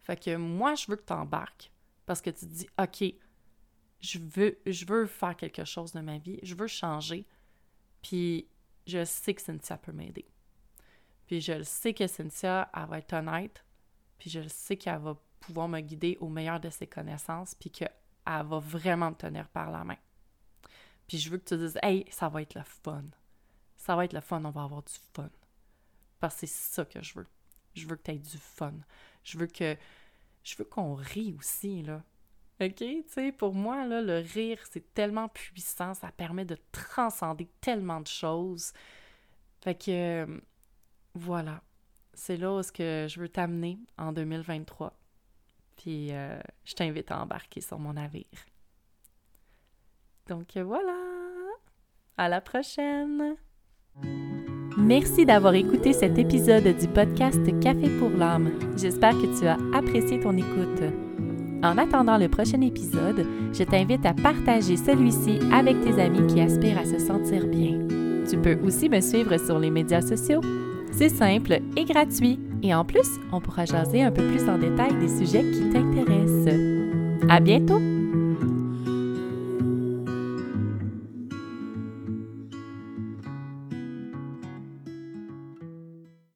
Fait 0.03 0.17
que 0.17 0.37
moi, 0.37 0.75
je 0.75 0.87
veux 0.89 0.97
que 0.97 1.05
tu 1.05 1.13
embarques 1.13 1.71
parce 2.07 2.21
que 2.23 2.31
tu 2.31 2.47
te 2.47 2.53
dis, 2.53 2.69
OK, 2.79 3.15
je 4.01 4.19
veux, 4.19 4.59
je 4.67 4.85
veux 4.87 5.07
faire 5.07 5.37
quelque 5.37 5.65
chose 5.65 5.93
de 5.93 6.01
ma 6.01 6.19
vie, 6.19 6.39
je 6.43 6.55
veux 6.55 6.67
changer, 6.67 7.27
puis 8.03 8.49
je 8.87 9.05
sais 9.05 9.35
que 9.35 9.43
Cynthia 9.43 9.77
peut 9.77 9.93
m'aider. 9.93 10.27
Puis 11.27 11.41
je 11.41 11.53
le 11.53 11.65
sais 11.65 11.93
que 11.93 12.07
Cynthia, 12.07 12.71
elle 12.75 12.87
va 12.87 12.99
être 12.99 13.13
honnête, 13.13 13.65
puis 14.19 14.31
je 14.31 14.47
sais 14.49 14.77
qu'elle 14.77 15.01
va 15.01 15.17
pouvoir 15.41 15.69
me 15.69 15.81
guider 15.81 16.17
au 16.21 16.29
meilleur 16.29 16.61
de 16.61 16.71
ses 16.71 16.87
connaissances, 16.87 17.55
puis 17.55 17.71
qu'elle 17.71 17.91
va 18.25 18.59
vraiment 18.59 19.11
me 19.11 19.17
tenir 19.17 19.49
par 19.49 19.71
la 19.71 19.85
main. 19.85 19.99
Puis 21.07 21.19
je 21.19 21.31
veux 21.31 21.39
que 21.39 21.49
tu 21.49 21.57
dises, 21.57 21.79
hey, 21.83 22.05
ça 22.11 22.29
va 22.29 22.43
être 22.43 22.55
le 22.55 22.63
fun. 22.63 23.05
Ça 23.77 23.97
va 23.97 24.05
être 24.05 24.13
le 24.13 24.21
fun, 24.21 24.45
on 24.45 24.51
va 24.51 24.65
avoir 24.65 24.83
du 24.83 24.95
fun. 25.15 25.31
Parce 26.21 26.35
que 26.35 26.41
c'est 26.41 26.75
ça 26.75 26.85
que 26.85 27.03
je 27.03 27.15
veux. 27.15 27.27
Je 27.75 27.87
veux 27.87 27.97
que 27.97 28.03
tu 28.03 28.11
aies 28.11 28.19
du 28.19 28.39
fun. 28.39 28.75
Je 29.23 29.39
veux 29.39 29.47
que. 29.47 29.77
Je 30.43 30.57
veux 30.57 30.65
qu'on 30.65 30.95
rie 30.95 31.35
aussi, 31.39 31.83
là. 31.83 32.03
OK? 32.61 32.75
Tu 32.77 33.05
sais, 33.09 33.33
pour 33.33 33.55
moi, 33.55 33.87
là, 33.87 34.03
le 34.03 34.19
rire, 34.19 34.59
c'est 34.71 34.93
tellement 34.95 35.29
puissant. 35.29 35.95
Ça 35.95 36.11
permet 36.11 36.45
de 36.45 36.57
transcender 36.73 37.49
tellement 37.61 38.01
de 38.01 38.07
choses. 38.09 38.73
Fait 39.61 39.75
que. 39.75 40.25
Euh, 40.25 40.41
voilà. 41.15 41.63
C'est 42.15 42.37
là 42.37 42.53
où 42.53 42.61
que 42.75 43.07
je 43.09 43.21
veux 43.21 43.29
t'amener 43.29 43.79
en 43.97 44.13
2023. 44.13 44.93
Puis 45.77 46.09
euh, 46.13 46.41
je 46.65 46.75
t'invite 46.75 47.11
à 47.13 47.23
embarquer 47.23 47.61
sur 47.61 47.79
mon 47.79 47.93
navire. 47.93 48.25
Donc 50.27 50.57
voilà. 50.57 50.97
À 52.17 52.29
la 52.29 52.41
prochaine. 52.41 53.37
Merci 54.77 55.25
d'avoir 55.25 55.55
écouté 55.55 55.93
cet 55.93 56.19
épisode 56.19 56.77
du 56.77 56.89
podcast 56.89 57.41
Café 57.61 57.89
pour 57.99 58.11
l'âme. 58.11 58.53
J'espère 58.77 59.13
que 59.13 59.39
tu 59.39 59.47
as 59.47 59.59
apprécié 59.77 60.21
ton 60.21 60.37
écoute. 60.37 61.08
En 61.63 61.77
attendant 61.77 62.19
le 62.19 62.29
prochain 62.29 62.61
épisode, 62.61 63.27
je 63.53 63.65
t'invite 63.65 64.07
à 64.07 64.15
partager 64.15 64.77
celui-ci 64.77 65.41
avec 65.53 65.81
tes 65.81 66.01
amis 66.01 66.27
qui 66.27 66.41
aspirent 66.41 66.79
à 66.79 66.85
se 66.85 66.99
sentir 66.99 67.47
bien. 67.47 67.79
Tu 68.29 68.39
peux 68.39 68.59
aussi 68.65 68.89
me 68.89 69.01
suivre 69.01 69.37
sur 69.39 69.59
les 69.59 69.71
médias 69.71 70.03
sociaux. 70.03 70.41
C'est 70.93 71.09
simple 71.09 71.61
et 71.77 71.85
gratuit. 71.85 72.39
Et 72.63 72.75
en 72.75 72.85
plus, 72.85 73.09
on 73.33 73.41
pourra 73.41 73.65
jaser 73.65 74.03
un 74.03 74.11
peu 74.11 74.23
plus 74.23 74.49
en 74.49 74.59
détail 74.59 74.95
des 74.99 75.09
sujets 75.09 75.45
qui 75.51 75.71
t'intéressent. 75.71 76.55
À 77.29 77.41
bientôt! 77.41 77.98